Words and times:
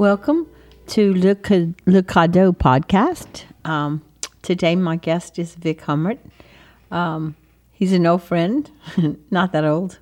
Welcome 0.00 0.46
to 0.86 1.12
Le 1.12 1.34
Cadeau 1.34 2.52
podcast. 2.54 3.44
Um, 3.66 4.00
today, 4.40 4.74
my 4.74 4.96
guest 4.96 5.38
is 5.38 5.54
Vic 5.54 5.82
Hummert. 5.82 6.18
Um, 6.90 7.36
he's 7.70 7.92
an 7.92 8.06
old 8.06 8.22
friend, 8.22 8.70
not 9.30 9.52
that 9.52 9.66
old. 9.66 9.98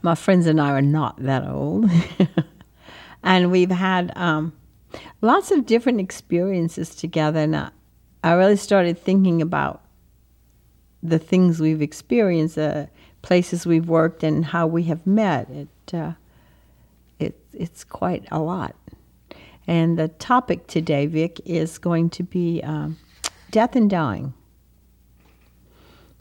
My 0.00 0.14
friends 0.14 0.46
and 0.46 0.60
I 0.60 0.70
are 0.70 0.80
not 0.80 1.20
that 1.24 1.44
old. 1.44 1.90
and 3.24 3.50
we've 3.50 3.72
had 3.72 4.16
um, 4.16 4.52
lots 5.22 5.50
of 5.50 5.66
different 5.66 5.98
experiences 5.98 6.94
together. 6.94 7.40
And 7.40 7.56
I, 7.56 7.70
I 8.22 8.34
really 8.34 8.54
started 8.54 8.96
thinking 8.96 9.42
about 9.42 9.82
the 11.02 11.18
things 11.18 11.58
we've 11.58 11.82
experienced, 11.82 12.56
uh, 12.56 12.86
places 13.22 13.66
we've 13.66 13.88
worked, 13.88 14.22
and 14.22 14.44
how 14.44 14.68
we 14.68 14.84
have 14.84 15.04
met. 15.04 15.50
It, 15.50 15.94
uh, 15.94 16.12
it, 17.18 17.40
it's 17.52 17.82
quite 17.82 18.24
a 18.30 18.38
lot. 18.38 18.76
And 19.70 19.96
the 19.96 20.08
topic 20.08 20.66
today, 20.66 21.06
Vic, 21.06 21.40
is 21.44 21.78
going 21.78 22.10
to 22.10 22.24
be 22.24 22.60
um, 22.64 22.98
death 23.52 23.76
and 23.76 23.88
dying. 23.88 24.34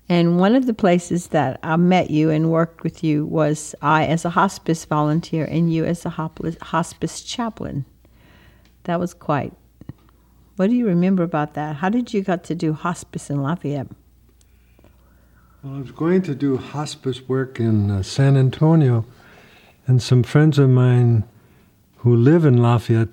And 0.08 0.38
one 0.38 0.54
of 0.54 0.68
the 0.68 0.74
places 0.76 1.30
that 1.30 1.60
I 1.64 1.76
met 1.78 2.12
you 2.12 2.30
and 2.30 2.52
worked 2.52 2.84
with 2.84 3.04
you 3.04 3.26
was 3.26 3.74
I 3.82 4.06
as 4.06 4.24
a 4.24 4.30
hospice 4.30 4.86
volunteer 4.86 5.46
and 5.46 5.74
you 5.74 5.84
as 5.84 6.06
a 6.06 6.12
hospice 6.12 7.24
chaplain. 7.24 7.86
That 8.84 9.00
was 9.00 9.16
quite. 9.16 9.54
What 10.58 10.70
do 10.70 10.76
you 10.76 10.86
remember 10.86 11.24
about 11.24 11.56
that? 11.56 11.78
How 11.78 11.90
did 11.90 12.14
you 12.14 12.22
got 12.22 12.44
to 12.44 12.56
do 12.56 12.74
hospice 12.74 13.32
in 13.32 13.42
Lafayette? 13.42 13.88
Well, 15.64 15.74
I 15.74 15.80
was 15.80 15.92
going 15.92 16.22
to 16.22 16.36
do 16.36 16.58
hospice 16.58 17.28
work 17.28 17.60
in 17.60 17.90
uh, 17.90 18.04
San 18.04 18.38
Antonio, 18.38 19.06
and 19.88 20.04
some 20.04 20.22
friends 20.22 20.60
of 20.60 20.70
mine 20.70 21.24
who 21.98 22.16
live 22.16 22.46
in 22.46 22.58
Lafayette, 22.58 23.10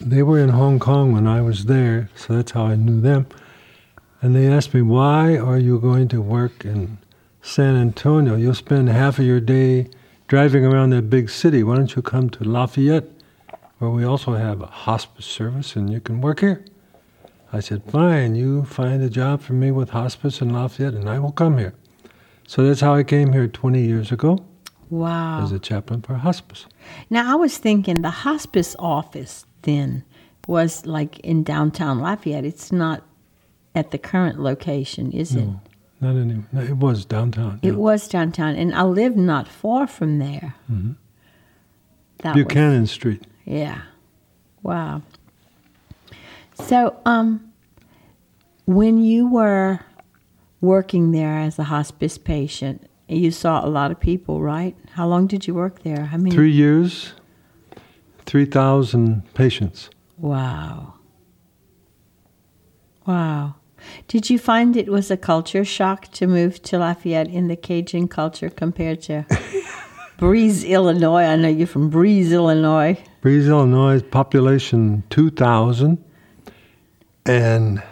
they 0.00 0.22
were 0.22 0.38
in 0.38 0.50
Hong 0.50 0.78
Kong 0.78 1.12
when 1.12 1.26
I 1.26 1.40
was 1.40 1.66
there, 1.66 2.10
so 2.16 2.34
that's 2.34 2.52
how 2.52 2.66
I 2.66 2.76
knew 2.76 3.00
them. 3.00 3.26
And 4.20 4.34
they 4.34 4.46
asked 4.46 4.74
me, 4.74 4.82
Why 4.82 5.36
are 5.36 5.58
you 5.58 5.78
going 5.78 6.08
to 6.08 6.20
work 6.20 6.64
in 6.64 6.98
San 7.42 7.76
Antonio? 7.76 8.36
You'll 8.36 8.54
spend 8.54 8.88
half 8.88 9.18
of 9.18 9.24
your 9.24 9.40
day 9.40 9.88
driving 10.28 10.64
around 10.64 10.90
that 10.90 11.10
big 11.10 11.30
city. 11.30 11.62
Why 11.62 11.76
don't 11.76 11.94
you 11.94 12.02
come 12.02 12.30
to 12.30 12.44
Lafayette, 12.44 13.08
where 13.78 13.90
we 13.90 14.04
also 14.04 14.34
have 14.34 14.62
a 14.62 14.66
hospice 14.66 15.26
service 15.26 15.76
and 15.76 15.92
you 15.92 16.00
can 16.00 16.20
work 16.20 16.40
here? 16.40 16.64
I 17.52 17.60
said, 17.60 17.84
Fine, 17.84 18.34
you 18.34 18.64
find 18.64 19.02
a 19.02 19.10
job 19.10 19.42
for 19.42 19.52
me 19.52 19.70
with 19.70 19.90
hospice 19.90 20.40
in 20.40 20.52
Lafayette 20.52 20.94
and 20.94 21.08
I 21.08 21.18
will 21.18 21.32
come 21.32 21.58
here. 21.58 21.74
So 22.46 22.66
that's 22.66 22.80
how 22.80 22.94
I 22.94 23.04
came 23.04 23.32
here 23.32 23.46
20 23.46 23.80
years 23.80 24.10
ago. 24.10 24.44
Wow. 24.90 25.42
As 25.42 25.52
a 25.52 25.58
chaplain 25.58 26.02
for 26.02 26.14
hospice. 26.14 26.66
Now, 27.10 27.32
I 27.32 27.36
was 27.36 27.58
thinking 27.58 28.02
the 28.02 28.10
hospice 28.10 28.76
office 28.78 29.46
then 29.64 30.04
was 30.46 30.86
like 30.86 31.18
in 31.20 31.42
downtown 31.42 32.00
Lafayette. 32.00 32.44
It's 32.44 32.72
not 32.72 33.02
at 33.74 33.90
the 33.90 33.98
current 33.98 34.40
location, 34.40 35.10
is 35.12 35.34
no, 35.34 35.42
it? 35.42 35.70
Not 36.00 36.16
anymore. 36.16 36.44
No, 36.52 36.60
it 36.62 36.76
was 36.76 37.04
downtown. 37.04 37.58
It 37.62 37.76
was 37.76 38.08
downtown, 38.08 38.54
and 38.54 38.74
I 38.74 38.82
live 38.82 39.16
not 39.16 39.48
far 39.48 39.86
from 39.86 40.18
there. 40.18 40.54
Mm-hmm. 40.70 40.92
Buchanan 42.32 42.82
was, 42.82 42.90
Street. 42.90 43.22
Yeah. 43.44 43.82
Wow. 44.62 45.02
So, 46.54 46.98
um, 47.04 47.52
when 48.66 49.02
you 49.02 49.28
were 49.28 49.80
working 50.60 51.12
there 51.12 51.38
as 51.38 51.58
a 51.58 51.64
hospice 51.64 52.16
patient, 52.16 52.88
you 53.08 53.30
saw 53.30 53.64
a 53.64 53.68
lot 53.68 53.90
of 53.90 54.00
people, 54.00 54.40
right? 54.40 54.74
How 54.92 55.06
long 55.06 55.26
did 55.26 55.46
you 55.46 55.54
work 55.54 55.82
there? 55.82 56.06
How 56.06 56.16
many? 56.16 56.30
Three 56.34 56.52
years, 56.52 57.12
3,000 58.26 59.34
patients. 59.34 59.90
Wow. 60.18 60.94
Wow. 63.06 63.56
Did 64.08 64.30
you 64.30 64.38
find 64.38 64.76
it 64.76 64.88
was 64.88 65.10
a 65.10 65.16
culture 65.16 65.64
shock 65.64 66.10
to 66.12 66.26
move 66.26 66.62
to 66.62 66.78
Lafayette 66.78 67.28
in 67.28 67.48
the 67.48 67.56
Cajun 67.56 68.08
culture 68.08 68.48
compared 68.48 69.02
to 69.02 69.26
Breese, 70.18 70.64
Illinois? 70.64 71.24
I 71.24 71.36
know 71.36 71.48
you're 71.48 71.66
from 71.66 71.90
Breese, 71.90 72.32
Illinois. 72.32 72.98
Breese, 73.20 73.46
Illinois, 73.46 74.00
population 74.02 75.02
2,000. 75.10 76.02
And 77.26 77.82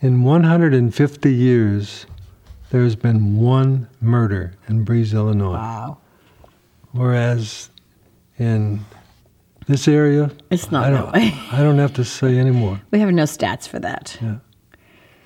in 0.00 0.22
150 0.22 1.34
years, 1.34 2.06
there's 2.70 2.96
been 2.96 3.36
one 3.36 3.88
murder 4.00 4.54
in 4.68 4.84
Breese, 4.84 5.14
Illinois. 5.14 5.54
Wow. 5.54 5.98
Whereas 6.92 7.70
in 8.38 8.80
this 9.66 9.88
area, 9.88 10.30
it's 10.50 10.70
not 10.70 10.86
I 10.86 10.90
don't, 10.90 11.12
that 11.12 11.14
way. 11.14 11.40
I 11.52 11.62
don't 11.62 11.78
have 11.78 11.94
to 11.94 12.04
say 12.04 12.38
anymore. 12.38 12.80
We 12.90 13.00
have 13.00 13.10
no 13.10 13.24
stats 13.24 13.68
for 13.68 13.78
that. 13.80 14.16
Yeah. 14.22 14.36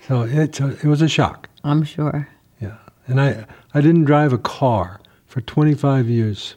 So 0.06 0.22
it, 0.22 0.60
it 0.60 0.84
was 0.84 1.02
a 1.02 1.08
shock. 1.08 1.48
I'm 1.62 1.84
sure. 1.84 2.28
Yeah. 2.60 2.76
And 3.06 3.20
I, 3.20 3.44
I 3.74 3.80
didn't 3.80 4.04
drive 4.04 4.32
a 4.32 4.38
car 4.38 5.00
for 5.26 5.40
25 5.42 6.08
years. 6.08 6.56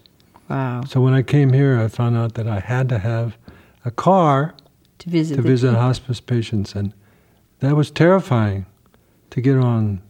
Wow. 0.50 0.84
So 0.88 1.02
when 1.02 1.14
I 1.14 1.22
came 1.22 1.54
here, 1.54 1.80
I 1.80 1.88
found 1.88 2.18
out 2.18 2.36
that 2.36 2.48
I 2.48 2.60
had 2.60 2.90
to 2.90 3.00
have 3.00 3.38
a 3.86 3.92
car 3.92 4.56
to 5.00 5.10
visit, 5.10 5.36
to 5.36 5.42
visit 5.42 5.74
hospice 5.74 6.22
patients. 6.22 6.74
And 6.74 6.94
that 7.60 7.76
was 7.76 7.92
terrifying 7.92 8.66
to 9.32 9.42
get 9.42 9.58
on 9.58 10.02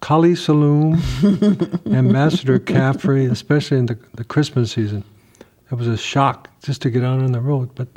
Kaliste 0.00 0.46
Saloom, 0.46 1.86
Ambassador 1.94 2.58
Caffery, 2.58 3.30
especially 3.30 3.78
in 3.78 3.86
the, 3.86 3.98
the 4.14 4.24
Christmas 4.24 4.72
season. 4.72 5.04
It 5.70 5.74
was 5.74 5.86
a 5.86 5.96
shock 5.96 6.50
just 6.62 6.82
to 6.82 6.90
get 6.90 7.04
out 7.04 7.20
on 7.20 7.32
the 7.32 7.40
road, 7.40 7.70
but 7.74 7.88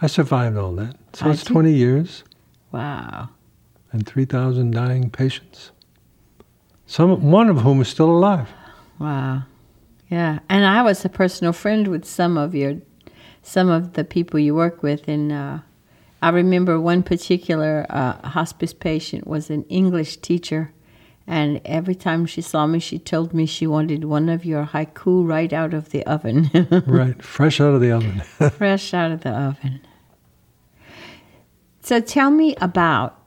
I 0.00 0.06
survived 0.06 0.56
all 0.56 0.72
that. 0.76 0.96
So 1.14 1.26
I 1.26 1.30
it's 1.30 1.42
20 1.44 1.72
years. 1.72 2.22
Wow. 2.70 3.30
And 3.90 4.06
3,000 4.06 4.70
dying 4.70 5.10
patients. 5.10 5.72
Some, 6.86 7.30
one 7.30 7.48
of 7.48 7.62
whom 7.62 7.80
is 7.80 7.88
still 7.88 8.10
alive. 8.10 8.48
Wow. 8.98 9.42
Yeah. 10.08 10.38
And 10.48 10.64
I 10.64 10.82
was 10.82 11.04
a 11.04 11.08
personal 11.08 11.52
friend 11.52 11.88
with 11.88 12.04
some 12.04 12.36
of 12.38 12.54
your, 12.54 12.76
some 13.42 13.68
of 13.68 13.94
the 13.94 14.04
people 14.04 14.38
you 14.38 14.54
work 14.54 14.82
with. 14.82 15.08
And 15.08 15.32
uh, 15.32 15.58
I 16.20 16.28
remember 16.28 16.80
one 16.80 17.02
particular 17.02 17.84
uh, 17.90 18.28
hospice 18.28 18.72
patient 18.72 19.26
was 19.26 19.50
an 19.50 19.64
English 19.64 20.18
teacher 20.18 20.72
and 21.32 21.62
every 21.64 21.94
time 21.94 22.26
she 22.26 22.42
saw 22.42 22.66
me, 22.66 22.78
she 22.78 22.98
told 22.98 23.32
me 23.32 23.46
she 23.46 23.66
wanted 23.66 24.04
one 24.04 24.28
of 24.28 24.44
your 24.44 24.66
haiku 24.66 25.26
right 25.26 25.50
out 25.50 25.72
of 25.72 25.88
the 25.88 26.04
oven. 26.04 26.50
right, 26.86 27.22
fresh 27.22 27.58
out 27.58 27.72
of 27.72 27.80
the 27.80 27.90
oven. 27.90 28.20
fresh 28.50 28.92
out 28.92 29.10
of 29.10 29.22
the 29.22 29.30
oven. 29.30 29.80
So 31.80 32.00
tell 32.00 32.30
me 32.30 32.54
about, 32.56 33.18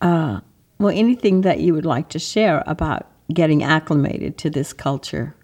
uh, 0.00 0.42
well, 0.78 0.96
anything 0.96 1.40
that 1.40 1.58
you 1.58 1.74
would 1.74 1.84
like 1.84 2.08
to 2.10 2.20
share 2.20 2.62
about 2.68 3.10
getting 3.32 3.64
acclimated 3.64 4.38
to 4.38 4.48
this 4.48 4.72
culture. 4.72 5.34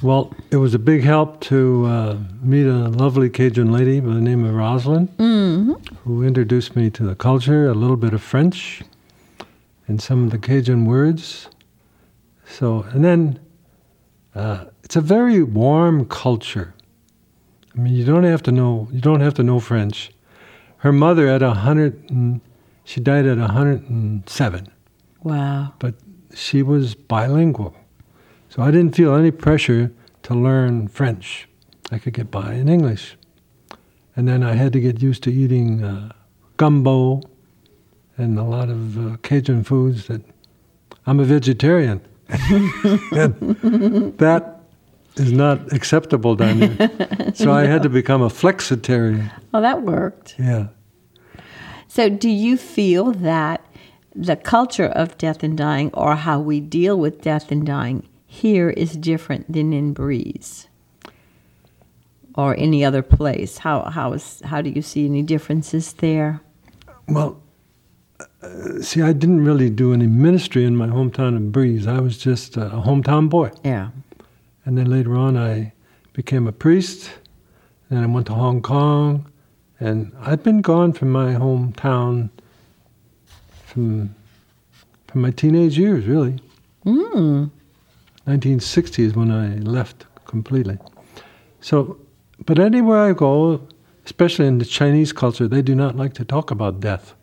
Well, 0.00 0.32
it 0.52 0.58
was 0.58 0.74
a 0.74 0.78
big 0.78 1.02
help 1.02 1.40
to 1.40 1.86
uh, 1.86 2.18
meet 2.40 2.66
a 2.66 2.88
lovely 2.88 3.28
Cajun 3.28 3.72
lady 3.72 3.98
by 3.98 4.14
the 4.14 4.20
name 4.20 4.44
of 4.44 4.54
Rosalind, 4.54 5.08
mm-hmm. 5.16 5.72
who 6.04 6.22
introduced 6.22 6.76
me 6.76 6.88
to 6.90 7.02
the 7.02 7.16
culture, 7.16 7.68
a 7.68 7.74
little 7.74 7.96
bit 7.96 8.14
of 8.14 8.22
French, 8.22 8.84
and 9.90 10.00
some 10.00 10.22
of 10.24 10.30
the 10.30 10.38
Cajun 10.38 10.86
words. 10.86 11.48
So, 12.46 12.82
and 12.92 13.04
then 13.04 13.40
uh, 14.36 14.66
it's 14.84 14.94
a 14.94 15.00
very 15.00 15.42
warm 15.42 16.06
culture. 16.06 16.74
I 17.74 17.80
mean, 17.80 17.94
you 17.94 18.04
don't 18.04 18.22
have 18.22 18.42
to 18.44 18.52
know 18.52 18.88
you 18.92 19.00
don't 19.00 19.20
have 19.20 19.34
to 19.34 19.42
know 19.42 19.58
French. 19.58 20.12
Her 20.78 20.92
mother 20.92 21.26
at 21.26 21.42
a 21.42 21.54
hundred, 21.54 22.08
and, 22.08 22.40
she 22.84 23.00
died 23.00 23.26
at 23.26 23.38
a 23.38 23.48
hundred 23.48 23.90
and 23.90 24.28
seven. 24.28 24.68
Wow! 25.24 25.74
But 25.80 25.96
she 26.34 26.62
was 26.62 26.94
bilingual, 26.94 27.74
so 28.48 28.62
I 28.62 28.70
didn't 28.70 28.94
feel 28.94 29.14
any 29.14 29.32
pressure 29.32 29.92
to 30.22 30.34
learn 30.34 30.86
French. 30.88 31.48
I 31.90 31.98
could 31.98 32.14
get 32.14 32.30
by 32.30 32.54
in 32.54 32.68
English, 32.68 33.16
and 34.14 34.28
then 34.28 34.44
I 34.44 34.54
had 34.54 34.72
to 34.72 34.80
get 34.80 35.02
used 35.02 35.24
to 35.24 35.32
eating 35.32 35.82
uh, 35.82 36.12
gumbo 36.56 37.22
and 38.20 38.38
a 38.38 38.44
lot 38.44 38.68
of 38.68 38.98
uh, 38.98 39.16
Cajun 39.22 39.64
foods 39.64 40.06
that 40.06 40.22
I'm 41.06 41.20
a 41.20 41.24
vegetarian. 41.24 42.00
that 42.28 43.34
is 45.16 45.32
not 45.32 45.72
acceptable 45.72 46.36
down 46.36 46.58
here. 46.58 46.90
So 47.34 47.52
I 47.52 47.66
had 47.66 47.82
to 47.82 47.88
become 47.88 48.22
a 48.22 48.28
flexitarian. 48.28 49.30
Well, 49.52 49.62
that 49.62 49.82
worked. 49.82 50.36
Yeah. 50.38 50.68
So, 51.88 52.08
do 52.08 52.28
you 52.28 52.56
feel 52.56 53.10
that 53.12 53.66
the 54.14 54.36
culture 54.36 54.86
of 54.86 55.18
death 55.18 55.42
and 55.42 55.58
dying, 55.58 55.90
or 55.92 56.14
how 56.14 56.40
we 56.40 56.60
deal 56.60 56.98
with 56.98 57.22
death 57.22 57.50
and 57.50 57.66
dying 57.66 58.08
here, 58.26 58.70
is 58.70 58.96
different 58.96 59.52
than 59.52 59.72
in 59.72 59.92
Breese 59.92 60.68
or 62.34 62.56
any 62.56 62.84
other 62.84 63.02
place? 63.02 63.58
How 63.58 63.90
how 63.90 64.12
is 64.12 64.40
how 64.44 64.62
do 64.62 64.70
you 64.70 64.82
see 64.82 65.06
any 65.06 65.22
differences 65.22 65.92
there? 65.94 66.40
Well, 67.08 67.42
uh, 68.42 68.82
see, 68.82 69.02
I 69.02 69.12
didn't 69.12 69.44
really 69.44 69.70
do 69.70 69.92
any 69.92 70.06
ministry 70.06 70.64
in 70.64 70.76
my 70.76 70.86
hometown 70.86 71.36
of 71.36 71.52
Breese. 71.52 71.86
I 71.86 72.00
was 72.00 72.18
just 72.18 72.56
a 72.56 72.70
hometown 72.70 73.28
boy. 73.28 73.50
Yeah. 73.64 73.90
And 74.64 74.76
then 74.76 74.90
later 74.90 75.16
on, 75.16 75.36
I 75.36 75.72
became 76.12 76.46
a 76.46 76.52
priest 76.52 77.10
Then 77.88 78.02
I 78.02 78.06
went 78.06 78.26
to 78.28 78.34
Hong 78.34 78.62
Kong, 78.62 79.26
and 79.80 80.12
I'd 80.20 80.42
been 80.42 80.60
gone 80.60 80.92
from 80.92 81.10
my 81.10 81.34
hometown 81.34 82.30
from 83.66 84.14
from 85.08 85.22
my 85.22 85.32
teenage 85.32 85.76
years, 85.76 86.06
really. 86.06 86.36
Mm. 86.86 87.50
1960 88.24 89.02
is 89.02 89.16
when 89.16 89.32
I 89.32 89.56
left 89.56 90.06
completely. 90.24 90.78
So, 91.60 91.98
but 92.46 92.60
anywhere 92.60 93.10
I 93.10 93.12
go, 93.12 93.60
especially 94.04 94.46
in 94.46 94.58
the 94.58 94.64
Chinese 94.64 95.12
culture, 95.12 95.48
they 95.48 95.62
do 95.62 95.74
not 95.74 95.96
like 95.96 96.14
to 96.14 96.24
talk 96.24 96.52
about 96.52 96.78
death. 96.78 97.14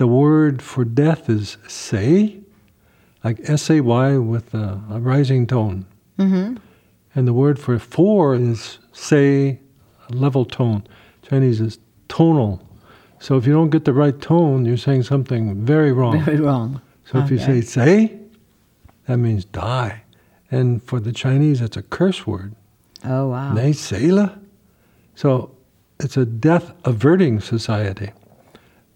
The 0.00 0.06
word 0.06 0.62
for 0.62 0.86
death 0.86 1.28
is 1.28 1.58
say, 1.68 2.40
like 3.22 3.38
S 3.44 3.68
A 3.68 3.82
Y 3.82 4.16
with 4.16 4.54
a, 4.54 4.80
a 4.90 4.98
rising 4.98 5.46
tone. 5.46 5.84
Mm-hmm. 6.18 6.56
And 7.14 7.28
the 7.28 7.34
word 7.34 7.58
for 7.58 7.78
for 7.78 8.34
is 8.34 8.78
say, 8.92 9.60
a 10.08 10.12
level 10.14 10.46
tone. 10.46 10.84
Chinese 11.20 11.60
is 11.60 11.78
tonal. 12.08 12.66
So 13.18 13.36
if 13.36 13.46
you 13.46 13.52
don't 13.52 13.68
get 13.68 13.84
the 13.84 13.92
right 13.92 14.18
tone, 14.18 14.64
you're 14.64 14.78
saying 14.78 15.02
something 15.02 15.66
very 15.66 15.92
wrong. 15.92 16.24
Very 16.24 16.40
wrong. 16.40 16.80
So 17.04 17.18
if 17.18 17.30
you 17.30 17.36
say 17.38 17.60
say, 17.60 18.18
that 19.06 19.18
means 19.18 19.44
die. 19.44 20.04
And 20.50 20.82
for 20.82 20.98
the 20.98 21.12
Chinese, 21.12 21.60
it's 21.60 21.76
a 21.76 21.82
curse 21.82 22.26
word. 22.26 22.54
Oh 23.04 23.28
wow. 23.28 23.52
Nei 23.52 23.72
Seila. 23.72 24.40
So 25.14 25.54
it's 25.98 26.16
a 26.16 26.24
death 26.24 26.72
averting 26.86 27.40
society. 27.40 28.12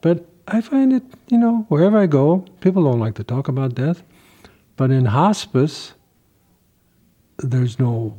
But 0.01 0.25
I 0.46 0.61
find 0.61 0.93
it, 0.93 1.02
you 1.29 1.38
know, 1.38 1.64
wherever 1.69 1.99
I 1.99 2.06
go, 2.06 2.44
people 2.61 2.85
don't 2.85 3.00
like 3.00 3.14
to 3.14 3.25
talk 3.25 3.49
about 3.49 3.75
death. 3.75 4.02
But 4.76 4.91
in 4.91 5.06
hospice, 5.06 5.94
there's 7.38 7.79
no. 7.79 8.17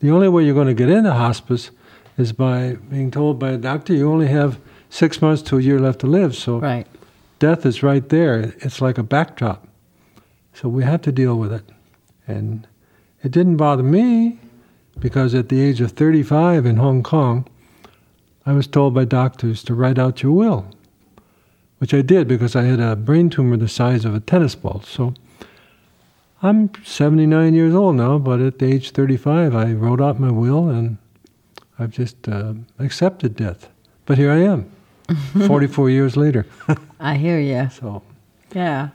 The 0.00 0.10
only 0.10 0.28
way 0.28 0.44
you're 0.44 0.54
going 0.54 0.66
to 0.66 0.74
get 0.74 0.88
into 0.90 1.12
hospice 1.12 1.70
is 2.18 2.32
by 2.32 2.74
being 2.90 3.10
told 3.10 3.38
by 3.38 3.50
a 3.50 3.56
doctor 3.56 3.94
you 3.94 4.10
only 4.10 4.26
have 4.28 4.58
six 4.90 5.22
months 5.22 5.42
to 5.42 5.58
a 5.58 5.62
year 5.62 5.78
left 5.80 6.00
to 6.00 6.06
live. 6.06 6.34
So 6.34 6.58
Right. 6.58 6.86
death 7.38 7.64
is 7.64 7.82
right 7.82 8.06
there. 8.08 8.52
It's 8.58 8.80
like 8.82 8.98
a 8.98 9.02
backdrop. 9.02 9.66
So 10.52 10.68
we 10.68 10.84
have 10.84 11.00
to 11.02 11.12
deal 11.12 11.36
with 11.38 11.52
it. 11.52 11.64
And 12.26 12.66
it 13.22 13.30
didn't 13.30 13.56
bother 13.56 13.82
me 13.82 14.38
because 14.98 15.34
at 15.34 15.48
the 15.48 15.60
age 15.60 15.80
of 15.80 15.92
35 15.92 16.66
in 16.66 16.76
Hong 16.76 17.02
Kong, 17.02 17.46
I 18.44 18.52
was 18.52 18.66
told 18.66 18.92
by 18.92 19.04
doctors 19.04 19.62
to 19.64 19.74
write 19.74 19.98
out 19.98 20.22
your 20.22 20.32
will, 20.32 20.66
which 21.82 21.92
I 21.92 22.00
did 22.00 22.28
because 22.28 22.54
I 22.54 22.62
had 22.62 22.78
a 22.78 22.94
brain 22.94 23.28
tumor 23.28 23.56
the 23.56 23.66
size 23.66 24.04
of 24.04 24.14
a 24.14 24.20
tennis 24.20 24.54
ball. 24.54 24.84
So 24.86 25.14
I'm 26.40 26.70
79 26.84 27.54
years 27.54 27.74
old 27.74 27.96
now, 27.96 28.18
but 28.18 28.40
at 28.40 28.60
the 28.60 28.66
age 28.66 28.92
35, 28.92 29.56
I 29.56 29.72
wrote 29.72 30.00
out 30.00 30.20
my 30.20 30.30
will 30.30 30.68
and 30.68 30.98
I've 31.80 31.90
just 31.90 32.28
uh, 32.28 32.54
accepted 32.78 33.34
death. 33.34 33.68
But 34.06 34.16
here 34.16 34.30
I 34.30 34.42
am, 34.42 34.70
44 35.48 35.90
years 35.90 36.16
later. 36.16 36.46
I 37.00 37.16
hear 37.16 37.40
you. 37.40 37.68
So. 37.70 38.04
Yeah. 38.54 38.90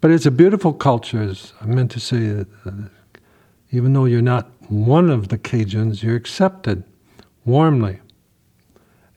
But 0.00 0.10
it's 0.10 0.26
a 0.26 0.32
beautiful 0.32 0.72
culture, 0.72 1.22
as 1.22 1.52
I 1.60 1.66
meant 1.66 1.92
to 1.92 2.00
say. 2.00 2.26
that, 2.26 2.48
uh, 2.66 2.72
even 3.70 3.92
though 3.92 4.06
you're 4.06 4.20
not 4.20 4.50
one 4.68 5.10
of 5.10 5.28
the 5.28 5.38
Cajuns, 5.38 6.02
you're 6.02 6.16
accepted 6.16 6.82
warmly. 7.44 8.00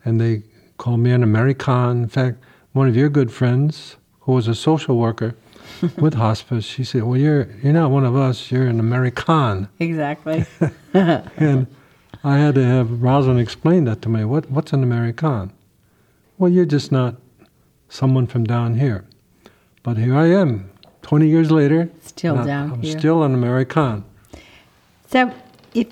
And 0.04 0.20
they 0.20 0.44
call 0.76 0.96
me 0.96 1.10
an 1.10 1.24
American. 1.24 2.04
In 2.04 2.08
fact, 2.08 2.38
one 2.72 2.88
of 2.88 2.96
your 2.96 3.08
good 3.08 3.32
friends, 3.32 3.96
who 4.20 4.32
was 4.32 4.48
a 4.48 4.54
social 4.54 4.96
worker 4.96 5.34
with 5.98 6.14
hospice, 6.14 6.64
she 6.64 6.84
said, 6.84 7.02
"Well, 7.04 7.16
you're 7.18 7.48
you're 7.62 7.72
not 7.72 7.90
one 7.90 8.04
of 8.04 8.16
us. 8.16 8.50
You're 8.50 8.66
an 8.66 8.80
American." 8.80 9.68
Exactly. 9.78 10.44
And 10.94 11.66
I 12.24 12.38
had 12.38 12.54
to 12.56 12.64
have 12.64 13.02
Rosalind 13.02 13.40
explain 13.40 13.84
that 13.84 14.02
to 14.02 14.08
me. 14.08 14.24
What 14.24 14.50
what's 14.50 14.72
an 14.72 14.82
American? 14.82 15.52
Well, 16.38 16.50
you're 16.50 16.64
just 16.64 16.90
not 16.90 17.16
someone 17.88 18.26
from 18.26 18.44
down 18.44 18.74
here. 18.76 19.04
But 19.82 19.96
here 19.96 20.16
I 20.16 20.26
am, 20.26 20.70
20 21.02 21.28
years 21.28 21.50
later. 21.50 21.90
Still 22.02 22.44
down 22.44 22.72
I'm 22.72 22.82
here. 22.82 22.98
still 22.98 23.22
an 23.22 23.34
American. 23.34 24.04
So, 25.06 25.32
if 25.74 25.86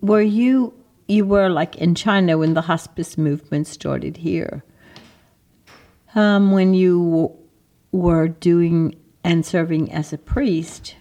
were 0.00 0.22
you 0.22 0.72
you 1.06 1.26
were 1.26 1.48
like 1.50 1.76
in 1.76 1.94
China 1.94 2.38
when 2.38 2.54
the 2.54 2.62
hospice 2.62 3.18
movement 3.18 3.66
started 3.66 4.16
here, 4.18 4.64
um, 6.14 6.52
when 6.52 6.74
you 6.74 7.36
were 7.92 8.28
doing 8.28 8.94
and 9.22 9.44
serving 9.44 9.92
as 9.92 10.12
a 10.12 10.18
priest, 10.18 10.96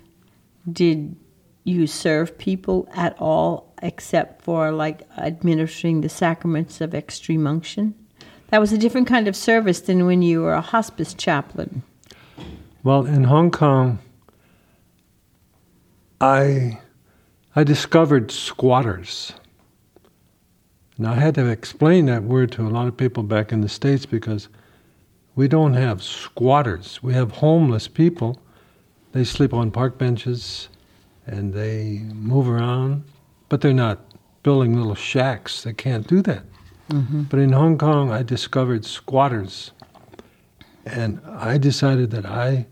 did 0.71 1.15
you 1.63 1.87
serve 1.87 2.37
people 2.37 2.87
at 2.93 3.15
all 3.19 3.73
except 3.81 4.41
for 4.41 4.71
like 4.71 5.01
administering 5.17 6.01
the 6.01 6.09
sacraments 6.09 6.81
of 6.81 6.95
extreme 6.95 7.45
unction? 7.47 7.93
That 8.49 8.59
was 8.59 8.71
a 8.71 8.77
different 8.77 9.07
kind 9.07 9.27
of 9.27 9.35
service 9.35 9.81
than 9.81 10.05
when 10.05 10.21
you 10.21 10.41
were 10.41 10.53
a 10.53 10.61
hospice 10.61 11.13
chaplain. 11.13 11.83
Well, 12.83 13.05
in 13.05 13.23
Hong 13.23 13.49
Kong, 13.49 13.99
I 16.21 16.79
I 17.55 17.63
discovered 17.63 18.31
squatters. 18.31 19.33
Now 20.97 21.13
I 21.13 21.15
had 21.15 21.35
to 21.35 21.47
explain 21.47 22.05
that 22.05 22.23
word 22.23 22.51
to 22.53 22.67
a 22.67 22.69
lot 22.69 22.87
of 22.87 22.95
people 22.95 23.23
back 23.23 23.51
in 23.51 23.61
the 23.61 23.69
states 23.69 24.05
because 24.05 24.49
we 25.35 25.47
don't 25.47 25.73
have 25.73 26.01
squatters. 26.03 27.01
We 27.01 27.13
have 27.13 27.31
homeless 27.31 27.87
people. 27.87 28.39
They 29.13 29.23
sleep 29.23 29.53
on 29.53 29.71
park 29.71 29.97
benches 29.97 30.69
and 31.25 31.53
they 31.53 31.99
move 32.13 32.49
around, 32.49 33.03
but 33.49 33.61
they're 33.61 33.73
not 33.73 33.99
building 34.43 34.75
little 34.75 34.95
shacks. 34.95 35.63
They 35.63 35.73
can't 35.73 36.05
do 36.07 36.21
that. 36.23 36.43
Mm-hmm. 36.89 37.23
But 37.23 37.39
in 37.39 37.51
Hong 37.53 37.77
Kong, 37.77 38.11
I 38.11 38.23
discovered 38.23 38.83
squatters, 38.85 39.71
and 40.85 41.21
I 41.25 41.57
decided 41.57 42.11
that 42.11 42.25
I 42.25 42.67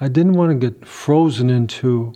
I 0.00 0.08
didn't 0.08 0.34
want 0.34 0.50
to 0.52 0.70
get 0.70 0.86
frozen 0.86 1.50
into 1.50 2.12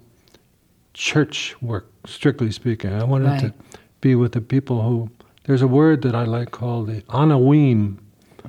church 0.95 1.57
work, 1.63 1.91
strictly 2.07 2.53
speaking. 2.53 2.93
I 2.93 3.05
wanted 3.05 3.27
Right. 3.29 3.41
to 3.41 3.55
be 4.01 4.15
with 4.15 4.33
the 4.33 4.41
people 4.41 4.83
who. 4.83 5.11
There's 5.45 5.63
a 5.63 5.67
word 5.67 6.03
that 6.03 6.15
I 6.15 6.25
like 6.25 6.51
called 6.53 6.87
the 6.89 7.01
anawim. 7.09 7.97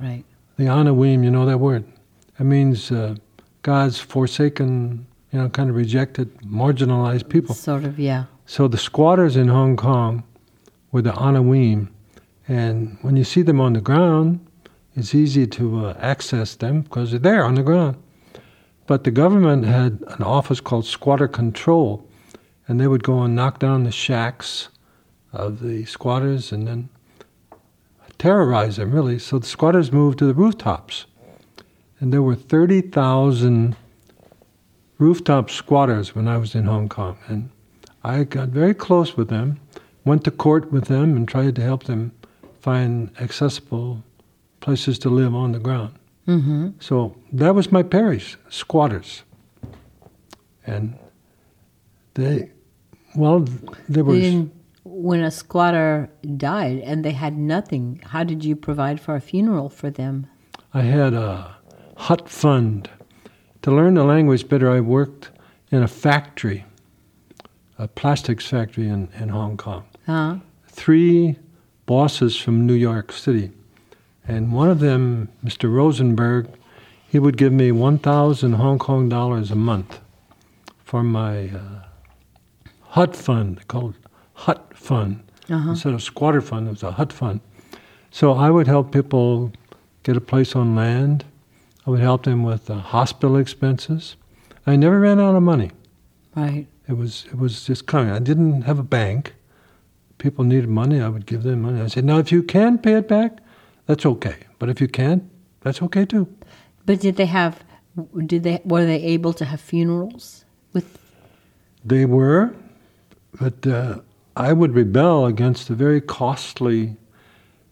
Right. 0.00 0.24
The 0.62 0.68
anawim, 0.68 1.24
you 1.24 1.30
know 1.32 1.44
that 1.44 1.58
word? 1.58 1.82
It 2.38 2.44
means 2.44 2.92
uh, 2.92 3.16
God's 3.62 3.98
forsaken, 3.98 5.08
you 5.32 5.40
know, 5.40 5.48
kind 5.48 5.68
of 5.68 5.74
rejected, 5.74 6.32
marginalized 6.42 7.28
people. 7.28 7.56
Sort 7.56 7.82
of, 7.82 7.98
yeah. 7.98 8.26
So 8.46 8.68
the 8.68 8.78
squatters 8.78 9.34
in 9.36 9.48
Hong 9.48 9.76
Kong 9.76 10.22
were 10.92 11.02
the 11.02 11.10
anawim, 11.14 11.88
and 12.46 12.96
when 13.02 13.16
you 13.16 13.24
see 13.24 13.42
them 13.42 13.60
on 13.60 13.72
the 13.72 13.80
ground, 13.80 14.38
it's 14.94 15.16
easy 15.16 15.48
to 15.48 15.86
uh, 15.86 15.96
access 15.98 16.54
them 16.54 16.82
because 16.82 17.10
they're 17.10 17.18
there 17.18 17.44
on 17.44 17.56
the 17.56 17.64
ground. 17.64 18.00
But 18.86 19.02
the 19.02 19.10
government 19.10 19.64
had 19.64 19.98
an 20.10 20.22
office 20.22 20.60
called 20.60 20.86
squatter 20.86 21.26
control, 21.26 22.06
and 22.68 22.80
they 22.80 22.86
would 22.86 23.02
go 23.02 23.20
and 23.22 23.34
knock 23.34 23.58
down 23.58 23.82
the 23.82 23.90
shacks 23.90 24.68
of 25.32 25.58
the 25.58 25.86
squatters 25.86 26.52
and 26.52 26.68
then 26.68 26.88
terrorize 28.22 28.76
them, 28.76 28.92
really. 28.92 29.18
So 29.18 29.40
the 29.40 29.46
squatters 29.46 29.90
moved 29.90 30.20
to 30.20 30.26
the 30.26 30.32
rooftops, 30.34 31.06
and 31.98 32.12
there 32.12 32.22
were 32.22 32.36
30,000 32.36 33.74
rooftop 34.98 35.50
squatters 35.50 36.14
when 36.14 36.28
I 36.28 36.36
was 36.36 36.54
in 36.54 36.66
Hong 36.66 36.88
Kong, 36.88 37.18
and 37.26 37.50
I 38.04 38.22
got 38.22 38.50
very 38.50 38.74
close 38.74 39.16
with 39.16 39.28
them, 39.28 39.58
went 40.04 40.22
to 40.24 40.30
court 40.30 40.70
with 40.70 40.84
them, 40.84 41.16
and 41.16 41.26
tried 41.26 41.56
to 41.56 41.62
help 41.62 41.84
them 41.84 42.12
find 42.60 43.10
accessible 43.20 44.04
places 44.60 45.00
to 45.00 45.10
live 45.10 45.34
on 45.34 45.50
the 45.50 45.58
ground. 45.58 45.92
Mm-hmm. 46.28 46.68
So 46.78 47.16
that 47.32 47.56
was 47.56 47.72
my 47.72 47.82
parish, 47.82 48.38
squatters. 48.48 49.24
And 50.64 50.96
they, 52.14 52.52
well, 53.16 53.40
there 53.88 54.04
was, 54.04 54.20
Then, 54.20 54.52
when 54.84 55.20
a 55.20 55.30
squatter 55.30 56.10
died 56.36 56.78
and 56.78 57.04
they 57.04 57.12
had 57.12 57.36
nothing, 57.36 58.00
how 58.04 58.24
did 58.24 58.44
you 58.44 58.56
provide 58.56 59.00
for 59.00 59.14
a 59.14 59.20
funeral 59.20 59.68
for 59.68 59.90
them? 59.90 60.26
I 60.74 60.82
had 60.82 61.14
a 61.14 61.56
hut 61.96 62.28
fund. 62.28 62.90
To 63.62 63.70
learn 63.70 63.94
the 63.94 64.04
language 64.04 64.48
better, 64.48 64.70
I 64.70 64.80
worked 64.80 65.30
in 65.70 65.82
a 65.82 65.88
factory, 65.88 66.64
a 67.78 67.86
plastics 67.86 68.46
factory 68.46 68.88
in, 68.88 69.08
in 69.18 69.28
Hong 69.28 69.56
Kong. 69.56 69.84
Huh? 70.06 70.38
three 70.72 71.36
bosses 71.86 72.36
from 72.36 72.66
New 72.66 72.74
York 72.74 73.12
City. 73.12 73.50
And 74.26 74.52
one 74.52 74.70
of 74.70 74.80
them, 74.80 75.28
Mr. 75.44 75.72
Rosenberg, 75.72 76.48
he 77.08 77.18
would 77.18 77.36
give 77.36 77.52
me 77.52 77.70
1,000 77.70 78.54
Hong 78.54 78.78
Kong 78.78 79.08
dollars 79.08 79.50
a 79.50 79.56
month 79.56 80.00
for 80.82 81.02
my 81.02 81.50
uh, 81.50 81.82
hut 82.80 83.14
fund, 83.14 83.66
called 83.68 83.96
hut 84.34 84.71
fund. 84.82 85.22
Uh-huh. 85.50 85.70
Instead 85.70 85.94
of 85.94 86.02
squatter 86.02 86.40
fund, 86.40 86.68
it 86.68 86.70
was 86.70 86.82
a 86.82 86.92
hut 86.92 87.12
fund. 87.12 87.40
So 88.10 88.32
I 88.32 88.50
would 88.50 88.66
help 88.66 88.92
people 88.92 89.52
get 90.02 90.16
a 90.16 90.20
place 90.20 90.54
on 90.54 90.74
land. 90.76 91.24
I 91.86 91.90
would 91.90 92.00
help 92.00 92.24
them 92.24 92.42
with 92.44 92.70
uh, 92.70 92.74
hospital 92.78 93.36
expenses. 93.36 94.16
I 94.66 94.76
never 94.76 95.00
ran 95.00 95.18
out 95.18 95.34
of 95.34 95.42
money. 95.42 95.70
Right. 96.36 96.66
It 96.88 96.96
was 96.96 97.24
it 97.32 97.38
was 97.38 97.64
just 97.64 97.86
coming. 97.86 98.12
I 98.12 98.18
didn't 98.20 98.62
have 98.62 98.78
a 98.78 98.82
bank. 98.84 99.32
people 100.18 100.44
needed 100.44 100.68
money, 100.68 101.00
I 101.00 101.08
would 101.08 101.26
give 101.26 101.42
them 101.42 101.62
money. 101.62 101.80
I 101.80 101.88
said, 101.88 102.04
now 102.04 102.18
if 102.18 102.30
you 102.30 102.42
can 102.44 102.78
pay 102.78 102.94
it 102.94 103.08
back, 103.08 103.38
that's 103.86 104.06
okay. 104.06 104.36
But 104.58 104.68
if 104.68 104.80
you 104.80 104.88
can't, 104.88 105.22
that's 105.62 105.82
okay 105.82 106.04
too. 106.06 106.26
But 106.86 107.00
did 107.00 107.16
they 107.16 107.26
have? 107.26 107.54
Did 108.26 108.42
they? 108.44 108.60
Were 108.64 108.86
they 108.86 109.02
able 109.02 109.32
to 109.34 109.44
have 109.44 109.60
funerals 109.60 110.44
with? 110.72 110.86
They 111.84 112.04
were, 112.06 112.54
but 113.40 113.66
uh, 113.66 113.98
I 114.36 114.52
would 114.52 114.74
rebel 114.74 115.26
against 115.26 115.68
the 115.68 115.74
very 115.74 116.00
costly. 116.00 116.96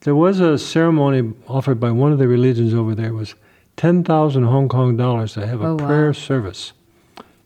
There 0.00 0.14
was 0.14 0.40
a 0.40 0.58
ceremony 0.58 1.32
offered 1.48 1.80
by 1.80 1.90
one 1.90 2.12
of 2.12 2.18
the 2.18 2.28
religions 2.28 2.74
over 2.74 2.94
there. 2.94 3.08
It 3.08 3.14
was 3.14 3.34
ten 3.76 4.04
thousand 4.04 4.44
Hong 4.44 4.68
Kong 4.68 4.96
dollars 4.96 5.34
to 5.34 5.46
have 5.46 5.62
a 5.62 5.68
Oh, 5.68 5.74
wow. 5.76 5.86
prayer 5.86 6.12
service 6.14 6.72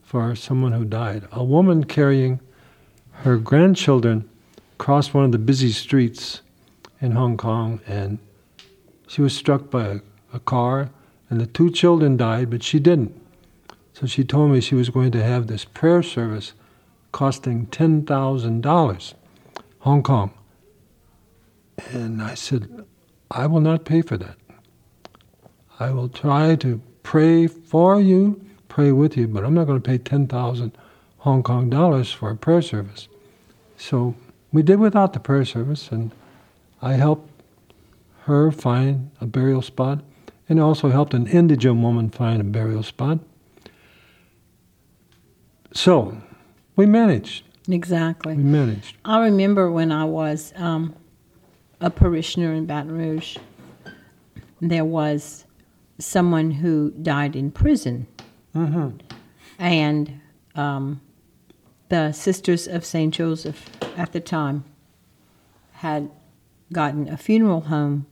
for 0.03 0.35
someone 0.35 0.73
who 0.73 0.85
died. 0.85 1.27
A 1.33 1.45
woman 1.45 1.85
carrying 1.85 2.41
her 3.23 3.37
grandchildren 3.39 4.29
crossed 4.79 5.15
one 5.15 5.25
of 5.25 5.33
the 5.33 5.39
busy 5.39 5.71
streets 5.71 6.41
in 7.01 7.13
Hong 7.13 7.37
Kong, 7.37 7.81
and 7.87 8.19
she 9.07 9.23
was 9.23 9.35
struck 9.37 9.71
by 9.71 9.85
a, 9.87 10.01
a 10.33 10.41
car, 10.41 10.91
and 11.31 11.41
the 11.41 11.47
two 11.47 11.71
children 11.71 12.17
died, 12.17 12.51
but 12.51 12.63
she 12.63 12.79
didn't. 12.81 13.15
So 13.93 14.07
she 14.07 14.25
told 14.25 14.51
me 14.51 14.61
she 14.61 14.75
was 14.75 14.91
going 14.91 15.13
to 15.13 15.23
have 15.23 15.47
this 15.47 15.65
prayer 15.65 16.03
service 16.03 16.53
costing 17.15 17.67
$10,000 17.69 19.15
Hong 19.79 20.03
Kong. 20.03 20.35
And 21.93 22.21
I 22.21 22.35
said, 22.35 22.85
I 23.31 23.47
will 23.47 23.61
not 23.61 23.85
pay 23.85 24.03
for 24.03 24.17
that. 24.17 24.37
I 25.79 25.93
will 25.93 26.09
try 26.09 26.57
to 26.57 26.81
pray 27.05 27.47
for 27.47 28.01
you, 28.01 28.45
pray 28.67 28.91
with 28.91 29.17
you, 29.17 29.29
but 29.29 29.45
I'm 29.45 29.55
not 29.55 29.69
going 29.69 29.81
to 29.81 29.89
pay 29.89 29.97
10,000 29.97 30.77
Hong 31.19 31.45
Kong 31.45 31.71
dollars 31.71 32.11
for 32.11 32.31
a 32.31 32.37
prayer 32.37 32.63
service. 32.63 33.07
So 33.77 34.17
we 34.53 34.65
did 34.65 34.81
without 34.81 35.13
the 35.13 35.21
prayer 35.21 35.45
service, 35.45 35.93
and 35.93 36.11
I 36.83 36.95
helped 36.95 37.31
her 38.23 38.51
find 38.51 39.13
a 39.21 39.27
burial 39.27 39.63
spot 39.63 40.03
and 40.49 40.59
also 40.59 40.91
helped 40.91 41.15
an 41.15 41.29
indigent 41.29 41.81
woman 41.81 42.11
find 42.11 42.41
a 42.41 42.45
burial 42.45 42.83
spot. 42.83 43.21
So 45.73 46.21
we 46.77 46.87
managed. 46.87 47.45
Exactly. 47.69 48.35
We 48.35 48.43
managed. 48.43 48.97
I 49.05 49.25
remember 49.25 49.71
when 49.71 49.91
I 49.91 50.05
was 50.05 50.53
um, 50.57 50.95
a 51.81 51.91
parishioner 51.91 52.53
in 52.53 52.67
Baton 52.67 52.93
Rouge, 52.93 53.37
there 54.61 54.85
was 54.85 55.45
someone 55.99 56.51
who 56.51 56.91
died 56.91 57.37
in 57.37 57.51
prison, 57.51 58.07
hmm 58.53 58.91
and 59.57 60.21
um, 60.57 61.01
the 61.89 62.11
Sisters 62.13 62.67
of 62.67 62.85
St. 62.85 63.15
Joseph 63.15 63.71
at 63.97 64.13
the 64.13 64.21
time 64.21 64.65
had 65.75 66.11
gotten 66.73 67.09
a 67.09 67.17
funeral 67.17 67.63
home 67.63 68.07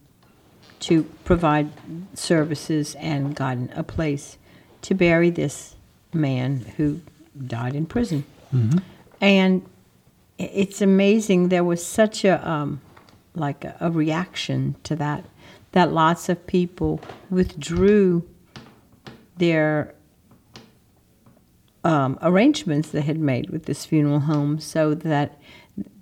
to 0.81 1.05
provide 1.25 1.71
services 2.15 2.95
and 2.97 3.35
gotten 3.35 3.71
a 3.75 3.83
place 3.83 4.39
to 4.83 4.95
bury 4.95 5.31
this 5.31 5.75
man 6.13 6.59
who 6.77 7.01
died 7.47 7.75
in 7.75 7.87
prison. 7.87 8.25
Hmm 8.53 8.79
And 9.21 9.63
it's 10.39 10.81
amazing. 10.81 11.49
There 11.49 11.65
was 11.65 11.85
such 11.85 12.25
a 12.25 12.49
um, 12.49 12.81
like 13.35 13.65
a, 13.65 13.77
a 13.81 13.91
reaction 13.91 14.77
to 14.85 14.97
that 14.97 15.25
that 15.73 15.93
lots 15.93 16.29
of 16.29 16.47
people 16.47 17.01
withdrew 17.31 18.29
their 19.39 19.95
um, 21.85 22.19
arrangements 22.23 22.91
they 22.91 23.01
had 23.01 23.19
made 23.19 23.51
with 23.51 23.65
this 23.65 23.87
funeral 23.87 24.21
home, 24.21 24.61
so 24.61 24.95
that 24.95 25.41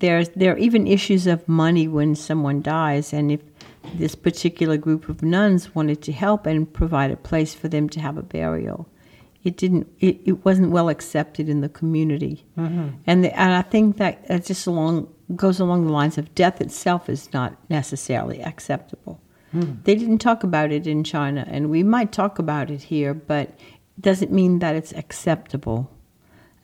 there's 0.00 0.28
there 0.30 0.54
are 0.54 0.59
even 0.59 0.87
issues 0.87 1.26
of 1.26 1.49
money 1.49 1.87
when 1.88 2.14
someone 2.14 2.61
dies, 2.62 3.12
and 3.12 3.30
if 3.30 3.40
this 3.95 4.14
particular 4.14 4.76
group 4.76 5.09
of 5.09 5.23
nuns 5.23 5.75
wanted 5.75 6.02
to 6.02 6.12
help 6.12 6.47
and 6.47 6.71
provide 6.73 7.11
a 7.11 7.16
place 7.16 7.54
for 7.54 7.69
them 7.69 7.88
to 7.88 8.00
have 8.00 8.19
a 8.19 8.23
burial, 8.23 8.87
it 9.42 9.56
didn't. 9.56 9.87
It, 10.00 10.20
it 10.25 10.44
wasn't 10.44 10.70
well 10.70 10.88
accepted 10.88 11.49
in 11.49 11.61
the 11.61 11.68
community. 11.68 12.44
hmm 12.56 12.88
And, 13.06 13.25
the, 13.25 13.38
and 13.38 13.52
I 13.54 13.62
think 13.62 13.97
that 13.97 14.26
that 14.28 14.44
just 14.47 14.66
along 14.66 15.09
goes 15.37 15.61
along 15.61 15.87
the 15.87 15.92
lines 15.92 16.18
of 16.18 16.35
death 16.35 16.61
itself 16.61 17.09
is 17.09 17.32
not 17.32 17.56
necessarily 17.68 18.42
acceptable. 18.42 19.20
They 19.82 19.97
didn't 19.97 20.18
talk 20.18 20.44
about 20.44 20.70
it 20.70 20.87
in 20.87 21.02
China, 21.02 21.44
and 21.49 21.70
we 21.70 21.82
might 21.82 22.12
talk 22.12 22.38
about 22.38 22.70
it 22.70 22.82
here, 22.82 23.14
but 23.14 23.49
it 23.49 24.00
doesn't 24.00 24.30
mean 24.30 24.61
that 24.61 24.76
it's 24.76 24.92
acceptable 24.92 25.90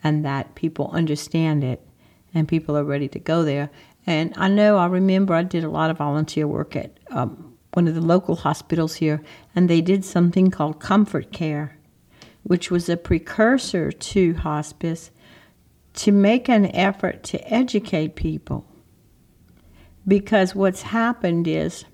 and 0.04 0.24
that 0.24 0.54
people 0.54 0.90
understand 0.92 1.64
it 1.64 1.80
and 2.32 2.46
people 2.46 2.76
are 2.76 2.84
ready 2.84 3.08
to 3.08 3.18
go 3.18 3.42
there. 3.42 3.70
And 4.06 4.32
I 4.36 4.46
know, 4.46 4.76
I 4.76 4.86
remember 4.86 5.34
I 5.34 5.42
did 5.42 5.64
a 5.64 5.68
lot 5.68 5.90
of 5.90 5.98
volunteer 5.98 6.46
work 6.46 6.76
at 6.76 6.96
um, 7.10 7.56
one 7.72 7.88
of 7.88 7.96
the 7.96 8.00
local 8.00 8.36
hospitals 8.36 8.94
here, 8.94 9.20
and 9.56 9.68
they 9.68 9.80
did 9.80 10.04
something 10.04 10.52
called 10.52 10.78
comfort 10.78 11.32
care, 11.32 11.76
which 12.46 12.70
was 12.70 12.88
a 12.88 12.96
precursor 12.96 13.90
to 13.90 14.34
hospice 14.34 15.10
to 15.94 16.12
make 16.12 16.48
an 16.48 16.66
effort 16.66 17.24
to 17.24 17.52
educate 17.52 18.14
people. 18.14 18.64
Because 20.06 20.54
what's 20.54 20.82
happened 20.82 21.48
is 21.48 21.84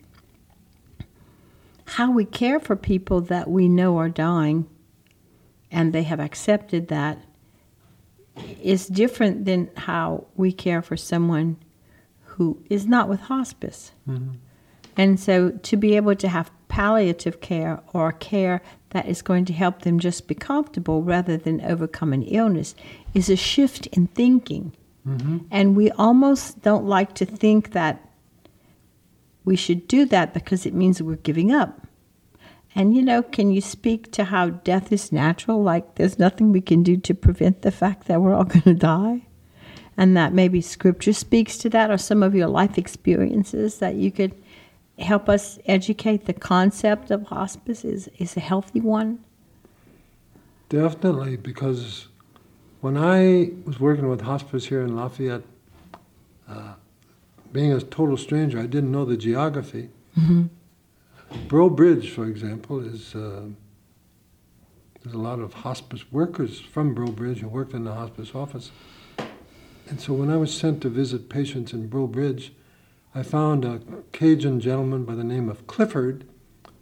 how 1.87 2.11
we 2.11 2.27
care 2.27 2.61
for 2.61 2.77
people 2.77 3.23
that 3.23 3.49
we 3.49 3.67
know 3.67 3.97
are 3.97 4.11
dying 4.11 4.69
and 5.71 5.95
they 5.95 6.03
have 6.03 6.21
accepted 6.21 6.89
that 6.89 7.19
is 8.61 8.87
different 8.89 9.47
than 9.47 9.71
how 9.75 10.27
we 10.37 10.53
care 10.53 10.83
for 10.83 10.99
someone 10.99 11.57
who 12.25 12.63
is 12.69 12.87
not 12.87 13.09
with 13.09 13.21
hospice. 13.21 13.93
hmm 14.05 14.33
And 14.99 15.19
so 15.19 15.51
to 15.51 15.77
be 15.79 15.97
able 15.97 16.17
to 16.17 16.29
have 16.29 16.51
palliative 16.69 17.41
care 17.41 17.81
or 17.95 18.13
care 18.13 18.61
that 18.93 19.09
is 19.09 19.23
going 19.23 19.45
to 19.47 19.53
help 19.53 19.83
them 19.83 19.99
just 19.99 20.29
be 20.29 20.35
comfortable 20.35 21.03
rather 21.03 21.37
than 21.37 21.61
overcome 21.63 22.13
an 22.13 22.23
illness 22.23 22.75
is 23.15 23.29
a 23.29 23.37
shift 23.37 23.87
in 23.89 24.07
thinking. 24.09 24.73
hmm 25.05 25.39
And 25.51 25.77
we 25.77 25.91
almost 25.93 26.63
don't 26.63 26.87
like 26.87 27.15
to 27.15 27.27
think 27.27 27.73
that 27.73 28.09
we 29.45 29.57
should 29.57 29.89
do 29.89 30.05
that 30.07 30.33
because 30.33 30.67
it 30.67 30.75
means 30.75 31.03
we're 31.03 31.17
giving 31.17 31.51
up. 31.51 31.87
And 32.75 32.95
you 32.95 33.03
know, 33.03 33.23
can 33.23 33.51
you 33.51 33.61
speak 33.61 34.13
to 34.13 34.25
how 34.25 34.51
death 34.51 34.93
is 34.93 35.13
natural? 35.13 35.63
Like 35.63 35.97
there's 35.97 36.19
nothing 36.19 36.53
we 36.53 36.61
can 36.61 36.83
do 36.83 36.97
to 36.97 37.15
prevent 37.15 37.63
the 37.63 37.71
fact 37.71 38.07
that 38.07 38.21
we're 38.21 38.35
all 38.35 38.45
going 38.57 38.63
to 38.63 38.75
die? 38.75 39.27
And 39.97 40.17
that 40.17 40.33
maybe 40.33 40.61
scripture 40.63 41.13
speaks 41.13 41.59
to 41.59 41.69
that 41.71 41.91
or 41.91 41.99
some 41.99 42.23
of 42.23 42.35
your 42.35 42.49
life 42.49 42.79
experiences 42.79 43.79
that 43.79 43.97
you 43.97 44.11
could 44.11 44.35
help 44.99 45.29
us 45.29 45.59
educate 45.67 46.27
the 46.27 46.33
concept 46.33 47.11
of 47.11 47.25
hospice 47.25 47.85
is, 47.85 48.09
is 48.19 48.37
a 48.37 48.41
healthy 48.41 48.81
one. 48.81 49.25
Definitely, 50.69 51.37
because 51.37 52.09
when 52.81 52.97
I 52.97 53.53
was 53.65 53.79
working 53.79 54.09
with 54.09 54.23
hospice 54.23 54.67
here 54.67 54.83
in 54.83 54.97
Lafayette, 54.97 55.43
uh, 56.49 56.75
being 57.53 57.73
a 57.73 57.81
total 57.81 58.17
stranger, 58.17 58.59
I 58.59 58.67
didn't 58.67 58.91
know 58.91 59.05
the 59.05 59.17
geography. 59.17 59.91
Mm-hmm. 60.19 60.45
Breaux 61.49 61.71
Bridge, 61.71 62.11
for 62.11 62.27
example, 62.27 62.81
is 62.81 63.15
uh, 63.15 63.43
there's 65.03 65.15
a 65.15 65.19
lot 65.19 65.41
of 65.41 65.53
hospice 65.53 66.11
workers 66.13 66.61
from 66.61 66.95
Breaux 66.95 67.11
Bridge 67.11 67.41
who 67.41 67.49
worked 67.49 67.75
in 67.75 67.85
the 67.85 67.95
hospice 67.95 68.35
office. 68.35 68.71
And 69.89 70.01
so 70.01 70.13
when 70.13 70.31
I 70.31 70.37
was 70.37 70.57
sent 70.57 70.81
to 70.83 70.89
visit 70.89 71.29
patients 71.29 71.73
in 71.73 71.89
Breaux 71.89 72.07
Bridge, 72.07 72.53
I 73.15 73.23
found 73.23 73.67
a 73.67 73.81
Cajun 74.13 74.59
gentleman 74.59 75.05
by 75.05 75.15
the 75.15 75.25
name 75.25 75.51
of 75.51 75.67
Clifford, 75.67 76.25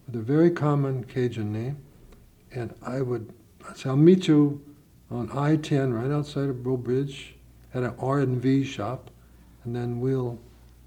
with 0.07 0.15
a 0.15 0.23
very 0.23 0.53
common 0.53 1.03
Cajun 1.03 1.53
name, 1.53 1.79
and 2.53 2.73
I 2.83 3.01
would 3.01 3.33
I'd 3.69 3.77
say 3.77 3.89
I'll 3.91 3.97
meet 3.97 4.29
you 4.29 4.61
on 5.11 5.29
I-10 5.33 5.93
right 5.93 6.11
outside 6.11 6.49
of 6.49 6.63
Breaux 6.63 6.77
Bridge 6.77 7.35
at 7.75 7.83
an 7.83 7.95
R&V 7.99 8.63
shop, 8.63 9.11
and 9.65 9.75
then 9.75 9.99
we'll 9.99 10.39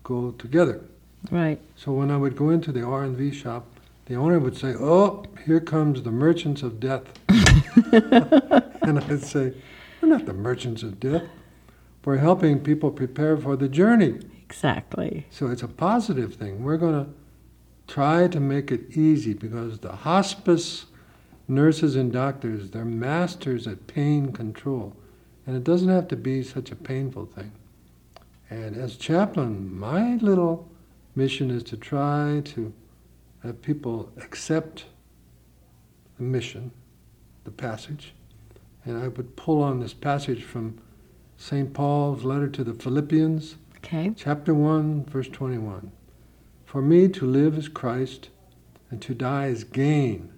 go 0.03 0.31
together. 0.31 0.81
Right. 1.29 1.59
So 1.75 1.91
when 1.91 2.09
I 2.09 2.15
would 2.15 2.37
go 2.37 2.49
into 2.49 2.71
the 2.71 2.83
R&V 2.83 3.31
shop, 3.33 3.65
the 4.05 4.15
owner 4.15 4.39
would 4.39 4.55
say, 4.55 4.73
"Oh, 4.73 5.25
here 5.45 5.59
comes 5.59 6.03
the 6.03 6.11
merchants 6.11 6.63
of 6.63 6.79
death," 6.79 7.03
and 7.27 8.97
I'd 8.97 9.23
say, 9.23 9.53
"We're 10.01 10.07
not 10.07 10.25
the 10.25 10.33
merchants 10.33 10.83
of 10.83 11.01
death. 11.01 11.23
We're 12.05 12.17
helping 12.17 12.61
people 12.61 12.91
prepare 12.91 13.35
for 13.35 13.57
the 13.57 13.67
journey." 13.67 14.19
Exactly. 14.53 15.25
So 15.31 15.47
it's 15.47 15.63
a 15.63 15.67
positive 15.67 16.35
thing. 16.35 16.63
We're 16.63 16.77
going 16.77 17.05
to 17.05 17.11
try 17.87 18.27
to 18.27 18.39
make 18.39 18.71
it 18.71 18.95
easy 18.95 19.33
because 19.33 19.79
the 19.79 19.91
hospice 19.91 20.85
nurses 21.47 21.95
and 21.95 22.13
doctors, 22.13 22.69
they're 22.69 22.85
masters 22.85 23.65
at 23.65 23.87
pain 23.87 24.31
control. 24.31 24.95
And 25.47 25.55
it 25.55 25.63
doesn't 25.63 25.89
have 25.89 26.07
to 26.09 26.15
be 26.15 26.43
such 26.43 26.71
a 26.71 26.75
painful 26.75 27.25
thing. 27.25 27.51
And 28.51 28.77
as 28.77 28.95
chaplain, 28.95 29.75
my 29.75 30.17
little 30.17 30.69
mission 31.15 31.49
is 31.49 31.63
to 31.63 31.75
try 31.75 32.43
to 32.45 32.71
have 33.41 33.59
people 33.63 34.11
accept 34.17 34.85
the 36.17 36.23
mission, 36.23 36.71
the 37.43 37.51
passage. 37.51 38.13
And 38.85 39.03
I 39.03 39.07
would 39.07 39.35
pull 39.35 39.63
on 39.63 39.79
this 39.79 39.95
passage 39.95 40.43
from 40.43 40.79
St. 41.37 41.73
Paul's 41.73 42.23
letter 42.23 42.47
to 42.49 42.63
the 42.63 42.75
Philippians. 42.75 43.55
Okay. 43.83 44.13
Chapter 44.15 44.53
1, 44.53 45.05
verse 45.05 45.27
21. 45.27 45.91
For 46.65 46.81
me 46.81 47.09
to 47.09 47.25
live 47.25 47.57
is 47.57 47.67
Christ, 47.67 48.29
and 48.89 49.01
to 49.01 49.13
die 49.13 49.47
is 49.47 49.65
gain. 49.65 50.31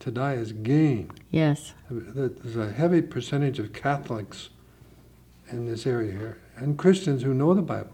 To 0.00 0.10
die 0.10 0.34
is 0.34 0.52
gain. 0.52 1.12
Yes. 1.30 1.74
There's 1.88 2.56
a 2.56 2.72
heavy 2.72 3.02
percentage 3.02 3.60
of 3.60 3.72
Catholics 3.72 4.50
in 5.50 5.66
this 5.66 5.86
area 5.86 6.10
here, 6.10 6.38
and 6.56 6.76
Christians 6.76 7.22
who 7.22 7.34
know 7.34 7.54
the 7.54 7.62
Bible. 7.62 7.92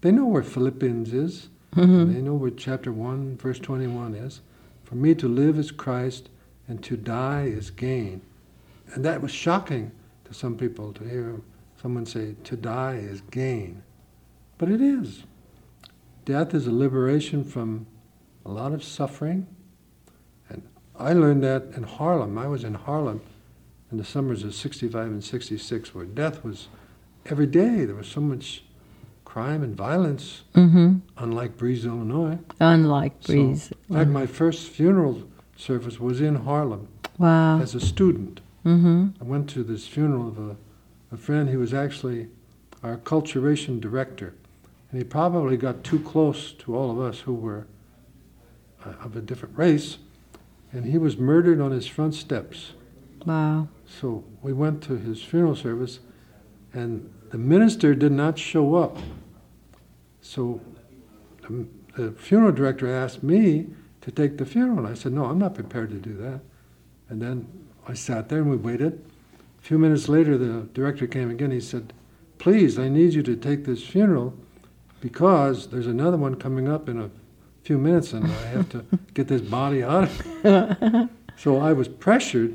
They 0.00 0.10
know 0.10 0.26
where 0.26 0.42
Philippians 0.42 1.14
is. 1.14 1.48
hmm 1.72 2.12
They 2.12 2.20
know 2.20 2.34
where 2.34 2.50
chapter 2.50 2.90
1, 2.92 3.36
verse 3.36 3.60
21 3.60 4.14
is. 4.14 4.40
For 4.82 4.96
me 4.96 5.14
to 5.14 5.28
live 5.28 5.56
is 5.56 5.70
Christ, 5.70 6.30
and 6.66 6.82
to 6.82 6.96
die 6.96 7.44
is 7.44 7.70
gain. 7.70 8.22
And 8.92 9.04
that 9.04 9.22
was 9.22 9.30
shocking 9.30 9.92
to 10.24 10.34
some 10.34 10.56
people 10.56 10.92
to 10.94 11.04
hear 11.04 11.40
someone 11.84 12.06
say, 12.06 12.34
to 12.44 12.56
die 12.56 12.94
is 12.94 13.20
gain. 13.30 13.82
But 14.56 14.70
it 14.70 14.80
is. 14.80 15.24
Death 16.24 16.54
is 16.54 16.66
a 16.66 16.72
liberation 16.72 17.44
from 17.44 17.86
a 18.46 18.50
lot 18.50 18.72
of 18.72 18.82
suffering. 18.82 19.46
And 20.48 20.62
I 20.98 21.12
learned 21.12 21.42
that 21.44 21.64
in 21.76 21.82
Harlem. 21.82 22.38
I 22.38 22.46
was 22.46 22.64
in 22.64 22.72
Harlem 22.72 23.20
in 23.92 23.98
the 23.98 24.04
summers 24.04 24.44
of 24.44 24.54
65 24.54 25.08
and 25.08 25.22
66, 25.22 25.94
where 25.94 26.06
death 26.06 26.42
was 26.42 26.68
every 27.26 27.46
day. 27.46 27.84
There 27.84 27.96
was 27.96 28.08
so 28.08 28.22
much 28.22 28.64
crime 29.26 29.62
and 29.62 29.76
violence, 29.76 30.40
hmm 30.54 30.94
unlike 31.18 31.58
Breese, 31.58 31.84
Illinois. 31.84 32.38
Unlike 32.60 33.12
So, 33.20 33.26
Breese. 33.26 33.72
In 33.90 33.96
fact, 33.96 34.08
my 34.08 34.24
first 34.24 34.70
funeral 34.70 35.24
service 35.54 36.00
was 36.00 36.22
in 36.22 36.36
Harlem 36.36 36.88
wow. 37.18 37.60
as 37.60 37.74
a 37.74 37.80
student. 37.80 38.40
hmm 38.62 39.08
I 39.20 39.24
went 39.24 39.50
to 39.50 39.62
this 39.62 39.86
funeral 39.86 40.28
of 40.28 40.38
a, 40.38 40.56
a 41.14 41.16
friend. 41.16 41.48
He 41.48 41.56
was 41.56 41.72
actually 41.72 42.28
our 42.82 42.98
culturation 42.98 43.80
director. 43.80 44.34
And 44.90 44.98
he 44.98 45.04
probably 45.04 45.56
got 45.56 45.82
too 45.82 45.98
close 46.00 46.52
to 46.52 46.76
all 46.76 46.90
of 46.90 47.00
us 47.00 47.20
who 47.20 47.34
were 47.34 47.66
uh, 48.84 48.90
of 49.02 49.16
a 49.16 49.20
different 49.20 49.56
race. 49.56 49.98
And 50.72 50.84
he 50.84 50.98
was 50.98 51.16
murdered 51.16 51.60
on 51.60 51.70
his 51.70 51.86
front 51.86 52.14
steps. 52.14 52.72
Wow. 53.24 53.68
So 53.86 54.24
we 54.42 54.52
went 54.52 54.82
to 54.84 54.96
his 54.96 55.22
funeral 55.22 55.56
service, 55.56 56.00
and 56.72 57.12
the 57.30 57.38
minister 57.38 57.94
did 57.94 58.12
not 58.12 58.38
show 58.38 58.74
up. 58.74 58.98
So 60.20 60.60
the, 61.42 61.66
the 61.96 62.12
funeral 62.12 62.52
director 62.52 62.92
asked 62.92 63.22
me 63.22 63.68
to 64.02 64.10
take 64.10 64.36
the 64.36 64.44
funeral, 64.44 64.78
and 64.78 64.88
I 64.88 64.94
said, 64.94 65.12
No, 65.12 65.26
I'm 65.26 65.38
not 65.38 65.54
prepared 65.54 65.90
to 65.90 65.96
do 65.96 66.14
that. 66.18 66.40
And 67.08 67.22
then 67.22 67.46
I 67.86 67.94
sat 67.94 68.28
there 68.28 68.40
and 68.40 68.50
we 68.50 68.56
waited. 68.56 69.04
A 69.64 69.66
few 69.66 69.78
minutes 69.78 70.10
later, 70.10 70.36
the 70.36 70.68
director 70.74 71.06
came 71.06 71.30
again. 71.30 71.50
He 71.50 71.58
said, 71.58 71.94
Please, 72.36 72.78
I 72.78 72.90
need 72.90 73.14
you 73.14 73.22
to 73.22 73.34
take 73.34 73.64
this 73.64 73.82
funeral 73.82 74.34
because 75.00 75.68
there's 75.68 75.86
another 75.86 76.18
one 76.18 76.34
coming 76.34 76.68
up 76.68 76.86
in 76.86 77.00
a 77.00 77.08
few 77.62 77.78
minutes, 77.78 78.12
and 78.12 78.26
I 78.26 78.46
have 78.48 78.68
to 78.68 78.84
get 79.14 79.26
this 79.26 79.40
body 79.40 79.82
out. 79.82 80.10
so 81.38 81.60
I 81.60 81.72
was 81.72 81.88
pressured 81.88 82.54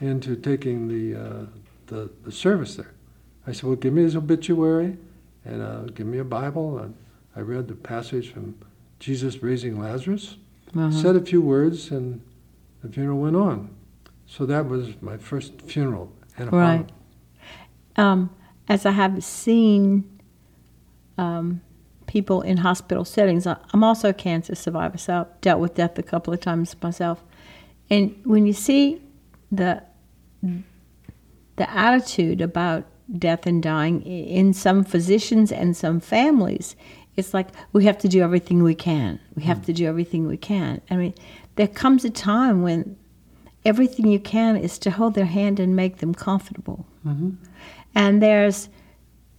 into 0.00 0.36
taking 0.36 0.86
the, 0.86 1.20
uh, 1.20 1.46
the, 1.88 2.10
the 2.22 2.30
service 2.30 2.76
there. 2.76 2.92
I 3.48 3.50
said, 3.50 3.64
well, 3.64 3.74
give 3.74 3.92
me 3.92 4.02
his 4.02 4.14
obituary 4.14 4.96
and 5.44 5.60
uh, 5.60 5.80
give 5.96 6.06
me 6.06 6.18
a 6.18 6.24
Bible. 6.24 6.78
And 6.78 6.94
I 7.34 7.40
read 7.40 7.66
the 7.66 7.74
passage 7.74 8.32
from 8.32 8.54
Jesus 9.00 9.42
raising 9.42 9.80
Lazarus, 9.80 10.36
Uh-huh. 10.76 10.92
said 10.92 11.16
a 11.16 11.20
few 11.20 11.42
words, 11.42 11.90
and 11.90 12.20
the 12.84 12.88
funeral 12.88 13.18
went 13.18 13.34
on. 13.34 13.70
So 14.28 14.46
that 14.46 14.68
was 14.68 14.90
my 15.02 15.16
first 15.16 15.60
funeral. 15.62 16.12
Right. 16.52 16.88
Um, 17.96 18.30
as 18.68 18.84
I 18.84 18.90
have 18.90 19.22
seen 19.24 20.04
um, 21.18 21.60
people 22.06 22.42
in 22.42 22.58
hospital 22.58 23.04
settings, 23.04 23.46
I- 23.46 23.56
I'm 23.72 23.82
also 23.82 24.10
a 24.10 24.12
cancer 24.14 24.54
survivor, 24.54 24.98
so 24.98 25.20
I've 25.20 25.40
dealt 25.40 25.60
with 25.60 25.74
death 25.74 25.98
a 25.98 26.02
couple 26.02 26.32
of 26.34 26.40
times 26.40 26.74
myself. 26.82 27.22
And 27.88 28.14
when 28.24 28.46
you 28.46 28.52
see 28.52 29.00
the 29.50 29.82
the 31.56 31.70
attitude 31.70 32.40
about 32.42 32.84
death 33.18 33.46
and 33.46 33.62
dying 33.62 34.02
in 34.02 34.52
some 34.52 34.84
physicians 34.84 35.50
and 35.50 35.76
some 35.76 36.00
families, 36.00 36.76
it's 37.16 37.32
like 37.32 37.48
we 37.72 37.84
have 37.86 37.96
to 37.98 38.08
do 38.08 38.22
everything 38.22 38.62
we 38.62 38.74
can. 38.74 39.18
We 39.34 39.44
have 39.44 39.64
to 39.66 39.72
do 39.72 39.86
everything 39.86 40.26
we 40.26 40.36
can. 40.36 40.80
I 40.90 40.96
mean, 40.96 41.14
there 41.54 41.68
comes 41.68 42.04
a 42.04 42.10
time 42.10 42.62
when 42.62 42.96
everything 43.66 44.06
you 44.06 44.20
can 44.20 44.56
is 44.56 44.78
to 44.78 44.90
hold 44.90 45.14
their 45.14 45.26
hand 45.38 45.60
and 45.60 45.74
make 45.76 45.96
them 45.98 46.14
comfortable. 46.14 46.86
Mhm. 47.04 47.36
and 47.94 48.20
there's 48.22 48.68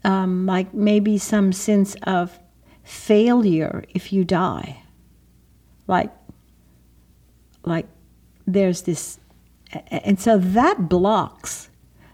um, 0.04 0.46
like 0.46 0.74
maybe 0.74 1.18
some 1.18 1.52
sense 1.52 1.96
of 2.04 2.40
failure 2.84 3.84
if 3.90 4.13
you 4.13 4.24
die. 4.24 4.82
Like 5.88 6.12
like 7.63 7.88
there's 8.46 8.84
this 8.84 9.20
and 9.92 10.20
so 10.20 10.38
that 10.38 10.88
blocks 10.88 11.70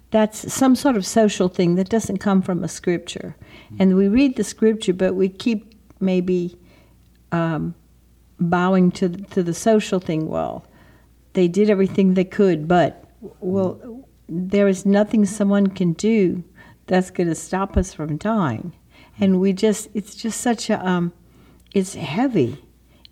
that's 0.10 0.54
some 0.54 0.76
sort 0.76 0.95
of 0.97 1.06
social 1.06 1.47
thing 1.47 1.76
that 1.76 1.89
doesn't 1.89 2.17
come 2.17 2.41
from 2.41 2.63
a 2.63 2.67
scripture. 2.67 3.36
And 3.80 3.95
we 3.95 4.08
read 4.08 4.36
the 4.36 4.43
scripture 4.43 4.93
but 4.93 5.13
we 5.15 5.30
keep 5.30 5.76
maybe 5.99 6.58
um, 7.32 7.73
bowing 8.39 8.91
to 8.91 9.10
to 9.10 9.43
the 9.43 9.54
social 9.54 9.99
thing 9.99 10.28
well 10.28 10.65
they 11.33 11.47
did 11.47 11.69
everything 11.69 12.13
they 12.13 12.23
could 12.25 12.67
but 12.67 13.05
well 13.39 14.05
there 14.29 14.67
is 14.67 14.85
nothing 14.85 15.25
someone 15.25 15.67
can 15.67 15.93
do 15.93 16.43
that's 16.87 17.11
going 17.11 17.27
to 17.29 17.35
stop 17.35 17.75
us 17.77 17.93
from 17.93 18.17
dying 18.17 18.73
and 19.19 19.39
we 19.39 19.53
just 19.53 19.87
it's 19.93 20.15
just 20.15 20.41
such 20.41 20.69
a 20.69 20.87
um, 20.87 21.11
it's 21.73 21.95
heavy 21.95 22.63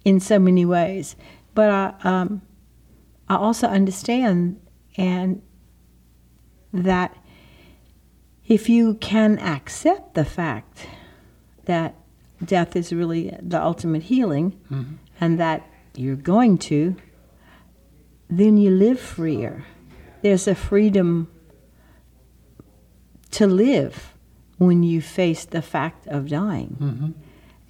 in 0.06 0.20
so 0.20 0.38
many 0.40 0.66
ways 0.66 1.16
but 1.54 1.70
I, 1.70 1.94
um, 2.04 2.42
I 3.30 3.36
also 3.36 3.68
understand 3.68 4.60
and 4.98 5.42
that 6.74 7.16
if 8.48 8.68
you 8.70 8.96
can 8.96 9.40
accept 9.40 10.14
the 10.16 10.26
fact 10.26 10.88
that 11.66 11.96
death 12.44 12.76
is 12.76 12.92
really 12.92 13.36
the 13.42 13.62
ultimate 13.62 14.04
healing 14.04 14.60
Mhm. 14.70 14.98
and 15.20 15.40
that 15.40 15.66
you're 15.96 16.16
going 16.16 16.58
to 16.58 16.96
then 18.32 18.58
you 18.58 18.72
live 18.72 19.00
freer 19.00 19.64
there's 20.22 20.48
a 20.48 20.56
freedom 20.56 21.28
to 23.32 23.46
live 23.48 24.14
when 24.58 24.84
you 24.84 25.02
face 25.02 25.46
the 25.46 25.62
fact 25.62 26.08
of 26.08 26.30
dying 26.30 26.76
Mhm. 26.80 27.14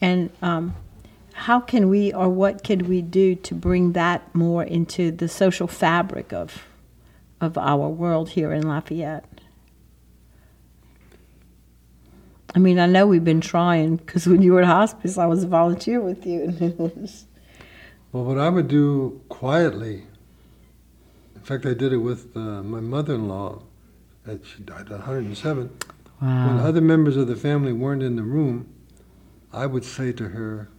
and 0.02 0.30
um, 0.42 0.76
how 1.34 1.60
can 1.60 1.90
we, 1.90 2.14
or 2.14 2.28
what 2.30 2.64
can 2.64 2.88
we 2.88 3.02
do 3.02 3.36
to 3.36 3.56
bring 3.56 3.94
that 3.94 4.22
more 4.36 4.64
into 4.64 5.12
the 5.12 5.28
social 5.28 5.68
fabric 5.68 6.32
of 6.34 6.64
of 7.40 7.58
our 7.58 7.88
world 7.90 8.30
here 8.30 8.52
in 8.52 8.68
Lafayette? 8.68 9.26
I 12.54 12.60
mean, 12.60 12.78
I 12.80 12.86
know 12.86 13.08
we've 13.08 13.24
been 13.24 13.42
trying 13.42 13.96
because 13.96 14.28
when 14.28 14.42
you 14.42 14.54
were 14.54 14.62
at 14.62 14.68
hospice, 14.68 15.18
I 15.18 15.26
was 15.26 15.44
a 15.44 15.48
volunteer 15.48 16.02
with 16.02 16.26
you, 16.28 16.44
and 16.44 16.62
it 16.62 16.78
was 16.80 17.26
Well, 18.12 18.26
what 18.26 18.38
I 18.38 18.50
would 18.50 18.68
do 18.68 19.22
quietly, 19.30 20.04
in 21.42 21.46
fact, 21.48 21.66
I 21.66 21.74
did 21.74 21.92
it 21.92 21.98
with 21.98 22.38
uh, 22.38 22.62
my 22.62 22.80
mother 22.80 23.16
in 23.16 23.28
law, 23.28 23.64
and 24.26 24.40
she 24.46 24.62
died 24.62 24.86
at 24.92 25.00
107. 25.00 25.72
Wow. 26.22 26.48
When 26.48 26.60
other 26.60 26.82
members 26.82 27.18
of 27.18 27.28
the 27.28 27.36
family 27.36 27.74
weren't 27.74 28.04
in 28.04 28.16
the 28.16 28.22
room, 28.22 28.68
I 29.52 29.66
would 29.66 29.84
say 29.84 30.12
to 30.12 30.30
her, 30.30 30.70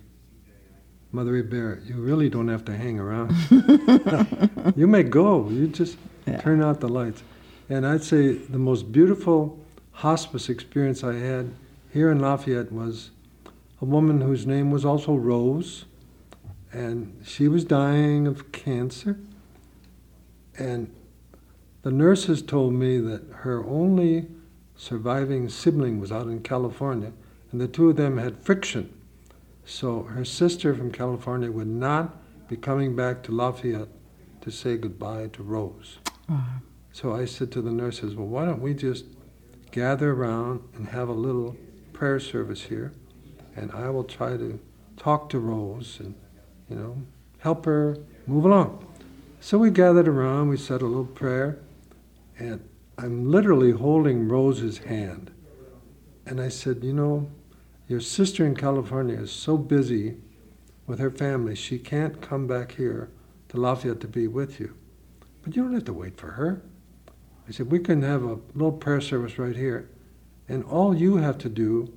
Mother 1.11 1.43
Bear, 1.43 1.81
you 1.85 1.97
really 1.97 2.29
don't 2.31 2.47
have 2.47 2.65
to 2.67 2.77
hang 2.77 3.01
around. 3.01 3.35
you 4.77 4.87
may 4.87 5.03
go. 5.03 5.49
You 5.51 5.67
just 5.67 5.99
Yeah. 6.27 6.41
turn 6.41 6.63
out 6.63 6.79
the 6.79 6.89
lights. 6.89 7.25
And 7.69 7.85
I'd 7.85 8.05
say 8.05 8.35
the 8.35 8.59
most 8.61 8.93
beautiful 8.93 9.59
hospice 9.91 10.49
experience 10.49 11.03
I 11.03 11.15
had 11.15 11.51
here 11.93 12.09
in 12.13 12.21
Lafayette 12.21 12.71
was 12.71 13.11
a 13.81 13.85
woman 13.85 14.21
whose 14.21 14.47
name 14.47 14.71
was 14.71 14.85
also 14.85 15.17
Rose, 15.17 15.87
and 16.73 17.21
she 17.25 17.49
was 17.49 17.65
dying 17.65 18.29
of 18.29 18.53
cancer. 18.53 19.19
And 20.59 20.95
the 21.83 21.91
nurses 21.91 22.43
told 22.43 22.75
me 22.75 22.99
that 22.99 23.23
her 23.41 23.65
only 23.65 24.29
surviving 24.77 25.49
sibling 25.49 26.01
was 26.01 26.13
out 26.13 26.27
in 26.27 26.43
California, 26.43 27.13
and 27.51 27.61
the 27.61 27.69
two 27.69 27.91
of 27.91 27.97
them 27.97 28.19
had 28.19 28.39
friction. 28.39 28.93
So 29.65 30.03
her 30.05 30.25
sister 30.25 30.75
from 30.75 30.91
California 30.91 31.51
would 31.51 31.69
not 31.69 32.17
be 32.49 32.57
coming 32.57 32.97
back 32.97 33.23
to 33.25 33.33
Lafayette 33.33 33.89
to 34.41 34.51
say 34.51 34.77
goodbye 34.77 35.29
to 35.29 35.43
Rose. 35.43 35.99
Wow. 36.29 36.45
So 36.93 37.15
I 37.15 37.25
said 37.25 37.51
to 37.53 37.63
the 37.63 37.71
nurses, 37.71 38.15
well, 38.15 38.27
why 38.27 38.45
don't 38.45 38.61
we 38.61 38.75
just 38.75 39.07
gather 39.71 40.13
around 40.13 40.63
and 40.75 40.89
have 40.89 41.09
a 41.09 41.13
little 41.13 41.57
prayer 41.93 42.21
service 42.21 42.63
here, 42.63 42.93
and 43.57 43.71
I 43.73 43.89
will 43.91 44.05
try 44.05 44.37
to 44.37 44.59
talk 44.97 45.29
to 45.31 45.39
Rose 45.39 45.99
and, 46.01 46.15
you 46.69 46.77
know, 46.77 47.03
help 47.39 47.65
her 47.65 47.99
move 48.27 48.45
along. 48.45 48.87
So 49.45 49.59
we 49.59 49.71
gathered 49.73 50.07
around, 50.07 50.51
we 50.51 50.57
said 50.57 50.83
a 50.83 50.87
little 50.87 51.05
prayer, 51.05 51.59
and 52.39 52.63
I'm 52.97 53.29
literally 53.29 53.73
holding 53.73 54.29
Rose's 54.29 54.79
hand. 54.79 55.33
And 56.25 56.41
I 56.41 56.49
said, 56.49 56.85
you 56.85 56.93
know, 56.93 57.29
Your 57.89 57.99
sister 57.99 58.47
in 58.47 58.55
California 58.55 59.17
is 59.17 59.33
so 59.33 59.59
busy 59.59 60.15
with 60.87 61.01
her 61.01 61.11
family, 61.11 61.57
she 61.57 61.81
can't 61.81 62.21
come 62.21 62.47
back 62.47 62.77
here 62.77 63.11
to 63.49 63.57
Lafayette 63.57 64.01
to 64.03 64.07
be 64.07 64.29
with 64.29 64.61
you. 64.61 64.77
But 65.43 65.57
you 65.57 65.65
don't 65.65 65.75
have 65.75 65.87
to 65.87 65.93
wait 65.93 66.17
for 66.17 66.31
her. 66.31 66.63
I 67.49 67.51
said, 67.51 67.69
We 67.69 67.81
can 67.81 68.03
have 68.03 68.23
a 68.23 68.39
little 68.55 68.71
prayer 68.71 69.01
service 69.01 69.41
right 69.41 69.57
here. 69.57 69.91
And 70.49 70.63
all 70.63 70.97
you 70.97 71.17
have 71.17 71.39
to 71.39 71.49
do 71.49 71.93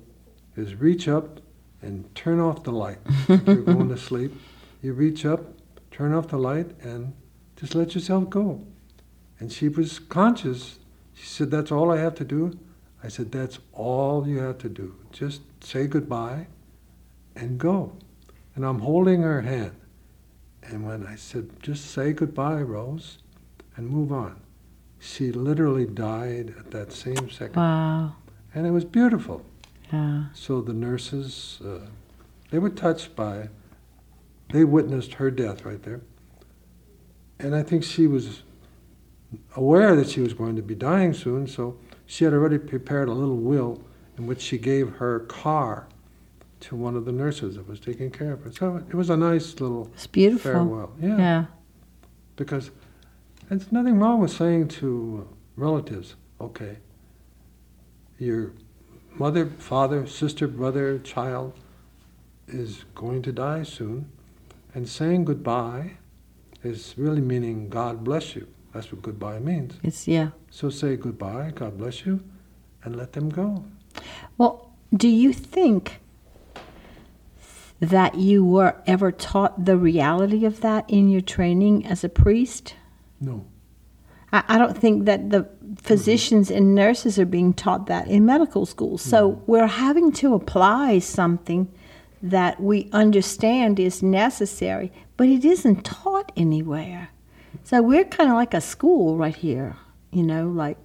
is 0.56 0.74
reach 0.74 1.06
up 1.06 1.38
and 1.80 2.12
turn 2.16 2.40
off 2.40 2.64
the 2.64 2.72
light. 2.72 2.98
if 3.28 3.46
you're 3.46 3.62
going 3.62 3.88
to 3.88 3.96
sleep, 4.10 4.34
you 4.82 4.94
reach 4.94 5.24
up, 5.24 5.44
turn 5.92 6.12
off 6.12 6.26
the 6.26 6.38
light, 6.38 6.72
and 6.82 7.12
just 7.56 7.74
let 7.74 7.94
yourself 7.94 8.30
go. 8.30 8.64
And 9.38 9.52
she 9.52 9.68
was 9.68 9.98
conscious. 9.98 10.78
She 11.14 11.26
said, 11.26 11.50
That's 11.50 11.72
all 11.72 11.90
I 11.90 11.98
have 11.98 12.14
to 12.16 12.24
do. 12.24 12.58
I 13.02 13.08
said, 13.08 13.32
That's 13.32 13.58
all 13.72 14.26
you 14.26 14.38
have 14.38 14.58
to 14.58 14.68
do. 14.68 14.94
Just 15.12 15.42
say 15.62 15.86
goodbye 15.86 16.46
and 17.34 17.58
go. 17.58 17.96
And 18.54 18.64
I'm 18.64 18.80
holding 18.80 19.22
her 19.22 19.42
hand. 19.42 19.72
And 20.62 20.86
when 20.86 21.06
I 21.06 21.16
said, 21.16 21.62
Just 21.62 21.90
say 21.90 22.12
goodbye, 22.12 22.62
Rose, 22.62 23.18
and 23.76 23.88
move 23.88 24.12
on, 24.12 24.40
she 24.98 25.32
literally 25.32 25.86
died 25.86 26.54
at 26.58 26.70
that 26.70 26.92
same 26.92 27.30
second. 27.30 27.56
Wow. 27.56 28.16
And 28.54 28.66
it 28.66 28.70
was 28.70 28.84
beautiful. 28.84 29.44
Yeah. 29.92 30.24
So 30.32 30.60
the 30.60 30.72
nurses, 30.72 31.60
uh, 31.64 31.86
they 32.50 32.58
were 32.58 32.70
touched 32.70 33.14
by, 33.14 33.50
they 34.50 34.64
witnessed 34.64 35.14
her 35.14 35.30
death 35.30 35.64
right 35.64 35.82
there. 35.82 36.00
And 37.38 37.54
I 37.54 37.62
think 37.62 37.84
she 37.84 38.06
was 38.06 38.42
aware 39.56 39.94
that 39.96 40.08
she 40.08 40.20
was 40.20 40.32
going 40.32 40.56
to 40.56 40.62
be 40.62 40.74
dying 40.74 41.12
soon, 41.12 41.46
so 41.46 41.76
she 42.06 42.24
had 42.24 42.32
already 42.32 42.58
prepared 42.58 43.08
a 43.08 43.12
little 43.12 43.36
will 43.36 43.82
in 44.16 44.26
which 44.26 44.40
she 44.40 44.56
gave 44.58 44.88
her 44.96 45.20
car 45.20 45.88
to 46.60 46.74
one 46.76 46.96
of 46.96 47.04
the 47.04 47.12
nurses 47.12 47.56
that 47.56 47.68
was 47.68 47.78
taking 47.78 48.10
care 48.10 48.32
of 48.32 48.42
her. 48.44 48.52
So 48.52 48.76
it 48.88 48.94
was 48.94 49.10
a 49.10 49.16
nice 49.16 49.60
little 49.60 49.90
It's 49.94 50.06
beautiful. 50.06 50.52
farewell. 50.52 50.92
Yeah. 51.00 51.18
Yeah. 51.18 51.44
Because 52.36 52.70
there's 53.48 53.70
nothing 53.70 53.98
wrong 53.98 54.20
with 54.20 54.30
saying 54.30 54.68
to 54.68 55.28
relatives, 55.56 56.16
okay, 56.40 56.78
your 58.18 58.52
mother, 59.18 59.46
father, 59.46 60.06
sister, 60.06 60.48
brother, 60.48 60.98
child 60.98 61.52
is 62.48 62.84
going 62.94 63.22
to 63.22 63.32
die 63.32 63.62
soon, 63.62 64.10
and 64.74 64.88
saying 64.88 65.24
goodbye 65.24 65.92
is 66.66 66.94
really 66.96 67.20
meaning 67.20 67.68
God 67.68 68.04
bless 68.04 68.36
you. 68.36 68.46
That's 68.72 68.92
what 68.92 69.02
goodbye 69.02 69.38
means. 69.38 69.74
It's 69.82 70.06
yeah. 70.06 70.30
So 70.50 70.68
say 70.68 70.96
goodbye, 70.96 71.52
God 71.54 71.78
bless 71.78 72.04
you, 72.04 72.22
and 72.84 72.96
let 72.96 73.12
them 73.12 73.30
go. 73.30 73.64
Well, 74.36 74.70
do 74.94 75.08
you 75.08 75.32
think 75.32 76.00
that 77.80 78.14
you 78.16 78.44
were 78.44 78.76
ever 78.86 79.12
taught 79.12 79.64
the 79.64 79.76
reality 79.76 80.44
of 80.44 80.60
that 80.60 80.88
in 80.88 81.08
your 81.08 81.20
training 81.20 81.86
as 81.86 82.04
a 82.04 82.08
priest? 82.08 82.74
No. 83.20 83.46
I, 84.32 84.44
I 84.48 84.58
don't 84.58 84.76
think 84.76 85.04
that 85.04 85.30
the 85.30 85.48
physicians 85.76 86.50
and 86.50 86.74
nurses 86.74 87.18
are 87.18 87.26
being 87.26 87.52
taught 87.52 87.86
that 87.86 88.08
in 88.08 88.24
medical 88.26 88.66
school. 88.66 88.98
So 88.98 89.42
we're 89.46 89.66
having 89.66 90.12
to 90.12 90.34
apply 90.34 90.98
something 91.00 91.70
that 92.22 92.60
we 92.60 92.88
understand 92.92 93.78
is 93.78 94.02
necessary, 94.02 94.92
but 95.16 95.28
it 95.28 95.44
isn't 95.44 95.84
taught 95.84 96.32
anywhere. 96.36 97.08
So 97.64 97.82
we're 97.82 98.04
kind 98.04 98.30
of 98.30 98.36
like 98.36 98.54
a 98.54 98.60
school 98.60 99.16
right 99.16 99.34
here, 99.34 99.76
you 100.12 100.22
know, 100.22 100.48
like 100.48 100.76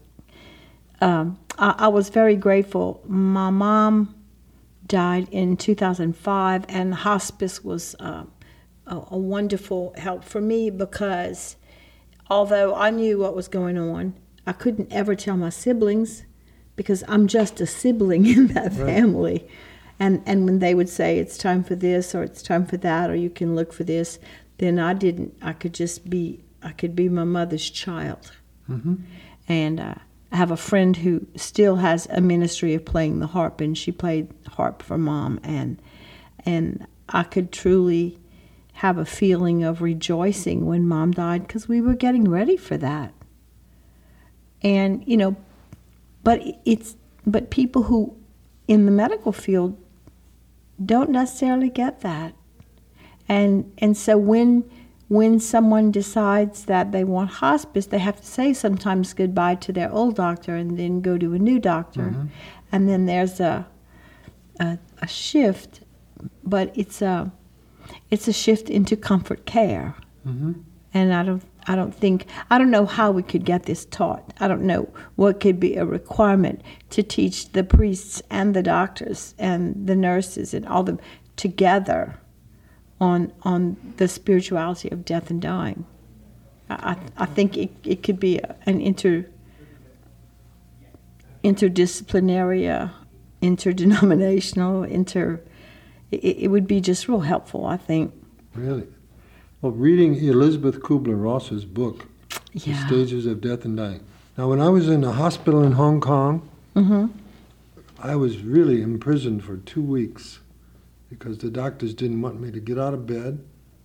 um, 1.02 1.38
I, 1.58 1.76
I 1.80 1.88
was 1.90 2.10
very 2.10 2.36
grateful. 2.36 3.02
My 3.08 3.50
mom 3.50 4.16
died 4.88 5.28
in 5.32 5.58
2005, 5.58 6.66
and 6.70 6.94
hospice 6.94 7.64
was 7.64 7.96
uh, 8.00 8.24
a, 8.88 9.02
a 9.12 9.18
wonderful 9.18 9.94
help 9.98 10.24
for 10.24 10.42
me 10.42 10.70
because 10.70 11.56
although 12.30 12.74
I 12.76 12.90
knew 12.90 13.18
what 13.20 13.36
was 13.36 13.48
going 13.48 13.78
on, 13.78 14.14
I 14.46 14.54
couldn't 14.54 14.92
ever 14.92 15.16
tell 15.16 15.38
my 15.38 15.50
siblings 15.50 16.24
because 16.76 17.04
I'm 17.08 17.28
just 17.28 17.60
a 17.62 17.66
sibling 17.68 18.26
in 18.36 18.48
that 18.48 18.74
Right. 18.74 18.86
family. 18.96 19.48
And 20.02 20.24
and 20.26 20.46
when 20.46 20.58
they 20.58 20.74
would 20.74 20.90
say 20.90 21.20
it's 21.20 21.38
time 21.38 21.64
for 21.64 21.76
this 21.76 22.16
or 22.16 22.24
it's 22.24 22.42
time 22.42 22.66
for 22.66 22.76
that 22.78 23.12
or 23.12 23.16
you 23.16 23.30
can 23.30 23.56
look 23.56 23.72
for 23.72 23.84
this, 23.84 24.18
then 24.58 24.80
I 24.80 24.94
didn't. 24.96 25.38
I 25.44 25.54
could 25.54 25.76
just 25.76 26.10
be. 26.10 26.44
I 26.64 26.72
could 26.72 26.96
be 26.96 27.08
my 27.08 27.24
mother's 27.24 27.70
child. 27.70 28.32
hmm 28.66 28.96
And 29.48 29.80
uh, 29.80 29.96
I 30.32 30.36
have 30.36 30.50
a 30.50 30.58
friend 30.58 30.98
who 30.98 31.28
still 31.36 31.76
has 31.76 32.08
a 32.10 32.20
ministry 32.20 32.74
of 32.74 32.84
playing 32.84 33.20
the 33.20 33.28
harp, 33.28 33.62
and 33.62 33.78
she 33.78 33.92
played 33.92 34.30
harp 34.48 34.82
for 34.82 34.98
mom, 34.98 35.40
and 35.44 35.80
and 36.48 36.88
I 37.10 37.22
could 37.22 37.52
truly 37.52 38.18
have 38.74 38.98
a 38.98 39.06
feeling 39.06 39.64
of 39.64 39.84
rejoicing 39.84 40.66
when 40.66 40.88
mom 40.88 41.12
died 41.12 41.46
because 41.46 41.68
we 41.68 41.80
were 41.80 41.94
getting 41.94 42.28
ready 42.28 42.58
for 42.58 42.76
that. 42.78 43.14
And 44.64 45.04
you 45.06 45.16
know, 45.16 45.36
but 46.24 46.42
it's 46.66 46.96
but 47.24 47.52
people 47.52 47.84
who 47.84 48.18
in 48.68 48.86
the 48.86 48.92
medical 48.92 49.32
field 49.32 49.78
don't 50.86 51.10
necessarily 51.10 51.70
get 51.70 52.02
that, 52.02 52.34
and 53.28 53.72
and 53.78 53.96
so 53.96 54.18
when 54.18 54.64
when 55.08 55.40
someone 55.40 55.92
decides 55.92 56.66
that 56.66 56.92
they 56.94 57.04
want 57.04 57.30
hospice, 57.30 57.88
they 57.88 58.00
have 58.00 58.22
to 58.22 58.26
say 58.26 58.54
sometimes 58.54 59.14
goodbye 59.14 59.56
to 59.56 59.74
their 59.74 59.92
old 59.92 60.16
doctor 60.16 60.56
and 60.56 60.80
then 60.80 61.02
go 61.02 61.18
to 61.18 61.34
a 61.34 61.40
new 61.40 61.60
doctor, 61.60 62.16
and 62.72 62.88
then 62.88 63.06
there's 63.06 63.40
a, 63.40 63.68
a 64.60 64.78
a 65.02 65.08
shift, 65.08 65.82
but 66.44 66.72
it's 66.76 67.02
a 67.02 67.32
it's 68.10 68.28
a 68.28 68.34
shift 68.34 68.70
into 68.70 68.96
comfort 68.96 69.46
care, 69.46 69.96
hmm 70.24 70.54
and 70.94 71.14
I 71.14 71.24
don't 71.24 71.44
I 71.68 71.76
don't 71.76 71.94
think 71.94 72.26
I 72.50 72.58
don't 72.58 72.72
know 72.72 72.86
how 72.86 73.12
we 73.12 73.24
could 73.24 73.46
get 73.46 73.64
this 73.64 73.86
taught. 73.86 74.34
I 74.40 74.48
don't 74.48 74.64
know 74.64 74.90
what 75.16 75.40
could 75.40 75.60
be 75.60 75.76
a 75.76 75.86
requirement 75.86 76.62
to 76.92 77.04
teach 77.04 77.52
the 77.52 77.64
priests 77.64 78.22
and 78.30 78.54
the 78.54 78.64
doctors 78.64 79.36
and 79.38 79.88
the 79.88 79.96
nurses 79.96 80.54
and 80.54 80.66
all 80.68 80.84
them 80.84 81.00
together 81.36 82.20
on 83.00 83.32
on 83.44 83.78
the 83.98 84.08
spirituality 84.08 84.90
of 84.90 85.06
death 85.06 85.30
and 85.30 85.42
dying. 85.42 85.86
I, 86.70 86.96
I 87.18 87.26
think 87.26 87.58
it, 87.58 87.72
it 87.84 88.04
could 88.04 88.20
be 88.20 88.40
an 88.66 88.80
inter 88.80 89.26
interdisciplinary, 91.44 92.92
interdenominational, 93.42 94.84
inter. 94.84 95.42
It, 96.12 96.18
it 96.24 96.48
would 96.50 96.68
be 96.68 96.82
just 96.82 97.08
real 97.08 97.22
helpful, 97.22 97.66
I 97.66 97.78
think. 97.78 98.14
Really? 98.54 98.88
Well, 99.62 99.74
reading 99.74 100.16
Elizabeth 100.16 100.80
Kubler 100.80 101.22
Ross's 101.22 101.66
book, 101.66 102.08
The 102.54 102.74
Stages 102.74 103.26
of 103.26 103.42
Death 103.42 103.64
and 103.64 103.78
Dying. 103.78 104.04
Now, 104.38 104.50
when 104.50 104.60
I 104.60 104.70
was 104.70 104.90
in 104.90 105.04
a 105.04 105.12
hospital 105.12 105.64
in 105.64 105.74
Hong 105.74 106.02
Kong, 106.02 106.50
Mm-hmm. 106.76 107.08
I 108.00 108.16
was 108.16 108.38
really 108.40 108.82
imprisoned 108.82 109.44
for 109.44 109.58
two 109.58 109.82
weeks 109.82 110.40
because 111.10 111.38
the 111.40 111.50
doctors 111.50 111.94
didn't 111.94 112.22
want 112.22 112.40
me 112.40 112.50
to 112.52 112.60
get 112.60 112.80
out 112.80 112.94
of 112.94 113.06
bed. 113.06 113.44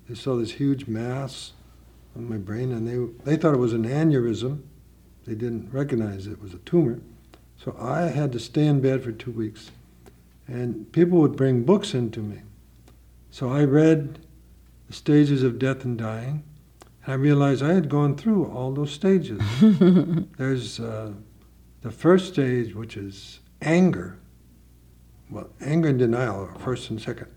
They 0.09 0.15
saw 0.15 0.37
this 0.37 0.53
huge 0.53 0.87
mass 0.87 1.53
on 2.15 2.29
my 2.29 2.37
brain 2.37 2.71
and 2.73 2.87
they, 2.87 3.31
they 3.31 3.37
thought 3.37 3.55
it 3.55 3.59
was 3.59 3.73
an 3.73 3.85
aneurysm. 3.85 4.63
They 5.27 5.35
didn't 5.35 5.73
recognize 5.73 6.29
it 6.29 6.41
was 6.41 6.55
a 6.55 6.59
tumor. 6.59 7.01
So 7.59 7.77
I 7.81 8.03
had 8.03 8.31
to 8.33 8.39
stay 8.39 8.67
in 8.67 8.81
bed 8.81 9.03
for 9.03 9.11
two 9.11 9.33
weeks. 9.33 9.73
And 10.47 10.91
people 10.93 11.19
would 11.19 11.35
bring 11.35 11.65
books 11.65 11.93
into 11.93 12.21
me. 12.21 12.43
So 13.33 13.51
I 13.51 13.65
read 13.65 14.21
The 14.89 14.93
Stages 14.93 15.43
of 15.43 15.59
Death 15.59 15.85
and 15.85 15.99
Dying, 15.99 16.45
and 17.05 17.13
I 17.13 17.17
realized 17.17 17.63
I 17.63 17.73
had 17.75 17.89
gone 17.89 18.17
through 18.17 18.47
all 18.47 18.73
those 18.73 18.93
stages. 18.93 19.41
There's 19.61 20.81
uh, 20.81 21.13
the 21.83 21.91
first 21.91 22.33
stage, 22.33 22.75
which 22.75 22.97
is 22.97 23.41
anger. 23.63 24.19
Well, 25.31 25.51
anger 25.61 25.89
and 25.89 25.99
denial 25.99 26.41
are 26.45 26.59
first 26.59 26.91
and 26.91 27.01
second. 27.01 27.29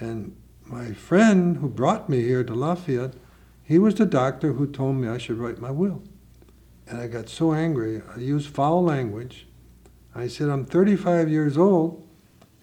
And 0.00 0.36
my 0.64 0.92
friend 0.92 1.58
who 1.58 1.68
brought 1.68 2.08
me 2.08 2.22
here 2.22 2.42
to 2.44 2.54
Lafayette, 2.54 3.14
he 3.62 3.78
was 3.78 3.94
the 3.94 4.06
doctor 4.06 4.54
who 4.54 4.66
told 4.66 4.96
me 4.96 5.08
I 5.08 5.18
should 5.18 5.38
write 5.38 5.60
my 5.60 5.70
will. 5.70 6.02
And 6.88 7.00
I 7.00 7.06
got 7.06 7.28
so 7.28 7.52
angry, 7.52 8.02
I 8.14 8.18
used 8.18 8.48
foul 8.48 8.82
language. 8.82 9.46
I 10.14 10.26
said, 10.26 10.48
I'm 10.48 10.64
35 10.64 11.30
years 11.30 11.56
old, 11.56 12.06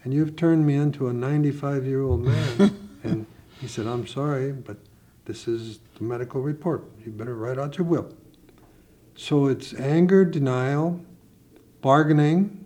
and 0.04 0.14
you've 0.14 0.36
turned 0.36 0.66
me 0.66 0.74
into 0.74 1.08
a 1.08 1.12
95 1.12 1.86
year 1.86 2.02
old 2.02 2.20
man. 2.20 2.76
and 3.02 3.26
he 3.60 3.68
said, 3.68 3.86
I'm 3.86 4.06
sorry, 4.06 4.52
but 4.52 4.78
this 5.26 5.46
is 5.46 5.80
the 5.98 6.04
medical 6.04 6.40
report. 6.40 6.84
You 7.04 7.12
better 7.12 7.34
write 7.36 7.58
out 7.58 7.76
your 7.78 7.86
will. 7.86 8.12
So 9.14 9.46
it's 9.46 9.74
anger, 9.74 10.24
denial, 10.24 11.04
bargaining. 11.82 12.64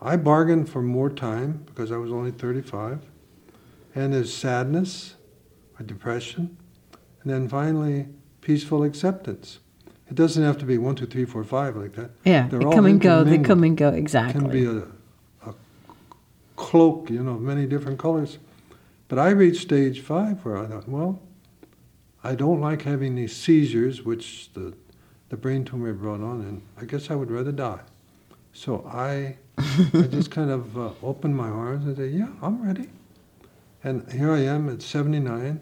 I 0.00 0.16
bargained 0.16 0.68
for 0.68 0.80
more 0.80 1.10
time 1.10 1.64
because 1.66 1.90
I 1.90 1.96
was 1.96 2.12
only 2.12 2.30
35. 2.30 3.00
And 3.94 4.14
there's 4.14 4.32
sadness 4.32 5.16
or 5.78 5.84
depression. 5.84 6.56
And 7.22 7.32
then 7.32 7.48
finally, 7.48 8.06
peaceful 8.40 8.84
acceptance. 8.84 9.58
It 10.08 10.14
doesn't 10.14 10.42
have 10.42 10.56
to 10.58 10.64
be 10.64 10.78
one, 10.78 10.94
two, 10.94 11.06
three, 11.06 11.24
four, 11.24 11.42
five 11.42 11.76
like 11.76 11.94
that. 11.94 12.12
Yeah, 12.24 12.46
They're 12.46 12.60
they 12.60 12.64
all 12.64 12.72
come 12.72 12.86
and 12.86 13.00
go. 13.00 13.24
They 13.24 13.38
come 13.38 13.64
and 13.64 13.76
go. 13.76 13.88
exactly. 13.90 14.38
It 14.38 14.42
can 14.42 14.50
be 14.50 14.64
a, 14.64 15.50
a 15.50 15.54
cloak, 16.56 17.10
you 17.10 17.22
know, 17.22 17.32
of 17.32 17.42
many 17.42 17.66
different 17.66 17.98
colors. 17.98 18.38
But 19.08 19.18
I 19.18 19.30
reached 19.30 19.62
stage 19.62 20.00
five 20.00 20.44
where 20.44 20.56
I 20.56 20.66
thought, 20.66 20.88
well, 20.88 21.20
I 22.22 22.34
don't 22.34 22.60
like 22.60 22.82
having 22.82 23.14
these 23.14 23.34
seizures, 23.34 24.02
which 24.02 24.52
the, 24.52 24.74
the 25.30 25.36
brain 25.36 25.64
tumor 25.64 25.92
brought 25.94 26.20
on, 26.20 26.40
and 26.42 26.62
I 26.80 26.84
guess 26.84 27.10
I 27.10 27.14
would 27.14 27.30
rather 27.30 27.52
die. 27.52 27.80
So 28.52 28.84
I, 28.86 29.36
I 29.56 30.02
just 30.10 30.30
kind 30.30 30.50
of 30.50 30.76
uh, 30.76 30.90
opened 31.02 31.36
my 31.36 31.48
arms 31.48 31.86
and 31.86 31.96
said, 31.96 32.10
yeah, 32.10 32.28
I'm 32.42 32.62
ready. 32.62 32.88
And 33.84 34.10
here 34.12 34.32
I 34.32 34.40
am 34.40 34.68
at 34.68 34.82
79, 34.82 35.60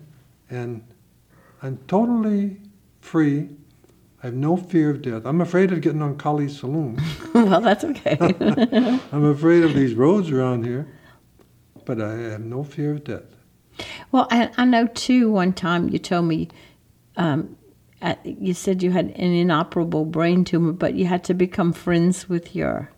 and 0.50 0.82
I'm 1.62 1.78
totally 1.86 2.60
free. 3.00 3.50
I 4.22 4.26
have 4.26 4.34
no 4.34 4.56
fear 4.56 4.90
of 4.90 5.02
death. 5.02 5.26
I'm 5.26 5.40
afraid 5.40 5.70
of 5.72 5.82
getting 5.82 6.02
on 6.02 6.16
Kaliste 6.16 6.62
Saloom. 6.62 7.00
well, 7.34 7.60
that's 7.60 7.84
okay. 7.84 8.16
I'm 9.12 9.26
afraid 9.26 9.62
of 9.62 9.74
these 9.74 9.94
roads 9.94 10.30
around 10.30 10.64
here, 10.64 10.88
but 11.86 12.00
I 12.00 12.12
have 12.12 12.44
no 12.44 12.62
fear 12.64 12.92
of 12.92 13.04
death. 13.04 13.36
well, 14.12 14.28
I, 14.30 14.50
I 14.58 14.64
know 14.66 14.86
too. 14.88 15.30
One 15.30 15.52
time 15.54 15.88
you 15.88 15.98
told 15.98 16.26
me, 16.26 16.48
um, 17.16 17.56
at, 18.02 18.24
you 18.26 18.52
said 18.52 18.82
you 18.82 18.90
had 18.90 19.06
an 19.06 19.32
inoperable 19.32 20.04
brain 20.04 20.44
tumor, 20.44 20.72
but 20.72 20.94
you 20.94 21.06
had 21.06 21.24
to 21.24 21.34
become 21.34 21.72
friends 21.72 22.28
with 22.28 22.54
your. 22.54 22.90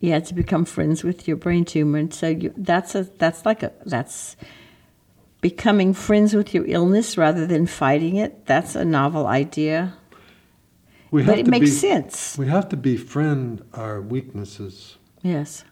You 0.00 0.10
had 0.10 0.24
to 0.26 0.34
become 0.34 0.64
friends 0.64 1.04
with 1.04 1.28
your 1.28 1.36
brain 1.36 1.64
tumor, 1.64 1.98
and 1.98 2.12
so 2.12 2.28
you, 2.28 2.52
that's 2.56 2.96
a 2.96 3.04
that's 3.04 3.46
like 3.46 3.62
a 3.62 3.72
that's 3.86 4.36
becoming 5.40 5.94
friends 5.94 6.34
with 6.34 6.54
your 6.54 6.64
illness 6.66 7.16
rather 7.16 7.46
than 7.46 7.66
fighting 7.66 8.16
it. 8.16 8.46
That's 8.46 8.74
a 8.74 8.84
novel 8.84 9.28
idea, 9.28 9.94
We 11.12 11.22
but 11.22 11.38
it 11.38 11.46
makes 11.46 11.70
be, 11.70 11.76
sense. 11.76 12.36
We 12.36 12.46
have 12.48 12.68
to 12.70 12.76
befriend 12.76 13.62
our 13.74 14.00
weaknesses. 14.00 14.96
Yes, 15.22 15.64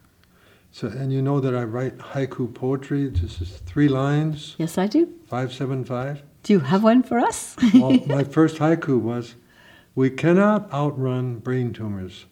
So, 0.72 0.86
and 0.88 1.12
you 1.12 1.20
know 1.20 1.40
that 1.40 1.54
I 1.54 1.64
write 1.64 1.98
haiku 1.98 2.54
poetry. 2.54 3.08
This 3.08 3.40
is 3.40 3.50
three 3.66 3.88
lines, 3.88 4.54
yes, 4.58 4.78
I 4.78 4.86
do. 4.86 5.08
five, 5.26 5.52
seven, 5.52 5.84
five. 5.84 6.22
Do 6.42 6.52
you 6.52 6.60
have 6.60 6.82
one 6.82 7.02
for 7.02 7.18
us? 7.18 7.56
Well, 7.74 7.98
my 8.06 8.24
first 8.24 8.56
haiku 8.58 9.00
was, 9.00 9.34
"We 9.94 10.10
cannot 10.10 10.72
outrun 10.72 11.38
brain 11.38 11.72
tumors, 11.72 12.26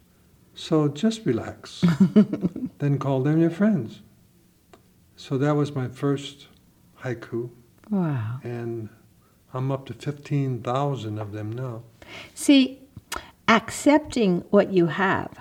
so 0.55 0.88
just 0.88 1.27
relax. 1.27 1.85
then 2.79 2.98
call 2.98 3.22
them 3.22 3.40
your 3.40 3.51
friends." 3.51 4.01
So 5.16 5.37
that 5.38 5.57
was 5.57 5.74
my 5.74 5.88
first 5.88 6.46
haiku, 7.03 7.51
wow. 7.90 8.38
and 8.44 8.88
I'm 9.53 9.72
up 9.72 9.85
to 9.87 9.94
fifteen 9.94 10.62
thousand 10.62 11.18
of 11.18 11.33
them 11.33 11.51
now. 11.51 11.83
See, 12.35 12.79
accepting 13.48 14.44
what 14.51 14.72
you 14.72 14.87
have 14.87 15.37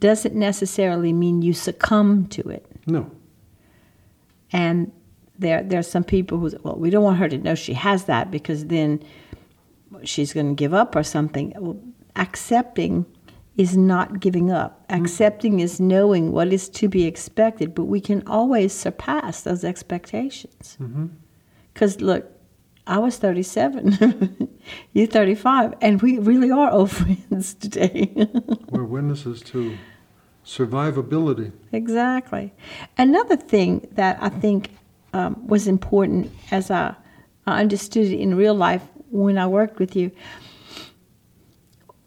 doesn't 0.00 0.34
necessarily 0.34 1.12
mean 1.12 1.42
you 1.42 1.52
succumb 1.52 2.26
to 2.28 2.48
it. 2.48 2.66
No, 2.86 3.10
And 4.52 4.90
there, 5.38 5.62
there 5.62 5.78
are 5.78 5.84
some 5.84 6.04
people 6.04 6.38
who, 6.38 6.50
well, 6.62 6.76
we 6.76 6.90
don't 6.90 7.04
want 7.04 7.18
her 7.18 7.28
to 7.28 7.38
know 7.38 7.54
she 7.54 7.74
has 7.74 8.04
that 8.04 8.30
because 8.30 8.66
then 8.66 9.02
she's 10.02 10.32
going 10.32 10.48
to 10.48 10.54
give 10.54 10.74
up 10.74 10.96
or 10.96 11.02
something. 11.02 11.52
Well, 11.56 11.80
accepting 12.16 13.06
is 13.56 13.76
not 13.76 14.20
giving 14.20 14.50
up. 14.50 14.88
Mm-hmm. 14.88 15.04
Accepting 15.04 15.60
is 15.60 15.80
knowing 15.80 16.32
what 16.32 16.52
is 16.52 16.68
to 16.70 16.88
be 16.88 17.04
expected, 17.04 17.74
but 17.74 17.84
we 17.84 18.00
can 18.00 18.26
always 18.26 18.72
surpass 18.72 19.42
those 19.42 19.64
expectations. 19.64 20.76
Mm-hmm. 20.80 21.06
Because 21.72 22.00
look, 22.00 22.30
I 22.86 22.98
was 22.98 23.18
37, 23.18 24.48
you're 24.92 25.06
35, 25.06 25.74
and 25.80 26.02
we 26.02 26.18
really 26.18 26.50
are 26.50 26.70
old 26.70 26.90
friends 27.00 27.54
today. 27.54 28.12
we're 28.70 28.84
witnesses 28.84 29.42
to 29.42 29.76
survivability. 30.56 31.52
exactly. 31.72 32.52
Another 32.98 33.36
thing 33.36 33.86
that 33.92 34.18
I 34.20 34.30
think 34.42 34.70
um, 35.12 35.46
was 35.46 35.66
important 35.66 36.30
as 36.50 36.70
I, 36.70 36.94
I 37.46 37.60
understood 37.60 38.06
it 38.06 38.18
in 38.18 38.34
real 38.34 38.54
life 38.54 38.82
when 39.10 39.38
I 39.38 39.46
worked 39.46 39.78
with 39.78 39.94
you, 39.96 40.10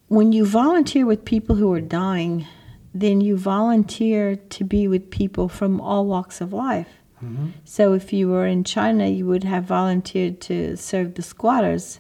when 0.08 0.32
you 0.32 0.46
volunteer 0.46 1.06
with 1.06 1.26
people 1.26 1.56
who 1.56 1.72
are 1.74 1.82
dying, 1.82 2.46
then 2.94 3.22
you 3.22 3.36
volunteer 3.38 4.36
to 4.36 4.64
be 4.64 4.88
with 4.88 5.10
people 5.10 5.50
from 5.50 5.82
all 5.82 6.06
walks 6.06 6.42
of 6.42 6.54
life. 6.54 6.88
hmm 7.20 7.50
So 7.64 7.94
if 7.94 8.14
you 8.14 8.30
were 8.30 8.46
in 8.46 8.64
China, 8.64 9.08
you 9.08 9.26
would 9.26 9.44
have 9.44 9.64
volunteered 9.64 10.40
to 10.42 10.78
serve 10.78 11.16
the 11.16 11.24
squatters, 11.24 12.00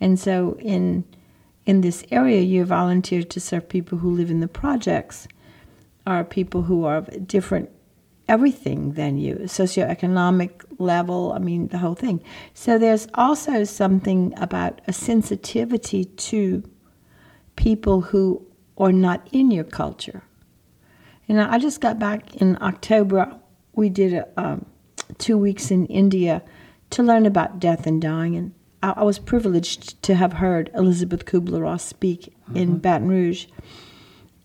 and 0.00 0.18
so 0.18 0.56
in 0.60 1.04
in 1.66 1.82
this 1.82 2.04
area, 2.10 2.40
you 2.40 2.64
volunteered 2.64 3.28
to 3.30 3.40
serve 3.40 3.68
people 3.68 3.98
who 3.98 4.10
live 4.10 4.30
in 4.30 4.40
the 4.40 4.48
projects, 4.48 5.28
or 6.18 6.24
people 6.24 6.62
who 6.62 6.84
are 6.84 6.96
of 6.96 7.26
different 7.26 7.70
everything 8.28 8.92
than 8.92 9.18
you, 9.18 9.34
socioeconomic 9.42 10.64
level. 10.78 11.32
I 11.32 11.40
mean, 11.40 11.66
the 11.68 11.78
whole 11.78 11.96
thing. 11.96 12.22
So 12.54 12.78
there's 12.78 13.08
also 13.14 13.64
something 13.64 14.32
about 14.36 14.80
a 14.86 14.92
sensitivity 14.92 16.04
to 16.04 16.62
people 17.56 18.00
who 18.00 18.46
are 18.78 18.92
not 18.92 19.26
in 19.32 19.50
your 19.50 19.64
culture. 19.64 20.22
You 21.26 21.34
know, 21.34 21.48
I 21.50 21.58
just 21.58 21.80
got 21.80 21.98
back 21.98 22.36
in 22.36 22.56
October. 22.62 23.36
We 23.74 23.88
did 23.88 24.14
a, 24.14 24.28
um, 24.36 24.64
two 25.18 25.36
weeks 25.36 25.70
in 25.70 25.86
India 25.86 26.42
to 26.90 27.02
learn 27.02 27.26
about 27.26 27.58
death 27.58 27.86
and 27.86 28.00
dying, 28.00 28.36
and 28.36 28.52
I, 28.82 28.94
I 28.96 29.02
was 29.02 29.18
privileged 29.18 30.02
to 30.04 30.14
have 30.14 30.34
heard 30.34 30.70
Elizabeth 30.74 31.24
Kubler 31.24 31.62
Ross 31.62 31.84
speak 31.84 32.32
in 32.54 32.78
Baton 32.78 33.08
Rouge, 33.08 33.46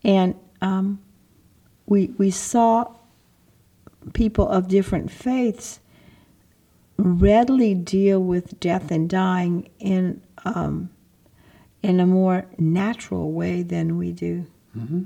and 0.04 0.36
um, 0.62 1.00
we 1.86 2.08
we 2.18 2.32
saw 2.32 2.94
people 4.14 4.48
of 4.48 4.68
different 4.68 5.12
faiths 5.12 5.80
readily 6.98 7.74
deal 7.74 8.22
with 8.22 8.60
death 8.60 8.92
and 8.92 9.10
dying 9.10 9.70
in 9.80 10.22
um, 10.46 10.90
in 11.82 12.00
a 12.00 12.06
more 12.06 12.46
natural 12.58 13.32
way 13.32 13.62
than 13.64 13.98
we 13.98 14.12
do. 14.12 14.46
hmm 14.74 15.04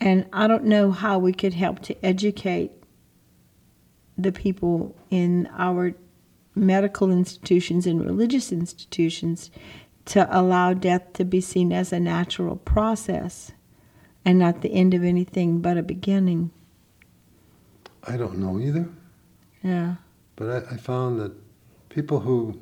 And 0.00 0.26
I 0.32 0.46
don't 0.46 0.64
know 0.64 0.90
how 0.90 1.18
we 1.18 1.32
could 1.32 1.54
help 1.54 1.80
to 1.80 2.04
educate 2.04 2.72
the 4.16 4.32
people 4.32 4.94
in 5.10 5.48
our 5.56 5.94
medical 6.54 7.10
institutions 7.10 7.86
and 7.86 8.04
religious 8.04 8.52
institutions 8.52 9.50
to 10.06 10.26
allow 10.30 10.74
death 10.74 11.12
to 11.14 11.24
be 11.24 11.40
seen 11.40 11.72
as 11.72 11.92
a 11.92 12.00
natural 12.00 12.56
process 12.56 13.52
and 14.24 14.38
not 14.38 14.60
the 14.62 14.72
end 14.72 14.94
of 14.94 15.02
anything 15.04 15.60
but 15.60 15.76
a 15.76 15.82
beginning. 15.82 16.50
I 18.06 18.16
don't 18.16 18.38
know 18.38 18.58
either. 18.58 18.88
Yeah. 19.62 19.96
But 20.36 20.50
I, 20.70 20.74
I 20.74 20.76
found 20.76 21.20
that 21.20 21.32
people 21.88 22.20
who 22.20 22.58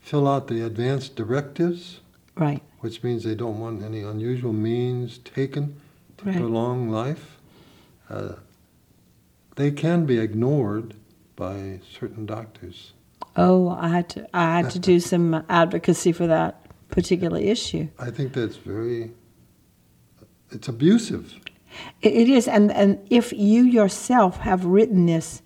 fill 0.00 0.26
out 0.26 0.48
the 0.48 0.64
advance 0.64 1.08
directives, 1.08 2.00
Right. 2.34 2.62
which 2.80 3.02
means 3.02 3.24
they 3.24 3.34
don't 3.34 3.60
want 3.60 3.82
any 3.82 4.00
unusual 4.02 4.52
means 4.52 5.18
taken 5.18 5.76
to 6.18 6.24
Right. 6.26 6.36
prolong 6.36 6.88
life, 6.88 7.38
uh, 8.08 8.34
they 9.56 9.70
can 9.70 10.06
be 10.06 10.18
ignored 10.18 10.94
by 11.36 11.80
certain 11.98 12.24
doctors. 12.24 12.92
Oh, 13.36 13.68
I 13.68 13.88
had 13.88 14.08
to 14.10 14.36
I 14.36 14.56
had 14.60 14.70
to 14.70 14.78
do 14.78 14.98
some 15.12 15.44
advocacy 15.48 16.12
for 16.12 16.26
that 16.26 16.60
particular 16.88 17.38
issue. 17.38 17.88
I 17.98 18.10
think 18.10 18.32
that's 18.32 18.56
very, 18.56 19.12
it's 20.52 20.68
abusive. 20.68 21.34
It, 22.00 22.12
it 22.12 22.28
is, 22.28 22.48
and 22.48 22.70
and 22.72 22.98
if 23.10 23.32
you 23.32 23.62
yourself 23.62 24.38
have 24.38 24.64
written 24.64 25.06
this, 25.06 25.42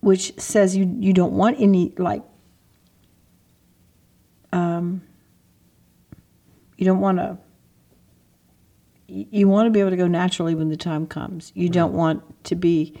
which 0.00 0.38
says 0.38 0.76
you 0.76 0.94
you 1.00 1.12
don't 1.12 1.32
want 1.32 1.60
any 1.60 1.94
like, 1.96 2.22
um, 4.52 5.02
you 6.76 6.84
don't 6.84 7.00
want 7.00 7.18
to. 7.18 7.38
You 9.06 9.48
want 9.48 9.66
to 9.66 9.70
be 9.70 9.80
able 9.80 9.90
to 9.90 9.96
go 9.96 10.06
naturally 10.06 10.54
when 10.54 10.70
the 10.70 10.78
time 10.78 11.06
comes. 11.06 11.52
You 11.54 11.68
don't 11.68 11.92
want 11.92 12.44
to 12.44 12.54
be 12.54 12.98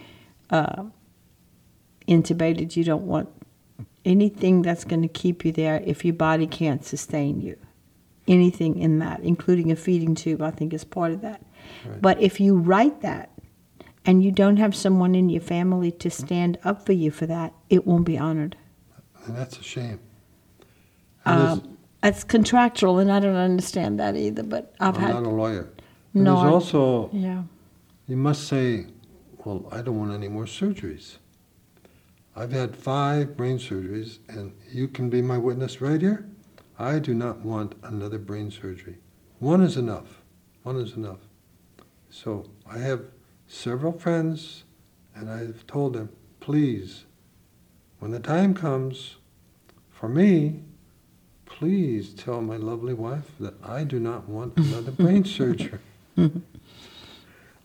uh, 0.50 0.84
intubated. 2.06 2.76
You 2.76 2.84
don't 2.84 3.06
want 3.06 3.30
anything 4.04 4.62
that's 4.62 4.84
going 4.84 5.02
to 5.02 5.08
keep 5.08 5.44
you 5.44 5.50
there 5.52 5.82
if 5.84 6.04
your 6.04 6.14
body 6.14 6.46
can't 6.46 6.84
sustain 6.84 7.40
you. 7.40 7.56
Anything 8.26 8.78
in 8.78 8.98
that, 9.00 9.20
including 9.20 9.70
a 9.70 9.76
feeding 9.76 10.14
tube, 10.14 10.40
I 10.40 10.50
think 10.50 10.72
is 10.72 10.84
part 10.84 11.12
of 11.12 11.20
that. 11.20 11.44
Right. 11.86 12.00
But 12.00 12.20
if 12.22 12.40
you 12.40 12.56
write 12.56 13.02
that 13.02 13.30
and 14.06 14.22
you 14.24 14.32
don't 14.32 14.56
have 14.56 14.74
someone 14.74 15.14
in 15.14 15.28
your 15.28 15.42
family 15.42 15.90
to 15.92 16.10
stand 16.10 16.58
up 16.64 16.86
for 16.86 16.92
you 16.92 17.10
for 17.10 17.26
that, 17.26 17.52
it 17.68 17.86
won't 17.86 18.06
be 18.06 18.16
honored. 18.16 18.56
And 19.26 19.36
that's 19.36 19.58
a 19.58 19.62
shame. 19.62 20.00
There's- 21.26 21.52
Um, 21.58 21.78
it's 22.02 22.24
contractual, 22.24 22.98
and 22.98 23.10
I 23.10 23.18
don't 23.20 23.36
understand 23.36 23.98
that 24.00 24.14
either. 24.16 24.42
But 24.42 24.74
I've 24.80 24.96
I'm 24.96 25.00
had 25.02 25.14
not 25.14 25.22
a 25.24 25.30
lawyer. 25.30 25.70
And 26.12 26.24
no. 26.24 26.40
there's 26.40 26.52
also, 26.52 27.10
yeah, 27.12 27.42
you 28.06 28.16
must 28.16 28.46
say, 28.46 28.86
well, 29.44 29.66
I 29.72 29.80
don't 29.82 29.98
want 29.98 30.12
any 30.12 30.28
more 30.28 30.44
surgeries. 30.44 31.16
I've 32.36 32.52
had 32.52 32.76
five 32.76 33.36
brain 33.36 33.58
surgeries, 33.58 34.18
and 34.28 34.52
you 34.70 34.88
can 34.88 35.08
be 35.08 35.22
my 35.22 35.38
witness 35.38 35.80
right 35.80 36.00
here. 36.00 36.26
I 36.78 36.98
do 36.98 37.14
not 37.14 37.40
want 37.40 37.74
another 37.82 38.18
brain 38.18 38.50
surgery. 38.50 38.96
One 39.38 39.62
is 39.62 39.76
enough. 39.76 40.22
One 40.62 40.76
is 40.76 40.94
enough. 40.94 41.18
So 42.10 42.50
I 42.68 42.78
have 42.78 43.02
several 43.46 43.92
friends, 43.92 44.64
and 45.14 45.30
I've 45.30 45.66
told 45.66 45.92
them, 45.94 46.10
please, 46.40 47.04
when 47.98 48.10
the 48.10 48.20
time 48.20 48.54
comes 48.54 49.16
for 49.90 50.08
me, 50.08 50.62
please 51.46 52.12
tell 52.14 52.40
my 52.40 52.56
lovely 52.56 52.94
wife 52.94 53.30
that 53.38 53.54
I 53.62 53.84
do 53.84 54.00
not 54.00 54.28
want 54.28 54.56
another 54.56 54.90
brain 54.90 55.24
surgery. 55.24 55.78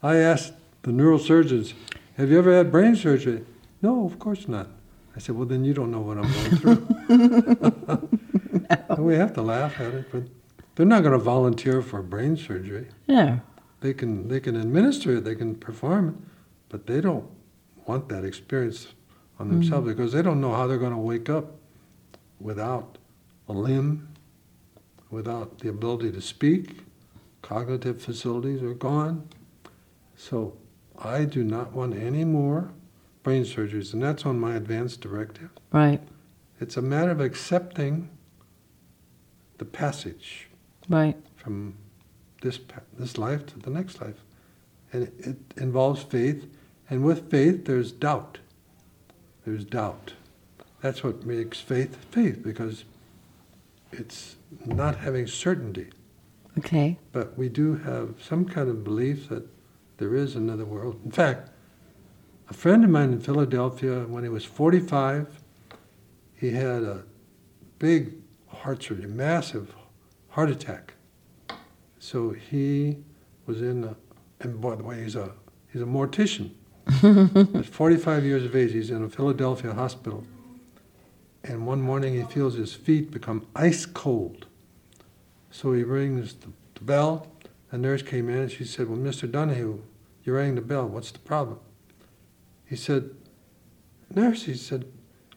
I 0.02 0.16
asked 0.16 0.54
the 0.82 0.92
neurosurgeons, 0.92 1.74
have 2.16 2.30
you 2.30 2.38
ever 2.38 2.56
had 2.56 2.70
brain 2.70 2.96
surgery? 2.96 3.44
No, 3.82 4.06
of 4.06 4.18
course 4.18 4.48
not. 4.48 4.68
I 5.16 5.18
said, 5.18 5.36
well, 5.36 5.46
then 5.46 5.64
you 5.64 5.74
don't 5.74 5.90
know 5.90 6.00
what 6.00 6.18
I'm 6.18 6.32
going 6.32 6.56
through. 6.56 7.98
no. 9.00 9.06
We 9.06 9.16
have 9.16 9.32
to 9.34 9.42
laugh 9.42 9.80
at 9.80 9.94
it, 9.94 10.12
but 10.12 10.24
they're 10.74 10.86
not 10.86 11.02
going 11.02 11.12
to 11.12 11.18
volunteer 11.18 11.82
for 11.82 12.02
brain 12.02 12.36
surgery. 12.36 12.88
Yeah. 13.06 13.40
They 13.80 13.94
can 13.94 14.28
they 14.28 14.40
can 14.40 14.56
administer 14.56 15.16
it, 15.16 15.24
they 15.24 15.34
can 15.34 15.54
perform 15.54 16.08
it, 16.08 16.14
but 16.68 16.86
they 16.86 17.00
don't 17.00 17.28
want 17.86 18.08
that 18.10 18.24
experience 18.24 18.88
on 19.38 19.48
themselves 19.48 19.86
mm-hmm. 19.86 19.96
because 19.96 20.12
they 20.12 20.22
don't 20.22 20.40
know 20.40 20.52
how 20.52 20.66
they're 20.66 20.78
going 20.78 20.92
to 20.92 20.98
wake 20.98 21.30
up 21.30 21.56
without 22.38 22.98
a 23.48 23.52
limb, 23.52 24.08
without 25.10 25.58
the 25.58 25.68
ability 25.68 26.12
to 26.12 26.20
speak. 26.20 26.80
Cognitive 27.42 28.02
facilities 28.02 28.62
are 28.62 28.74
gone. 28.74 29.28
So 30.14 30.56
I 30.98 31.24
do 31.24 31.42
not 31.42 31.72
want 31.72 31.96
any 31.96 32.24
more 32.24 32.70
brain 33.22 33.44
surgeries, 33.44 33.94
and 33.94 34.02
that's 34.02 34.26
on 34.26 34.38
my 34.38 34.56
advance 34.56 34.96
directive. 34.96 35.50
Right. 35.72 36.00
It's 36.60 36.76
a 36.76 36.82
matter 36.82 37.10
of 37.10 37.20
accepting 37.20 38.10
the 39.60 39.64
passage. 39.66 40.48
Right. 40.88 41.16
From 41.36 41.76
this 42.42 42.58
this 42.98 43.16
life 43.16 43.46
to 43.46 43.58
the 43.60 43.70
next 43.70 44.00
life, 44.00 44.24
and 44.92 45.04
it, 45.04 45.14
it 45.18 45.36
involves 45.56 46.02
faith, 46.02 46.46
and 46.88 47.04
with 47.04 47.30
faith 47.30 47.66
there's 47.66 47.92
doubt. 47.92 48.38
There's 49.44 49.64
doubt. 49.64 50.14
That's 50.80 51.04
what 51.04 51.24
makes 51.24 51.60
faith 51.60 51.96
faith 52.10 52.42
because 52.42 52.84
it's 53.92 54.36
not 54.64 54.96
having 54.96 55.26
certainty. 55.26 55.90
Okay. 56.58 56.98
But 57.12 57.36
we 57.38 57.48
do 57.48 57.76
have 57.76 58.14
some 58.20 58.46
kind 58.46 58.68
of 58.70 58.82
belief 58.82 59.28
that 59.28 59.46
there 59.98 60.14
is 60.16 60.34
another 60.34 60.64
world. 60.64 60.98
In 61.04 61.10
fact, 61.10 61.50
a 62.48 62.54
friend 62.54 62.82
of 62.82 62.90
mine 62.90 63.12
in 63.12 63.20
Philadelphia, 63.20 64.00
when 64.08 64.24
he 64.24 64.30
was 64.30 64.44
45, 64.44 65.28
he 66.34 66.50
had 66.50 66.82
a 66.82 67.04
big 67.78 68.14
heart 68.50 68.82
surgery, 68.82 69.06
massive 69.06 69.74
heart 70.28 70.50
attack. 70.50 70.94
So 71.98 72.30
he 72.30 72.98
was 73.46 73.60
in, 73.60 73.84
a, 73.84 73.96
and 74.40 74.60
by 74.60 74.76
the 74.76 74.82
way, 74.82 75.02
he's 75.02 75.16
a 75.16 75.32
he's 75.72 75.82
a 75.82 75.86
mortician. 75.86 76.52
At 77.56 77.66
45 77.66 78.24
years 78.24 78.44
of 78.44 78.56
age, 78.56 78.72
he's 78.72 78.90
in 78.90 79.04
a 79.04 79.08
Philadelphia 79.08 79.74
hospital. 79.74 80.24
And 81.44 81.66
one 81.66 81.80
morning 81.80 82.14
he 82.14 82.22
feels 82.24 82.54
his 82.54 82.74
feet 82.74 83.10
become 83.10 83.46
ice 83.54 83.86
cold. 83.86 84.46
So 85.50 85.72
he 85.72 85.82
rings 85.82 86.34
the, 86.34 86.48
the 86.74 86.84
bell. 86.84 87.28
A 87.70 87.78
nurse 87.78 88.02
came 88.02 88.28
in 88.28 88.38
and 88.38 88.50
she 88.50 88.64
said, 88.64 88.88
Well, 88.88 88.98
Mr. 88.98 89.30
Donahue, 89.30 89.80
you 90.24 90.32
rang 90.32 90.54
the 90.54 90.60
bell. 90.60 90.86
What's 90.86 91.10
the 91.10 91.18
problem? 91.20 91.60
He 92.64 92.76
said, 92.76 93.10
Nurse, 94.14 94.44
he 94.44 94.54
said, 94.54 94.86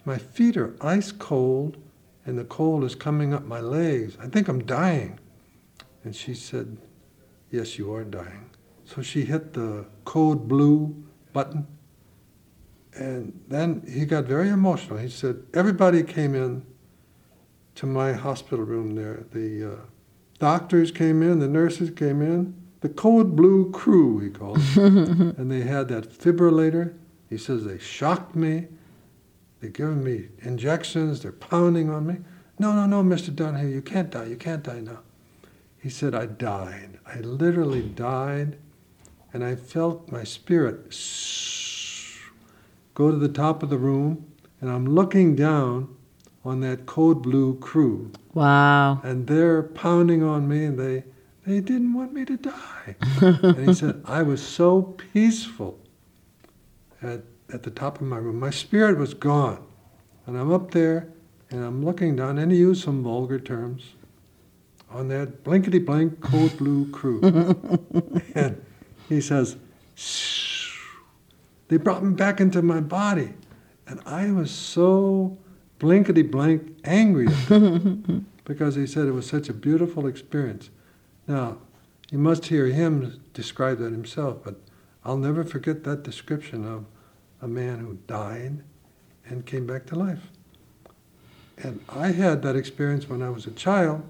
my 0.06 0.18
feet 0.18 0.58
are 0.58 0.76
ice 0.82 1.12
cold 1.12 1.78
and 2.26 2.38
the 2.38 2.46
cold 2.46 2.84
is 2.84 2.96
coming 2.96 3.34
up 3.34 3.46
my 3.46 3.60
legs. 3.60 4.18
I 4.22 4.28
think 4.28 4.48
I'm 4.48 4.64
dying. 4.66 5.20
And 6.04 6.16
she 6.16 6.34
said, 6.34 6.78
Yes, 7.52 7.78
you 7.78 7.94
are 7.94 8.04
dying. 8.04 8.50
So 8.86 9.02
she 9.02 9.26
hit 9.26 9.54
the 9.54 9.86
code 10.06 10.48
blue 10.48 11.04
button. 11.34 11.68
And 12.96 13.40
then 13.48 13.84
he 13.88 14.06
got 14.06 14.26
very 14.26 14.50
emotional. 14.50 14.98
He 14.98 15.10
said, 15.10 15.44
Everybody 15.54 16.04
came 16.04 16.36
in 16.36 16.66
to 17.76 17.86
my 17.86 18.14
hospital 18.14 18.66
room 18.66 18.96
there. 18.96 19.26
The 19.32 19.74
uh, 19.74 19.76
doctors 20.40 20.92
came 20.92 21.22
in, 21.24 21.40
the 21.40 21.48
nurses 21.48 21.90
came 21.90 22.22
in, 22.22 22.56
the 22.82 22.90
code 22.90 23.36
blue 23.36 23.72
crew, 23.72 24.20
he 24.20 24.30
called 24.30 24.60
it. 24.60 24.78
and 24.78 25.52
they 25.52 25.62
had 25.62 25.88
that 25.90 26.12
fibrillator. 26.12 26.94
He 27.30 27.38
says, 27.38 27.66
They 27.66 27.80
shocked 27.80 28.36
me. 28.36 28.68
They're 29.64 29.72
giving 29.72 30.04
me 30.04 30.28
injections. 30.40 31.22
They're 31.22 31.32
pounding 31.32 31.90
on 31.90 32.06
me. 32.06 32.18
No, 32.60 32.74
no, 32.74 32.86
no, 32.86 33.02
Mr. 33.02 33.34
Donahue, 33.34 33.70
you 33.70 33.82
can't 33.82 34.10
die. 34.10 34.26
You 34.26 34.36
can't 34.36 34.62
die 34.62 34.82
now. 34.82 35.00
He 35.80 35.90
said, 35.90 36.14
I 36.14 36.26
died. 36.26 37.00
I 37.08 37.20
literally 37.20 37.82
died. 37.82 38.58
And 39.32 39.42
I 39.42 39.56
felt 39.56 40.12
my 40.12 40.26
spirit 40.26 40.92
go 42.94 43.10
to 43.10 43.16
the 43.16 43.30
top 43.30 43.64
of 43.64 43.70
the 43.70 43.78
room. 43.78 44.26
And 44.60 44.70
I'm 44.70 44.86
looking 44.86 45.34
down 45.34 45.96
on 46.44 46.60
that 46.60 46.86
code 46.86 47.22
blue 47.22 47.58
crew. 47.60 48.12
Wow. 48.34 49.00
And 49.02 49.28
they're 49.28 49.64
pounding 49.64 50.24
on 50.24 50.46
me 50.46 50.66
and 50.66 50.78
they, 50.78 51.06
they 51.48 51.62
didn't 51.62 51.94
want 51.94 52.12
me 52.12 52.26
to 52.26 52.36
die. 52.36 52.98
and 53.22 53.70
he 53.70 53.74
said, 53.74 54.02
I 54.04 54.24
was 54.24 54.46
so 54.46 54.98
peaceful 55.14 55.80
at, 57.02 57.22
at 57.52 57.64
the 57.64 57.72
top 57.72 58.00
of 58.00 58.08
my 58.08 58.18
room. 58.18 58.40
My 58.40 58.50
spirit 58.50 58.98
was 58.98 59.14
gone. 59.14 59.66
And 60.26 60.38
I'm 60.38 60.52
up 60.52 60.72
there 60.72 61.10
and 61.50 61.64
I'm 61.64 61.86
looking 61.86 62.16
down, 62.16 62.40
and 62.40 62.52
he 62.52 62.58
used 62.58 62.84
some 62.84 63.04
vulgar 63.04 63.40
terms 63.40 63.94
on 64.90 65.08
that 65.10 65.44
blankety 65.44 65.80
blank 65.80 66.20
code 66.20 66.58
blue 66.58 66.90
crew. 66.90 67.22
and 68.36 68.64
he 69.08 69.22
says, 69.22 69.58
Shh. 69.96 70.80
They 71.68 71.78
brought 71.78 72.04
me 72.04 72.14
back 72.14 72.40
into 72.40 72.62
my 72.62 72.80
body. 72.80 73.34
And 73.88 74.00
I 74.06 74.32
was 74.32 74.52
so 74.52 75.38
blankety 75.80 76.22
blank 76.22 76.78
angry 76.84 77.28
because 78.46 78.76
he 78.76 78.88
said 78.88 79.08
it 79.08 79.12
was 79.12 79.28
such 79.28 79.50
a 79.50 79.54
beautiful 79.54 80.08
experience. 80.08 80.70
Now, 81.28 81.58
you 82.10 82.18
must 82.18 82.46
hear 82.46 82.68
him 82.68 83.22
describe 83.34 83.80
that 83.80 83.92
himself, 83.92 84.44
but 84.44 84.56
I'll 85.04 85.18
never 85.18 85.44
forget 85.44 85.84
that 85.84 86.04
description 86.04 86.66
of 86.66 86.86
a 87.44 87.48
man 87.48 87.80
who 87.80 87.98
died 88.08 88.64
and 89.28 89.46
came 89.46 89.68
back 89.68 89.86
to 89.88 89.96
life. 89.96 90.30
And 91.58 91.82
I 91.90 92.08
had 92.08 92.42
that 92.42 92.56
experience 92.56 93.10
when 93.10 93.22
I 93.22 93.30
was 93.30 93.46
a 93.46 93.52
child 93.52 94.04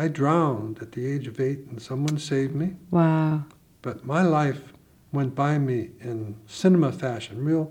I 0.00 0.08
drowned 0.08 0.78
at 0.80 0.92
the 0.92 1.04
age 1.06 1.26
of 1.26 1.38
eight 1.40 1.66
and 1.68 1.80
someone 1.80 2.16
saved 2.16 2.54
me. 2.54 2.74
Wow. 2.90 3.44
But 3.82 4.06
my 4.06 4.22
life 4.22 4.72
went 5.12 5.34
by 5.34 5.58
me 5.58 5.90
in 6.00 6.36
cinema 6.46 6.90
fashion, 6.90 7.44
real 7.44 7.70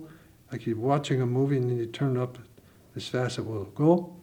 like 0.52 0.68
you're 0.68 0.78
watching 0.78 1.24
a 1.24 1.26
movie 1.26 1.58
and 1.58 1.68
then 1.68 1.78
you 1.78 1.88
turn 1.88 2.18
it 2.18 2.22
up 2.22 2.38
as 2.96 3.08
fast 3.08 3.40
as 3.40 3.46
it 3.46 3.48
will 3.48 3.66
go. 3.66 4.16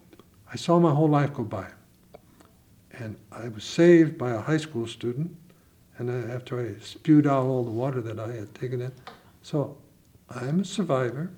I 0.53 0.55
saw 0.55 0.79
my 0.79 0.94
whole 0.94 1.09
life 1.09 1.35
go 1.35 1.42
by. 1.42 1.66
And 2.92 3.16
I 3.33 3.49
was 3.49 3.64
saved 3.64 4.16
by 4.16 4.31
a 4.31 4.40
high 4.40 4.57
school 4.57 4.87
student, 4.87 5.37
and 5.99 6.09
after 6.31 6.61
I 6.61 6.81
spewed 6.81 7.27
out 7.27 7.44
all 7.44 7.64
the 7.64 7.72
water 7.72 8.01
that 8.01 8.20
I 8.20 8.33
had 8.33 8.55
taken 8.55 8.81
in. 8.81 8.92
So 9.42 9.77
I'm 10.30 10.60
a 10.60 10.64
survivor. 10.64 11.30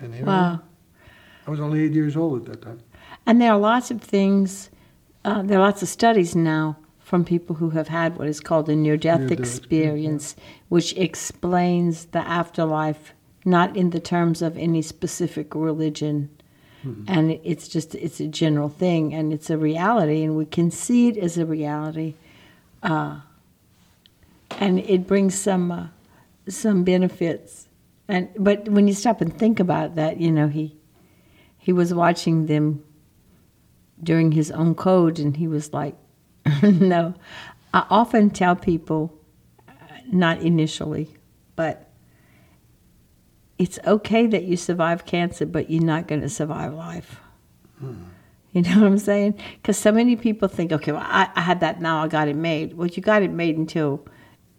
And 0.00 0.14
here 0.14 0.24
wow. 0.24 0.60
I 1.46 1.50
was 1.50 1.60
only 1.60 1.82
eight 1.84 1.92
years 1.92 2.16
old 2.16 2.42
at 2.42 2.52
that 2.52 2.62
time. 2.62 2.80
And 3.26 3.40
there 3.40 3.52
are 3.52 3.58
lots 3.58 3.90
of 3.90 4.00
things 4.00 4.70
uh, 5.24 5.42
there 5.42 5.58
are 5.58 5.62
lots 5.62 5.82
of 5.82 5.88
studies 5.88 6.34
now 6.34 6.76
from 6.98 7.24
people 7.24 7.56
who 7.56 7.70
have 7.70 7.88
had 7.88 8.16
what 8.16 8.26
is 8.26 8.40
called 8.40 8.68
a 8.68 8.76
near 8.76 8.96
death 8.96 9.30
experience, 9.30 10.34
yeah. 10.36 10.44
which 10.68 10.96
explains 10.96 12.06
the 12.06 12.20
afterlife 12.20 13.12
not 13.44 13.76
in 13.76 13.90
the 13.90 14.00
terms 14.00 14.40
of 14.40 14.56
any 14.56 14.80
specific 14.80 15.54
religion. 15.54 16.30
Mm-hmm. 16.84 17.04
And 17.06 17.30
it's 17.44 17.68
just, 17.68 17.94
it's 17.96 18.20
a 18.20 18.26
general 18.26 18.68
thing 18.68 19.14
and 19.14 19.32
it's 19.32 19.50
a 19.50 19.58
reality, 19.58 20.22
and 20.22 20.36
we 20.36 20.46
can 20.46 20.70
see 20.70 21.08
it 21.08 21.16
as 21.16 21.38
a 21.38 21.46
reality. 21.46 22.14
Uh, 22.82 23.20
and 24.58 24.80
it 24.80 25.06
brings 25.06 25.38
some, 25.38 25.70
uh, 25.70 25.86
some 26.48 26.82
benefits. 26.82 27.68
And, 28.08 28.28
but 28.36 28.68
when 28.68 28.88
you 28.88 28.94
stop 28.94 29.20
and 29.20 29.36
think 29.36 29.60
about 29.60 29.94
that, 29.94 30.20
you 30.20 30.30
know, 30.30 30.48
he, 30.48 30.76
he 31.58 31.72
was 31.72 31.94
watching 31.94 32.46
them 32.46 32.84
during 34.02 34.32
his 34.32 34.50
own 34.50 34.74
code, 34.74 35.18
and 35.18 35.36
he 35.36 35.46
was 35.46 35.72
like, 35.72 35.94
no. 36.62 37.14
I 37.72 37.86
often 37.88 38.30
tell 38.30 38.56
people, 38.56 39.16
not 40.10 40.40
initially, 40.40 41.14
but 41.56 41.88
it's 43.58 43.78
okay 43.86 44.26
that 44.26 44.44
you 44.44 44.56
survive 44.56 45.06
cancer, 45.06 45.46
but 45.46 45.70
you're 45.70 45.82
not 45.82 46.08
going 46.08 46.20
to 46.20 46.28
survive 46.28 46.74
life. 46.74 47.20
Hmm. 47.78 48.02
You 48.52 48.62
know 48.62 48.80
what 48.80 48.86
I'm 48.86 48.98
saying? 48.98 49.38
Because 49.56 49.78
so 49.78 49.92
many 49.92 50.16
people 50.16 50.48
think, 50.48 50.72
okay, 50.72 50.92
well, 50.92 51.04
I, 51.04 51.30
I, 51.34 51.40
had 51.40 51.60
that 51.60 51.80
now, 51.80 52.02
I 52.02 52.08
got 52.08 52.28
it 52.28 52.36
made. 52.36 52.74
Well, 52.74 52.88
you 52.88 53.02
got 53.02 53.22
it 53.22 53.30
made 53.30 53.56
until 53.56 54.06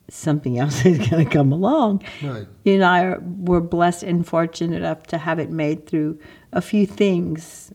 something 0.09 0.59
else 0.59 0.85
is 0.85 1.09
going 1.09 1.25
to 1.25 1.31
come 1.31 1.51
along. 1.51 2.03
Right. 2.21 2.47
You 2.63 2.77
know, 2.79 2.87
I, 2.87 3.17
we're 3.17 3.61
blessed 3.61 4.03
and 4.03 4.25
fortunate 4.25 4.77
enough 4.77 5.03
to 5.07 5.17
have 5.17 5.39
it 5.39 5.49
made 5.49 5.87
through 5.87 6.19
a 6.51 6.61
few 6.61 6.85
things 6.85 7.73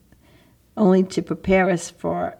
only 0.76 1.02
to 1.02 1.22
prepare 1.22 1.68
us 1.70 1.90
for 1.90 2.36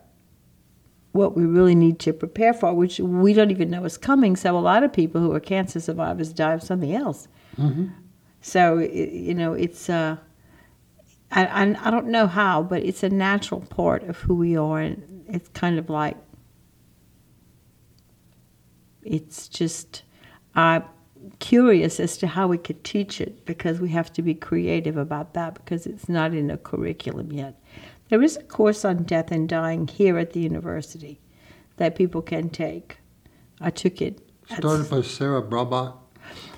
what 1.12 1.36
we 1.36 1.44
really 1.44 1.74
need 1.74 1.98
to 1.98 2.12
prepare 2.12 2.54
for, 2.54 2.72
which 2.74 3.00
we 3.00 3.32
don't 3.32 3.50
even 3.50 3.70
know 3.70 3.84
is 3.84 3.98
coming. 3.98 4.36
So 4.36 4.56
a 4.56 4.60
lot 4.60 4.84
of 4.84 4.92
people 4.92 5.20
who 5.20 5.32
are 5.32 5.40
cancer 5.40 5.80
survivors 5.80 6.32
die 6.32 6.52
of 6.52 6.62
something 6.62 6.94
else. 6.94 7.28
Mm-hmm. 7.56 7.86
So 8.40 8.78
you 8.78 9.34
know, 9.34 9.52
it's 9.52 9.90
uh, 9.90 10.16
I, 11.32 11.46
I 11.46 11.88
I 11.88 11.90
don't 11.90 12.06
know 12.06 12.26
how, 12.28 12.62
but 12.62 12.84
it's 12.84 13.02
a 13.02 13.08
natural 13.08 13.62
part 13.62 14.04
of 14.04 14.18
who 14.18 14.34
we 14.36 14.56
are, 14.56 14.80
and 14.80 15.24
it's 15.28 15.48
kind 15.48 15.78
of 15.78 15.90
like 15.90 16.16
it's 19.08 19.48
just 19.48 20.02
I'm 20.54 20.84
curious 21.38 22.00
as 22.00 22.16
to 22.18 22.26
how 22.26 22.48
we 22.48 22.58
could 22.58 22.84
teach 22.84 23.20
it 23.20 23.44
because 23.44 23.80
we 23.80 23.88
have 23.90 24.12
to 24.14 24.22
be 24.22 24.34
creative 24.34 24.96
about 24.96 25.34
that 25.34 25.54
because 25.54 25.86
it's 25.86 26.08
not 26.08 26.34
in 26.34 26.50
a 26.50 26.56
curriculum 26.56 27.32
yet. 27.32 27.60
There 28.08 28.22
is 28.22 28.36
a 28.36 28.42
course 28.42 28.84
on 28.84 29.04
death 29.04 29.30
and 29.30 29.48
dying 29.48 29.86
here 29.86 30.18
at 30.18 30.32
the 30.32 30.40
university 30.40 31.20
that 31.76 31.94
people 31.94 32.22
can 32.22 32.48
take. 32.48 32.98
I 33.60 33.70
took 33.70 34.00
it. 34.00 34.20
Started 34.50 34.88
by 34.88 35.02
Sarah 35.02 35.42
Brabant. 35.42 35.94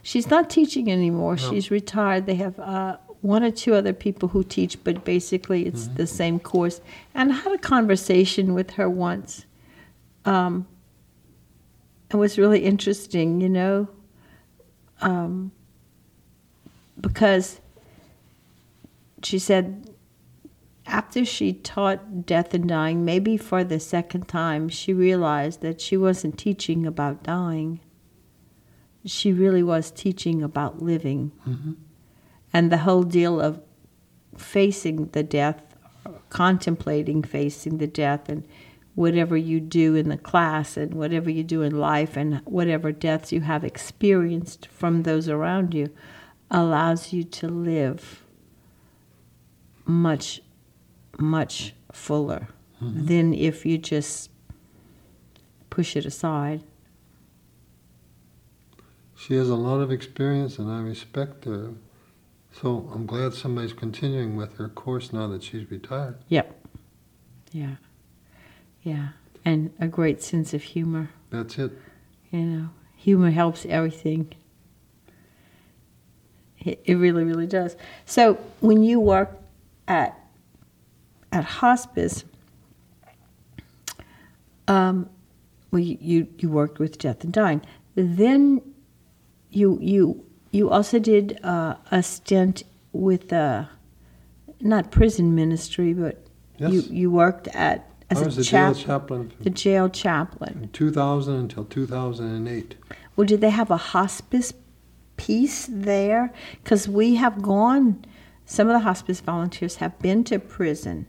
She's 0.03 0.31
not 0.31 0.49
teaching 0.49 0.91
anymore. 0.91 1.37
No. 1.37 1.51
She's 1.51 1.71
retired. 1.71 2.27
They 2.27 2.37
have 2.37 2.59
uh, 2.59 2.99
one 3.21 3.43
or 3.43 3.51
two 3.51 3.75
other 3.75 3.93
people 3.93 4.29
who 4.29 4.45
teach, 4.45 4.83
but 4.85 5.05
basically 5.05 5.67
it's 5.67 5.89
the 5.89 6.07
same 6.07 6.39
course. 6.39 6.81
And 7.15 7.33
I 7.33 7.37
had 7.37 7.53
a 7.53 7.59
conversation 7.59 8.55
with 8.55 8.73
her 8.73 8.89
once. 8.89 9.45
Um, 10.25 10.67
it 12.11 12.17
was 12.17 12.39
really 12.39 12.61
interesting, 12.61 13.41
you 13.41 13.49
know, 13.49 13.89
um, 15.01 15.53
because 17.01 17.61
she 19.23 19.39
said 19.39 19.89
after 20.87 21.25
she 21.25 21.53
taught 21.53 22.27
death 22.27 22.53
and 22.53 22.69
dying, 22.69 23.05
maybe 23.05 23.37
for 23.37 23.63
the 23.63 23.79
second 23.79 24.27
time, 24.27 24.69
she 24.69 24.93
realized 24.93 25.61
that 25.61 25.81
she 25.81 25.97
wasn't 25.97 26.37
teaching 26.37 26.85
about 26.85 27.23
dying 27.23 27.81
she 29.05 29.33
really 29.33 29.63
was 29.63 29.91
teaching 29.91 30.43
about 30.43 30.83
living. 30.83 31.33
Mhm. 31.47 31.77
And 32.53 32.71
the 32.71 32.79
whole 32.79 33.03
deal 33.03 33.41
of 33.41 33.61
facing 34.37 35.07
the 35.07 35.23
death, 35.23 35.63
contemplating 36.29 37.23
facing 37.23 37.79
the 37.79 37.87
death, 37.87 38.29
and 38.29 38.45
whatever 38.95 39.37
you 39.37 39.61
do 39.61 39.95
in 39.95 40.09
the 40.09 40.19
class, 40.19 40.77
and 40.77 40.95
whatever 40.95 41.31
you 41.31 41.43
do 41.45 41.63
in 41.63 41.79
life, 41.79 42.17
and 42.17 42.41
whatever 42.45 42.93
deaths 42.93 43.33
you 43.33 43.41
have 43.41 43.65
experienced 43.65 44.67
from 44.67 45.03
those 45.03 45.29
around 45.29 45.75
you, 45.75 45.89
allows 46.51 47.13
you 47.13 47.23
to 47.23 47.49
live 47.49 48.25
much, 49.85 50.41
much 51.19 51.75
fuller 51.93 52.49
mm-hmm. 52.83 53.07
than 53.07 53.35
if 53.35 53.65
you 53.65 53.79
just 53.79 54.31
push 55.71 55.97
it 55.97 56.05
aside. 56.05 56.63
She 59.17 59.35
has 59.35 59.49
a 59.51 59.55
lot 59.55 59.81
of 59.81 59.93
experience, 59.93 60.59
and 60.59 60.71
I 60.71 60.81
respect 60.81 61.45
her. 61.45 61.75
So 62.53 62.91
I'm 62.93 63.07
glad 63.07 63.35
somebody's 63.35 63.73
continuing 63.73 64.35
with 64.35 64.57
her 64.57 64.69
course 64.69 65.13
now 65.13 65.29
that 65.29 65.43
she's 65.43 65.71
retired. 65.71 66.19
Yep. 66.29 66.67
Yeah. 67.53 67.77
Yeah. 68.83 69.09
And 69.45 69.73
a 69.81 69.87
great 69.89 70.23
sense 70.23 70.53
of 70.55 70.63
humor. 70.63 71.11
That's 71.31 71.59
it. 71.59 71.73
You 72.31 72.41
know, 72.41 72.69
humor 72.97 73.31
helps 73.31 73.65
everything. 73.67 74.33
It, 76.59 76.81
it 76.85 76.95
really, 76.97 77.25
really 77.25 77.47
does. 77.47 77.77
So 78.05 78.35
when 78.61 78.83
you 78.83 79.01
work 79.01 79.39
at 79.89 80.17
at 81.33 81.45
hospice, 81.45 82.25
um, 84.69 85.09
well, 85.71 85.81
you, 85.81 85.97
you 86.01 86.29
you 86.39 86.49
worked 86.51 86.79
with 86.79 86.99
death 86.99 87.25
and 87.25 87.33
dying. 87.33 87.63
Then 87.95 88.61
you 89.51 89.79
you 89.81 90.25
you 90.51 90.69
also 90.69 90.99
did 90.99 91.41
uh, 91.43 91.77
a 91.91 92.03
stint 92.03 92.65
with 92.93 93.33
uh, 93.33 93.65
not 94.61 94.91
prison 94.91 95.35
ministry, 95.35 95.93
but 95.95 96.25
Yes. 96.59 96.73
you 96.73 96.81
you 96.83 97.11
worked 97.11 97.49
at 97.49 97.90
as 98.11 98.21
I 98.21 98.27
was 98.27 98.37
a 98.37 98.41
the 98.41 98.45
jail 98.45 98.75
chaplain 98.75 99.33
the 99.41 99.51
jail 99.51 99.89
chaplain. 99.89 100.53
from 100.53 100.69
2000 100.69 101.35
until 101.35 101.65
2008. 101.65 102.75
Well, 103.17 103.27
did 103.27 103.41
they 103.41 103.51
have 103.51 103.71
a 103.71 103.77
hospice 103.77 104.53
piece 105.17 105.69
there? 105.71 106.33
Because 106.63 106.89
we 106.89 107.17
have 107.17 107.43
gone, 107.43 108.05
some 108.45 108.69
of 108.69 108.73
the 108.73 108.81
hospice 108.81 109.21
volunteers 109.21 109.77
have 109.77 109.99
been 110.01 110.25
to 110.25 110.39
prison 110.39 111.07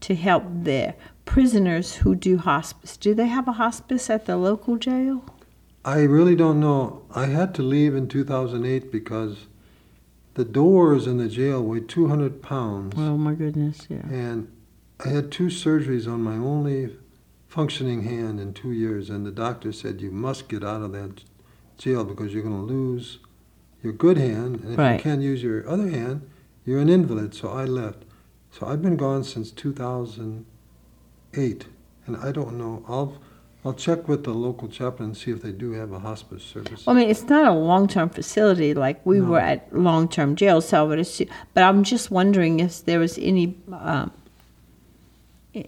to 0.00 0.14
help 0.14 0.44
their 0.48 0.94
prisoners 1.24 1.96
who 1.96 2.14
do 2.14 2.38
hospice. 2.38 2.96
Do 2.96 3.14
they 3.14 3.26
have 3.26 3.48
a 3.48 3.52
hospice 3.52 4.08
at 4.08 4.26
the 4.26 4.36
local 4.36 4.76
jail? 4.76 5.24
I 5.84 6.02
really 6.02 6.34
don't 6.34 6.60
know. 6.60 7.02
I 7.14 7.26
had 7.26 7.54
to 7.56 7.62
leave 7.62 7.94
in 7.94 8.08
2008 8.08 8.90
because 8.90 9.46
the 10.34 10.44
doors 10.44 11.06
in 11.06 11.18
the 11.18 11.28
jail 11.28 11.62
weighed 11.62 11.88
200 11.88 12.42
pounds. 12.42 12.94
Oh, 12.96 13.16
my 13.16 13.34
goodness, 13.34 13.86
yeah. 13.88 14.06
And 14.10 14.52
I 15.04 15.08
had 15.10 15.30
two 15.30 15.46
surgeries 15.46 16.10
on 16.10 16.22
my 16.22 16.36
only 16.36 16.96
functioning 17.48 18.02
hand 18.04 18.40
in 18.40 18.54
two 18.54 18.72
years, 18.72 19.10
and 19.10 19.26
the 19.26 19.30
doctor 19.30 19.72
said 19.72 20.00
you 20.00 20.10
must 20.10 20.48
get 20.48 20.64
out 20.64 20.82
of 20.82 20.92
that 20.92 21.22
jail 21.78 22.04
because 22.04 22.32
you're 22.32 22.42
going 22.42 22.66
to 22.66 22.72
lose 22.72 23.18
your 23.82 23.92
good 23.92 24.16
hand, 24.16 24.60
and 24.64 24.72
if 24.72 24.78
Right. 24.78 24.94
you 24.96 25.02
can't 25.02 25.20
use 25.20 25.42
your 25.42 25.68
other 25.68 25.88
hand, 25.90 26.22
you're 26.64 26.80
an 26.80 26.88
invalid. 26.88 27.34
So 27.34 27.50
I 27.50 27.64
left. 27.64 28.04
So 28.50 28.66
I've 28.66 28.80
been 28.82 28.96
gone 28.96 29.22
since 29.22 29.50
2008, 29.50 31.66
and 32.06 32.16
I 32.16 32.32
don't 32.32 32.56
know. 32.58 32.82
I'll 32.88 33.18
I'll 33.64 33.74
check 33.74 34.06
with 34.06 34.22
the 34.22 34.32
local 34.32 34.68
chaplain 34.68 35.08
and 35.08 35.16
see 35.16 35.32
if 35.32 35.42
they 35.42 35.50
do 35.50 35.72
have 35.72 35.90
a 35.90 35.98
hospice 35.98 36.44
service. 36.44 36.86
Well, 36.86 36.94
I 36.94 37.00
mean, 37.00 37.10
it's 37.10 37.24
not 37.28 37.48
a 37.48 37.52
long 37.52 37.88
term 37.88 38.08
facility 38.10 38.74
like 38.74 39.04
we 39.04 39.18
No. 39.18 39.30
were 39.30 39.40
at 39.40 39.76
long 39.76 40.06
term 40.08 40.36
jail, 40.36 40.60
so 40.60 40.84
I 40.84 40.86
would 40.86 41.00
assume, 41.00 41.28
but 41.52 41.64
I'm 41.64 41.82
just 41.82 42.08
wondering 42.10 42.60
if 42.60 42.84
there 42.84 43.00
was 43.00 43.18
any. 43.18 43.56
Um, 43.72 44.12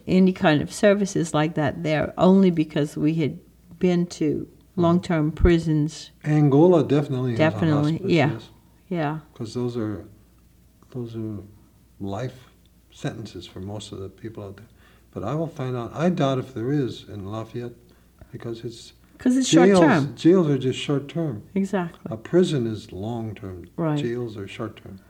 any 0.07 0.32
kind 0.32 0.61
of 0.62 0.72
services 0.72 1.34
like 1.34 1.55
that 1.55 1.82
there 1.82 2.12
only 2.18 2.51
because 2.51 2.97
we 2.97 3.14
had 3.14 3.39
been 3.78 4.07
to 4.07 4.47
mm-hmm. 4.47 4.80
long-term 4.80 5.32
prisons 5.32 6.11
Angola 6.24 6.84
definitely 6.84 7.34
Definitely, 7.36 7.93
hospice. 7.93 8.11
yeah. 8.11 8.32
yes. 8.32 8.49
yeah 8.89 9.18
because 9.32 9.55
those 9.55 9.76
are 9.76 10.05
those 10.91 11.16
are 11.16 11.39
life 12.01 12.49
sentences 12.91 13.47
for 13.47 13.61
most 13.61 13.93
of 13.93 13.99
the 14.01 14.09
people 14.09 14.43
out 14.45 14.57
there. 14.57 14.66
But 15.12 15.24
I 15.24 15.34
will 15.34 15.47
find 15.47 15.76
out. 15.76 15.93
I 15.95 16.11
doubt 16.11 16.39
if 16.39 16.53
there 16.55 16.70
is 16.72 17.05
in 17.09 17.30
Lafayette 17.30 17.72
because 18.32 18.64
it's 18.64 18.93
because 19.16 19.36
it's 19.36 19.49
jails. 19.49 19.78
short-term 19.78 20.16
Jails 20.16 20.49
are 20.49 20.59
just 20.59 20.78
short 20.78 21.09
term. 21.09 21.43
exactly 21.55 22.01
A 22.11 22.16
prison 22.16 22.66
is 22.66 22.93
long 22.93 23.34
term. 23.34 23.68
Right. 23.76 23.99
Jails 23.99 24.36
are 24.36 24.47
short 24.47 24.76
term. 24.76 25.01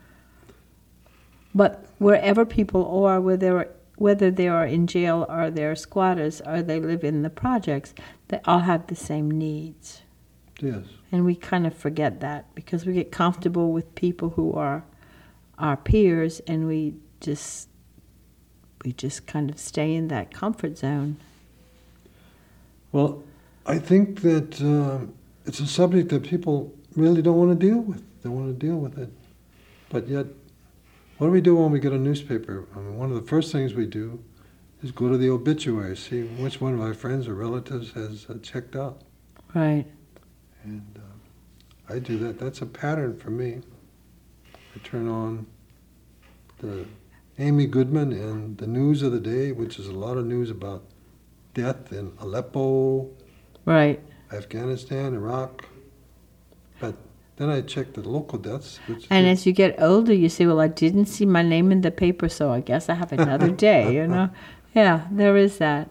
but 1.53 1.85
wherever 1.97 2.45
people 2.45 3.05
are 3.05 3.19
whether 3.19 3.69
whether 3.99 4.31
they 4.31 4.47
are 4.47 4.65
in 4.65 4.87
jail 4.87 5.25
or 5.29 5.49
they're 5.51 5.75
squatters 5.75 6.41
or 6.45 6.61
they 6.61 6.79
live 6.79 7.03
in 7.03 7.21
the 7.21 7.29
projects 7.29 7.93
they 8.29 8.39
all 8.45 8.59
have 8.59 8.87
the 8.87 8.95
same 8.95 9.29
needs 9.29 10.01
Yes. 10.61 10.83
and 11.11 11.23
we 11.25 11.35
kind 11.35 11.65
of 11.67 11.73
forget 11.73 12.19
that 12.21 12.53
because 12.55 12.85
we 12.85 12.93
get 12.93 13.11
comfortable 13.11 13.71
with 13.71 13.93
people 13.95 14.29
who 14.31 14.51
are 14.53 14.83
our 15.57 15.77
peers 15.77 16.39
and 16.47 16.67
we 16.67 16.95
just 17.21 17.67
we 18.85 18.93
just 18.93 19.27
kind 19.27 19.49
of 19.49 19.59
stay 19.59 19.93
in 19.93 20.07
that 20.07 20.33
comfort 20.33 20.77
zone 20.77 21.17
Well, 22.91 23.21
I 23.65 23.77
think 23.77 24.21
that 24.21 24.59
um, 24.61 25.13
it's 25.45 25.59
a 25.59 25.67
subject 25.67 26.09
that 26.09 26.23
people 26.23 26.73
really 26.95 27.21
don't 27.21 27.37
want 27.37 27.51
to 27.59 27.67
deal 27.67 27.79
with. 27.79 28.01
They 28.23 28.29
want 28.29 28.47
to 28.47 28.65
deal 28.67 28.77
with 28.77 28.97
it, 28.97 29.09
but 29.89 30.07
yet, 30.07 30.25
what 31.19 31.27
do 31.27 31.31
we 31.31 31.41
do 31.41 31.55
when 31.57 31.71
we 31.71 31.79
get 31.79 31.91
a 31.91 31.97
newspaper? 31.97 32.65
I 32.73 32.79
mean, 32.79 32.97
one 32.97 33.09
of 33.09 33.15
the 33.15 33.27
first 33.27 33.51
things 33.51 33.73
we 33.73 33.85
do 33.85 34.23
is 34.81 34.91
go 34.91 35.09
to 35.09 35.17
the 35.17 35.29
obituary, 35.29 35.95
see 35.97 36.23
which 36.23 36.61
one 36.61 36.73
of 36.73 36.79
our 36.79 36.93
friends 36.93 37.27
or 37.27 37.35
relatives 37.35 37.91
has 37.91 38.25
uh, 38.29 38.35
checked 38.41 38.75
out, 38.75 39.01
right 39.53 39.85
and 40.63 40.97
uh, 40.97 41.93
I 41.93 41.99
do 41.99 42.17
that. 42.19 42.39
That's 42.39 42.61
a 42.61 42.65
pattern 42.65 43.17
for 43.17 43.31
me. 43.31 43.59
I 44.53 44.79
turn 44.83 45.07
on 45.09 45.47
the 46.59 46.85
Amy 47.37 47.65
Goodman 47.65 48.13
and 48.13 48.57
the 48.57 48.67
news 48.67 49.01
of 49.01 49.11
the 49.11 49.19
day, 49.19 49.51
which 49.51 49.77
is 49.77 49.87
a 49.87 49.93
lot 49.93 50.17
of 50.17 50.25
news 50.25 50.49
about 50.49 50.83
death 51.53 51.91
in 51.91 52.13
Aleppo, 52.19 53.09
right 53.65 53.99
Afghanistan, 54.31 55.13
Iraq. 55.13 55.65
Then 57.39 57.49
I 57.49 57.61
checked 57.61 57.93
the 57.93 58.01
local 58.07 58.37
deaths, 58.37 58.79
which 58.87 59.07
And 59.09 59.25
as 59.25 59.45
you 59.45 59.53
get 59.53 59.81
older, 59.81 60.13
you 60.13 60.27
say, 60.27 60.45
"Well, 60.45 60.59
I 60.59 60.67
didn't 60.67 61.05
see 61.05 61.25
my 61.25 61.41
name 61.41 61.71
in 61.71 61.81
the 61.81 61.89
paper, 61.89 62.27
so 62.27 62.51
I 62.51 62.59
guess 62.59 62.89
I 62.89 62.95
have 62.95 63.13
another 63.13 63.49
day." 63.49 63.95
You 63.95 64.07
know, 64.07 64.29
yeah, 64.75 65.07
there 65.09 65.37
is 65.37 65.57
that. 65.57 65.89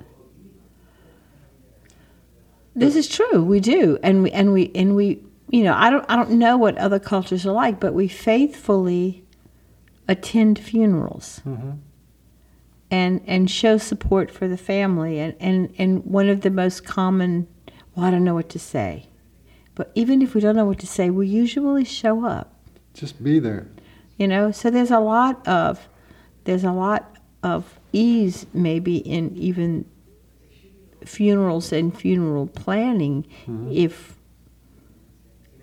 This 2.75 2.95
is 2.95 3.09
true. 3.09 3.43
We 3.43 3.61
do, 3.61 3.99
and 4.03 4.23
we 4.23 4.31
and 4.31 4.53
we 4.53 4.71
and 4.75 4.95
we. 4.95 5.23
You 5.51 5.65
know, 5.65 5.73
I 5.75 5.89
don't 5.89 6.05
I 6.09 6.17
don't 6.17 6.33
know 6.33 6.59
what 6.59 6.77
other 6.77 6.99
cultures 6.99 7.47
are 7.47 7.53
like, 7.53 7.81
but 7.81 7.95
we 7.95 8.07
faithfully 8.09 9.25
attend 10.07 10.59
funerals. 10.59 11.41
Mhm. 11.47 11.79
and 12.91 13.21
and 13.27 13.51
show 13.51 13.79
support 13.79 14.31
for 14.31 14.47
the 14.49 14.57
family. 14.59 15.19
And, 15.19 15.35
and, 15.41 15.75
and 15.79 16.05
one 16.05 16.29
of 16.29 16.41
the 16.43 16.51
most 16.51 16.85
common, 16.85 17.47
well, 17.95 18.07
I 18.07 18.11
don't 18.11 18.25
know 18.25 18.35
what 18.35 18.49
to 18.51 18.59
say. 18.59 19.09
But 19.79 19.93
even 19.95 20.23
if 20.23 20.35
we 20.35 20.41
don't 20.41 20.57
know 20.57 20.65
what 20.65 20.81
to 20.81 20.89
say, 20.89 21.09
we 21.09 21.29
usually 21.29 21.85
show 21.85 22.27
up. 22.27 22.53
Just 22.95 23.23
be 23.23 23.39
there. 23.39 23.69
You 24.17 24.27
know, 24.27 24.51
so 24.51 24.71
there's 24.71 24.91
a 24.91 24.99
lot 24.99 25.47
of 25.47 25.89
there's 26.43 26.65
a 26.65 26.73
lot 26.73 27.17
of 27.45 27.79
ease 27.93 28.45
maybe 28.53 28.97
in 28.97 29.37
even 29.37 29.85
funerals 31.05 31.73
and 31.73 31.97
funeral 31.97 32.49
planning 32.49 33.25
mm-hmm. 33.47 33.71
if 33.71 34.17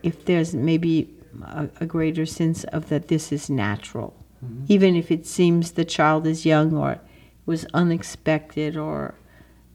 if 0.02 0.24
there's 0.26 0.56
maybe 0.56 1.14
a, 1.44 1.68
a 1.82 1.86
greater 1.86 2.26
sense 2.26 2.64
of 2.66 2.88
that 2.88 3.10
this 3.10 3.34
is 3.34 3.50
natural 3.50 4.16
mm-hmm. 4.44 4.64
even 4.70 4.96
if 4.96 5.12
it 5.12 5.26
seems 5.26 5.72
the 5.72 5.84
child 5.84 6.26
is 6.26 6.46
young 6.46 6.74
or 6.74 6.94
it 6.94 7.02
was 7.46 7.66
unexpected 7.74 8.78
or 8.78 9.16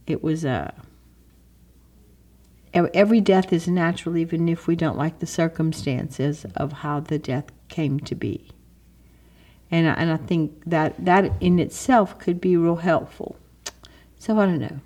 it 0.06 0.22
was 0.22 0.44
a 0.44 0.72
every 2.72 3.20
death 3.20 3.52
is 3.52 3.66
natural 3.68 4.16
even 4.16 4.48
if 4.48 4.66
we 4.66 4.76
don't 4.76 4.96
like 4.96 5.18
the 5.18 5.26
circumstances 5.26 6.46
of 6.56 6.72
how 6.72 7.00
the 7.00 7.18
death 7.18 7.46
came 7.68 8.00
to 8.00 8.14
be. 8.14 8.50
And 9.70 9.88
I, 9.88 9.92
and 9.94 10.10
I 10.10 10.16
think 10.16 10.62
that 10.66 11.04
that 11.04 11.32
in 11.40 11.58
itself 11.58 12.18
could 12.18 12.40
be 12.40 12.56
real 12.56 12.76
helpful. 12.76 13.36
So 14.18 14.38
I 14.38 14.46
don't 14.46 14.58
know. 14.58 14.80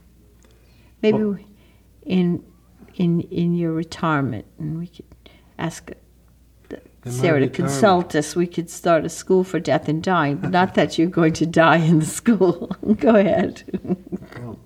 Maybe 1.03 1.19
Well- 1.25 1.39
in 2.03 2.45
in 2.97 3.21
in 3.23 3.55
your 3.55 3.73
retirement 3.73 4.45
and 4.59 4.79
we 4.79 4.87
could 4.89 5.07
ask 5.59 5.91
the- 6.69 6.77
In 6.77 6.83
my 7.07 7.11
Sarah 7.11 7.41
to 7.41 7.49
consult 7.49 8.15
us. 8.15 8.37
We 8.37 8.47
could 8.47 8.71
start 8.71 9.05
a 9.05 9.09
school 9.09 9.43
for 9.45 9.59
death 9.59 9.89
and 9.89 10.03
dying 10.03 10.37
but 10.37 10.51
not 10.51 10.75
that 10.79 10.99
you're 10.99 11.09
going 11.09 11.33
to 11.35 11.47
die 11.47 11.79
in 11.79 11.99
the 12.01 12.07
school. 12.07 12.71
Go 13.01 13.15
ahead. 13.17 13.63
Well, 14.39 14.59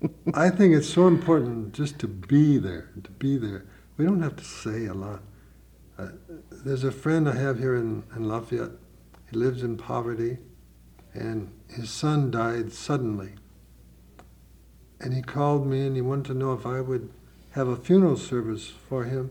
I 0.34 0.50
think 0.50 0.74
it's 0.74 0.88
so 0.88 1.06
important 1.06 1.72
just 1.72 1.98
to 2.00 2.08
be 2.08 2.58
there, 2.58 2.90
to 3.02 3.10
be 3.12 3.38
there. 3.38 3.64
We 3.96 4.04
don't 4.04 4.22
have 4.22 4.36
to 4.36 4.44
say 4.44 4.86
a 4.86 4.94
lot. 4.94 5.22
Uh, 5.98 6.08
there's 6.50 6.84
a 6.84 6.92
friend 6.92 7.28
I 7.28 7.36
have 7.36 7.58
here 7.58 7.74
in, 7.74 8.04
in 8.14 8.28
Lafayette. 8.28 8.72
He 9.30 9.36
lives 9.36 9.62
in 9.62 9.76
poverty, 9.76 10.38
and 11.14 11.50
his 11.68 11.90
son 11.90 12.30
died 12.30 12.72
suddenly. 12.72 13.34
And 15.00 15.14
he 15.14 15.22
called 15.22 15.66
me 15.66 15.86
and 15.86 15.94
he 15.96 16.02
wanted 16.02 16.26
to 16.26 16.34
know 16.34 16.52
if 16.52 16.66
I 16.66 16.80
would 16.80 17.10
have 17.52 17.68
a 17.68 17.76
funeral 17.76 18.16
service 18.16 18.68
for 18.68 19.04
him 19.04 19.30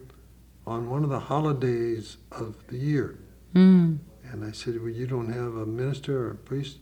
on 0.66 0.89
one 0.89 1.03
of 1.03 1.09
the 1.09 1.20
holidays 1.22 2.18
of 2.32 2.55
the 2.68 2.78
year. 2.78 3.18
mm. 3.53 3.97
And 4.32 4.43
I 4.43 4.51
said, 4.51 4.82
Well, 4.82 4.89
you 4.89 5.05
don't 5.05 5.32
have 5.32 5.55
a 5.55 5.66
minister 5.68 6.26
or 6.26 6.32
a 6.32 6.36
priest? 6.36 6.80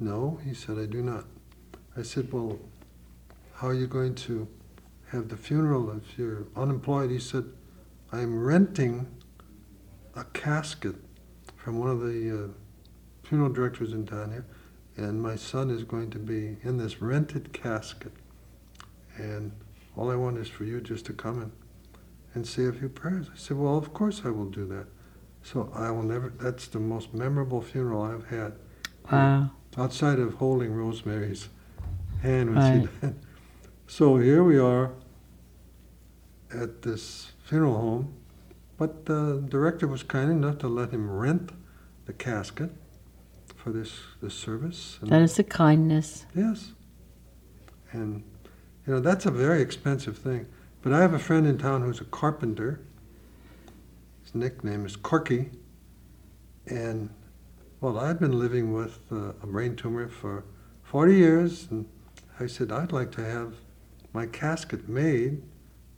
No, 0.00 0.40
he 0.44 0.52
said, 0.54 0.76
I 0.78 0.86
do 0.86 1.02
not. 1.02 1.24
I 1.96 2.02
said, 2.02 2.32
Well, 2.32 2.58
how 3.54 3.68
are 3.68 3.74
you 3.74 3.86
going 3.86 4.14
to 4.14 4.48
have 5.08 5.28
the 5.28 5.36
funeral 5.36 5.90
if 5.96 6.18
you're 6.18 6.46
unemployed? 6.56 7.10
He 7.10 7.18
said, 7.18 7.44
I'm 8.12 8.42
renting 8.44 9.06
a 10.14 10.24
casket 10.24 10.96
from 11.56 11.78
one 11.78 11.90
of 11.90 12.00
the 12.00 12.44
uh, 12.44 12.48
funeral 13.26 13.50
directors 13.50 13.92
in 13.92 14.06
town 14.06 14.30
here, 14.30 14.46
and 14.96 15.20
my 15.22 15.36
son 15.36 15.70
is 15.70 15.82
going 15.84 16.10
to 16.10 16.18
be 16.18 16.56
in 16.62 16.76
this 16.76 17.00
rented 17.00 17.52
casket. 17.52 18.12
And 19.16 19.52
all 19.96 20.10
I 20.10 20.16
want 20.16 20.38
is 20.38 20.48
for 20.48 20.64
you 20.64 20.80
just 20.80 21.06
to 21.06 21.12
come 21.12 21.40
in 21.42 21.52
and 22.34 22.46
say 22.46 22.66
a 22.66 22.72
few 22.72 22.88
prayers. 22.88 23.28
I 23.32 23.36
said, 23.36 23.56
Well, 23.56 23.78
of 23.78 23.92
course 23.94 24.22
I 24.24 24.30
will 24.30 24.46
do 24.50 24.66
that. 24.66 24.86
So 25.42 25.70
I 25.74 25.90
will 25.90 26.02
never, 26.02 26.32
that's 26.40 26.66
the 26.68 26.80
most 26.80 27.14
memorable 27.14 27.60
funeral 27.62 28.02
I've 28.02 28.26
had. 28.26 28.54
wow 29.10 29.50
Outside 29.76 30.18
of 30.20 30.34
holding 30.34 30.72
Rosemary's 30.72 31.48
hand 32.22 32.54
when 32.54 32.58
Right. 32.58 32.88
she 33.02 33.06
died. 33.06 33.14
So 33.86 34.16
here 34.16 34.42
we 34.42 34.58
are 34.58 34.92
at 36.52 36.82
this 36.82 37.32
funeral 37.44 37.74
home, 37.74 38.14
but 38.78 39.06
the 39.06 39.44
director 39.48 39.86
was 39.86 40.02
kind 40.02 40.30
enough 40.30 40.58
to 40.58 40.68
let 40.68 40.90
him 40.90 41.10
rent 41.10 41.52
the 42.06 42.12
casket 42.12 42.70
for 43.56 43.70
this, 43.70 43.92
this 44.22 44.34
service. 44.34 44.98
And 45.00 45.10
that 45.10 45.22
is 45.22 45.38
a 45.38 45.44
kindness 45.44 46.26
Yes. 46.34 46.72
And, 47.92 48.24
you 48.86 48.92
know, 48.92 49.00
that's 49.00 49.24
a 49.24 49.30
very 49.30 49.62
expensive 49.62 50.18
thing. 50.18 50.46
But 50.82 50.92
I 50.92 51.00
have 51.00 51.14
a 51.14 51.18
friend 51.18 51.46
in 51.46 51.58
town 51.58 51.82
who's 51.82 52.00
a 52.00 52.04
carpenter. 52.04 52.80
His 54.24 54.34
nickname 54.34 54.84
is 54.84 54.96
Corky. 54.96 55.50
And, 56.66 57.10
well, 57.80 57.98
I've 57.98 58.18
been 58.18 58.38
living 58.38 58.72
with 58.72 58.98
uh, 59.12 59.32
a 59.42 59.46
brain 59.46 59.76
tumor 59.76 60.08
for 60.08 60.44
40 60.82 61.14
years. 61.14 61.68
And 61.70 61.86
I 62.40 62.46
said, 62.46 62.72
I'd 62.72 62.90
like 62.90 63.12
to 63.12 63.24
have 63.24 63.54
my 64.14 64.26
casket 64.26 64.88
made 64.88 65.42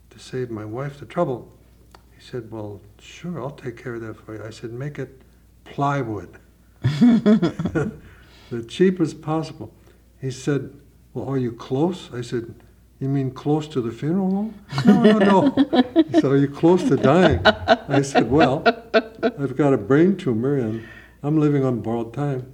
to 0.09 0.19
save 0.19 0.49
my 0.49 0.65
wife 0.65 0.99
the 0.99 1.05
trouble. 1.05 1.53
He 2.13 2.21
said, 2.21 2.51
Well, 2.51 2.81
sure, 2.99 3.39
I'll 3.39 3.51
take 3.51 3.81
care 3.81 3.93
of 3.93 4.01
that 4.01 4.15
for 4.15 4.35
you. 4.35 4.43
I 4.43 4.49
said, 4.49 4.73
Make 4.73 4.99
it 4.99 5.21
plywood 5.63 6.39
the 6.81 7.91
cheapest 8.67 9.21
possible. 9.21 9.71
He 10.19 10.31
said, 10.31 10.73
Well, 11.13 11.29
are 11.29 11.37
you 11.37 11.51
close? 11.51 12.09
I 12.11 12.21
said, 12.21 12.55
You 12.99 13.07
mean 13.07 13.31
close 13.31 13.67
to 13.69 13.81
the 13.81 13.91
funeral 13.91 14.31
home? 14.31 14.61
No, 14.85 15.03
no, 15.03 15.19
no. 15.19 16.03
He 16.09 16.13
said, 16.13 16.25
Are 16.25 16.37
you 16.37 16.49
close 16.49 16.83
to 16.85 16.97
dying? 16.97 17.45
I 17.45 18.01
said, 18.01 18.31
Well, 18.31 18.63
I've 19.23 19.55
got 19.55 19.73
a 19.73 19.77
brain 19.77 20.17
tumor 20.17 20.57
and 20.57 20.87
I'm 21.21 21.39
living 21.39 21.63
on 21.63 21.81
borrowed 21.81 22.15
time. 22.15 22.51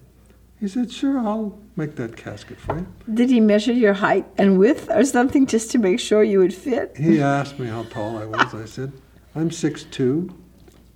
He 0.63 0.69
said, 0.69 0.89
Sure, 0.89 1.19
I'll 1.19 1.59
make 1.75 1.97
that 1.97 2.15
casket 2.15 2.57
for 2.57 2.77
you. 2.77 2.87
Did 3.13 3.29
he 3.29 3.41
measure 3.41 3.73
your 3.73 3.95
height 3.95 4.25
and 4.37 4.57
width 4.57 4.89
or 4.89 5.03
something 5.03 5.45
just 5.45 5.71
to 5.71 5.77
make 5.77 5.99
sure 5.99 6.23
you 6.23 6.39
would 6.39 6.53
fit? 6.53 6.95
He 6.95 7.21
asked 7.21 7.59
me 7.59 7.67
how 7.67 7.83
tall 7.83 8.17
I 8.17 8.23
was. 8.23 8.53
I 8.53 8.63
said, 8.63 8.93
I'm 9.35 9.49
6'2". 9.49 10.33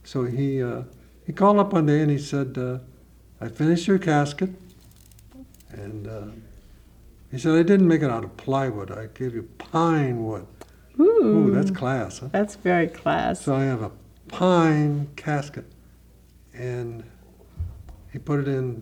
So 0.05 0.23
he, 0.23 0.63
uh, 0.63 0.83
he 1.25 1.33
called 1.33 1.59
up 1.59 1.73
one 1.73 1.85
day 1.85 1.99
and 1.99 2.09
he 2.09 2.17
said, 2.17 2.57
uh, 2.57 2.77
I 3.41 3.49
finished 3.49 3.87
your 3.87 3.99
casket. 3.99 4.51
And 5.71 6.07
uh, 6.07 6.27
he 7.29 7.37
said, 7.37 7.55
I 7.55 7.63
didn't 7.63 7.89
make 7.89 8.03
it 8.03 8.09
out 8.09 8.23
of 8.23 8.37
plywood. 8.37 8.89
I 8.89 9.07
gave 9.07 9.35
you 9.35 9.49
pine 9.57 10.23
wood. 10.23 10.47
Ooh, 10.97 11.03
Ooh, 11.03 11.51
that's 11.51 11.71
class, 11.71 12.19
huh? 12.19 12.29
that's 12.31 12.55
very 12.55 12.87
class. 12.87 13.41
So 13.41 13.53
I 13.53 13.63
have 13.63 13.81
a 13.81 13.91
pine 14.29 15.09
casket. 15.17 15.65
And 16.53 17.03
he 18.13 18.17
put 18.17 18.39
it 18.39 18.47
in 18.47 18.81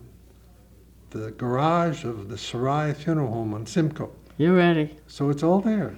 the 1.10 1.30
garage 1.32 2.04
of 2.04 2.28
the 2.28 2.38
Sarai 2.38 2.92
Funeral 2.94 3.32
Home 3.32 3.54
on 3.54 3.66
Simcoe. 3.66 4.12
You're 4.38 4.56
ready. 4.56 4.96
So 5.06 5.30
it's 5.30 5.42
all 5.42 5.60
there. 5.60 5.96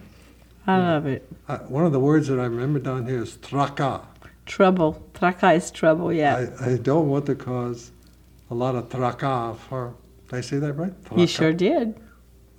I 0.66 0.78
love 0.78 1.06
it. 1.06 1.26
Uh, 1.48 1.58
one 1.60 1.86
of 1.86 1.92
the 1.92 2.00
words 2.00 2.28
that 2.28 2.38
I 2.38 2.44
remember 2.44 2.78
down 2.78 3.06
here 3.06 3.22
is 3.22 3.38
traka. 3.38 4.04
Trouble. 4.44 5.02
Traka 5.14 5.56
is 5.56 5.70
trouble, 5.70 6.12
yeah. 6.12 6.46
I, 6.60 6.72
I 6.72 6.76
don't 6.76 7.08
want 7.08 7.26
to 7.26 7.34
cause 7.34 7.90
a 8.50 8.54
lot 8.54 8.74
of 8.74 8.88
traka 8.90 9.56
for. 9.56 9.94
Did 10.28 10.36
I 10.36 10.40
say 10.42 10.58
that 10.58 10.74
right? 10.74 10.92
you 11.16 11.26
sure 11.26 11.52
did. 11.54 11.94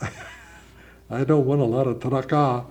I 1.11 1.23
don't 1.23 1.45
want 1.45 1.61
a 1.61 1.65
lot 1.65 1.87
of 1.87 1.99
traka 1.99 2.65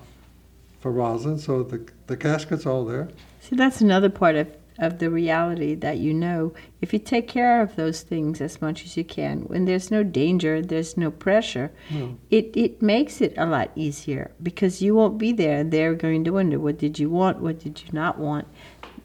for 0.80 0.92
Rosin, 0.92 1.38
so 1.38 1.62
the 1.62 1.88
the 2.08 2.16
casket's 2.16 2.66
all 2.66 2.84
there. 2.84 3.08
See, 3.40 3.56
that's 3.56 3.80
another 3.80 4.10
part 4.10 4.36
of, 4.36 4.48
of 4.78 4.98
the 4.98 5.10
reality 5.10 5.74
that 5.74 5.98
you 5.98 6.14
know. 6.14 6.52
If 6.80 6.92
you 6.92 6.98
take 6.98 7.26
care 7.26 7.60
of 7.60 7.74
those 7.76 8.02
things 8.02 8.40
as 8.40 8.60
much 8.62 8.84
as 8.84 8.96
you 8.96 9.04
can, 9.04 9.40
when 9.42 9.64
there's 9.64 9.90
no 9.90 10.02
danger, 10.04 10.62
there's 10.62 10.96
no 10.96 11.10
pressure, 11.10 11.72
No. 11.90 12.16
it, 12.30 12.56
it 12.56 12.80
makes 12.80 13.20
it 13.20 13.34
a 13.36 13.46
lot 13.46 13.70
easier 13.74 14.30
because 14.42 14.80
you 14.80 14.94
won't 14.94 15.18
be 15.18 15.32
there 15.32 15.58
and 15.58 15.72
they're 15.72 15.94
going 15.94 16.22
to 16.24 16.30
wonder 16.30 16.58
what 16.60 16.78
did 16.78 16.98
you 16.98 17.10
want, 17.10 17.40
what 17.40 17.58
did 17.58 17.82
you 17.82 17.88
not 17.92 18.18
want. 18.18 18.46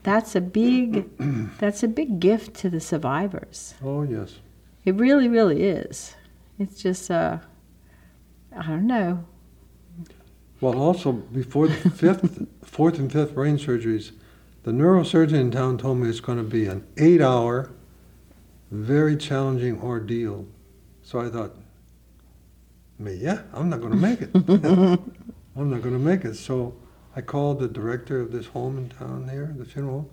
That's 0.03 0.35
a 0.35 0.41
big 0.41 1.09
that's 1.59 1.81
a 1.81 1.87
big 1.87 2.19
gift 2.19 2.53
to 2.57 2.69
the 2.69 2.79
survivors. 2.81 3.73
Oh 3.83 4.03
yes. 4.03 4.39
It 4.85 4.95
really, 4.95 5.27
really 5.29 5.63
is. 5.63 6.15
It's 6.59 6.81
just 6.81 7.09
uh 7.09 7.39
I 8.55 8.61
don't 8.67 8.85
know. 8.85 9.23
Well, 10.61 10.77
also 10.79 11.11
before 11.13 11.67
the 11.67 11.89
fifth, 11.89 12.45
fourth, 12.63 12.99
and 12.99 13.11
fifth 13.11 13.33
brain 13.33 13.57
surgeries, 13.57 14.11
the 14.63 14.71
neurosurgeon 14.71 15.33
in 15.33 15.51
town 15.51 15.77
told 15.77 15.97
me 15.99 16.09
it's 16.09 16.19
going 16.19 16.37
to 16.37 16.43
be 16.43 16.67
an 16.67 16.85
eight-hour, 16.97 17.69
very 18.71 19.17
challenging 19.17 19.79
ordeal. 19.81 20.45
So 21.01 21.19
I 21.19 21.29
thought, 21.29 21.55
me, 22.97 23.15
yeah, 23.15 23.41
I'm 23.53 23.69
not 23.69 23.81
going 23.81 23.91
to 23.91 23.97
make 23.97 24.21
it. 24.21 24.29
I'm 25.55 25.69
not 25.69 25.81
going 25.81 25.93
to 25.93 25.99
make 25.99 26.23
it. 26.25 26.35
So 26.35 26.75
I 27.15 27.21
called 27.21 27.59
the 27.59 27.67
director 27.67 28.19
of 28.21 28.31
this 28.31 28.47
home 28.47 28.77
in 28.77 28.89
town 28.89 29.27
here, 29.29 29.53
the 29.57 29.65
funeral 29.65 29.93
home, 29.93 30.09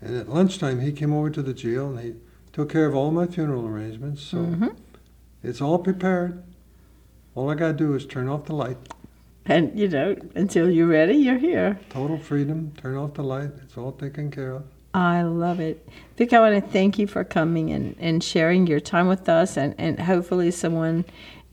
and 0.00 0.16
at 0.16 0.28
lunchtime 0.28 0.80
he 0.80 0.92
came 0.92 1.12
over 1.12 1.28
to 1.30 1.42
the 1.42 1.52
jail 1.52 1.88
and 1.90 1.98
he 2.00 2.14
took 2.52 2.70
care 2.70 2.86
of 2.86 2.94
all 2.94 3.10
my 3.10 3.26
funeral 3.26 3.66
arrangements. 3.66 4.22
So 4.22 4.38
Mhm. 4.38 4.76
it's 5.42 5.60
all 5.60 5.78
prepared. 5.78 6.42
All 7.34 7.50
I 7.50 7.54
got 7.56 7.68
to 7.68 7.72
do 7.74 7.94
is 7.94 8.06
turn 8.06 8.28
off 8.28 8.44
the 8.44 8.54
light. 8.54 8.78
And 9.48 9.78
you 9.78 9.88
know, 9.88 10.14
until 10.34 10.70
you're 10.70 10.86
ready, 10.86 11.14
you're 11.14 11.38
here. 11.38 11.80
Total 11.88 12.18
freedom. 12.18 12.72
Turn 12.76 12.96
off 12.96 13.14
the 13.14 13.22
light. 13.24 13.50
It's 13.62 13.76
all 13.78 13.92
taken 13.92 14.30
care 14.30 14.52
of. 14.52 14.64
I 14.94 15.22
love 15.22 15.58
it. 15.60 15.88
Vic, 16.16 16.32
I 16.32 16.40
want 16.40 16.62
to 16.62 16.70
thank 16.70 16.98
you 16.98 17.06
for 17.06 17.22
coming 17.24 17.70
and, 17.70 17.94
and 17.98 18.22
sharing 18.22 18.66
your 18.66 18.80
time 18.80 19.06
with 19.08 19.28
us, 19.28 19.56
and, 19.56 19.74
and 19.78 19.98
hopefully, 20.00 20.50
someone 20.50 21.04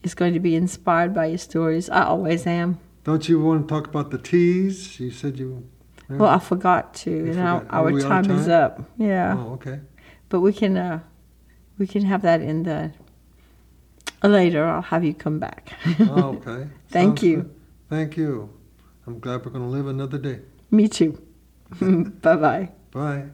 is 0.04 0.14
going 0.14 0.34
to 0.34 0.40
be 0.40 0.56
inspired 0.56 1.14
by 1.14 1.28
your 1.28 1.38
stories. 1.38 1.90
I 1.90 2.04
always 2.04 2.46
am. 2.48 2.80
Don't 3.04 3.28
you 3.30 3.40
want 3.42 3.68
to 3.68 3.74
talk 3.74 3.88
about 3.88 4.12
the 4.12 4.18
teas? 4.18 5.00
You 5.00 5.12
said 5.12 5.38
you. 5.38 5.68
yeah. 6.10 6.18
Well, 6.18 6.30
I 6.30 6.40
forgot 6.40 6.94
to, 6.96 7.12
You 7.12 7.32
and 7.32 7.40
our, 7.40 7.60
forgot. 7.62 7.74
Our 7.76 7.92
we 7.92 8.04
on 8.04 8.10
time, 8.24 8.32
is 8.32 8.48
up. 8.48 8.82
Yeah, 8.98 9.36
Oh, 9.38 9.54
okay. 9.54 9.80
but 10.30 10.40
we 10.42 10.52
can 10.54 10.76
uh, 10.78 11.00
we 11.78 11.88
can 11.88 12.04
have 12.04 12.22
that 12.24 12.42
in 12.42 12.64
the 12.64 12.92
later. 14.24 14.66
I'll 14.66 14.82
have 14.82 15.04
you 15.04 15.14
come 15.14 15.40
back. 15.40 15.74
Oh, 16.00 16.40
okay. 16.42 16.68
Thank 16.90 17.20
Sounds 17.20 17.24
you. 17.24 17.36
good. 17.38 17.55
Thank 17.90 18.18
you. 18.18 18.50
I'm 19.08 19.20
glad 19.20 19.46
we're 19.46 19.52
going 19.52 19.64
to 19.64 19.70
live 19.70 19.88
another 19.88 20.18
day. 20.18 20.40
Me 20.72 20.88
too. 20.88 21.22
bye 22.22 22.36
bye. 22.36 22.70
Bye. 22.92 23.26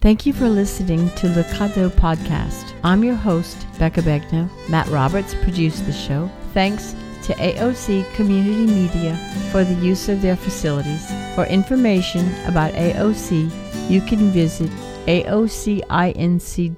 Thank 0.00 0.26
you 0.26 0.32
for 0.32 0.48
listening 0.48 1.10
to 1.16 1.28
Le 1.28 1.42
Cadeau 1.44 1.88
Podcast. 1.90 2.72
I'm 2.84 3.02
your 3.02 3.14
host, 3.16 3.66
Becca 3.78 4.02
Begno. 4.02 4.48
Matt 4.68 4.86
Roberts 4.88 5.34
produced 5.34 5.84
the 5.86 5.92
show. 5.92 6.30
Thanks 6.54 6.94
to 7.24 7.32
AOC 7.34 8.14
Community 8.14 8.66
Media 8.72 9.16
for 9.50 9.64
the 9.64 9.74
use 9.74 10.08
of 10.08 10.22
their 10.22 10.36
facilities. 10.36 11.10
For 11.34 11.44
information 11.46 12.32
about 12.44 12.72
AOC, 12.74 13.50
you 13.90 14.00
can 14.02 14.30
visit 14.30 14.70
aocinc.org. 15.06 16.74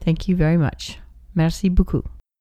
Thank 0.00 0.28
you 0.28 0.36
very 0.36 0.56
much. 0.56 0.98
Merci 1.34 1.68
beaucoup. 1.70 2.21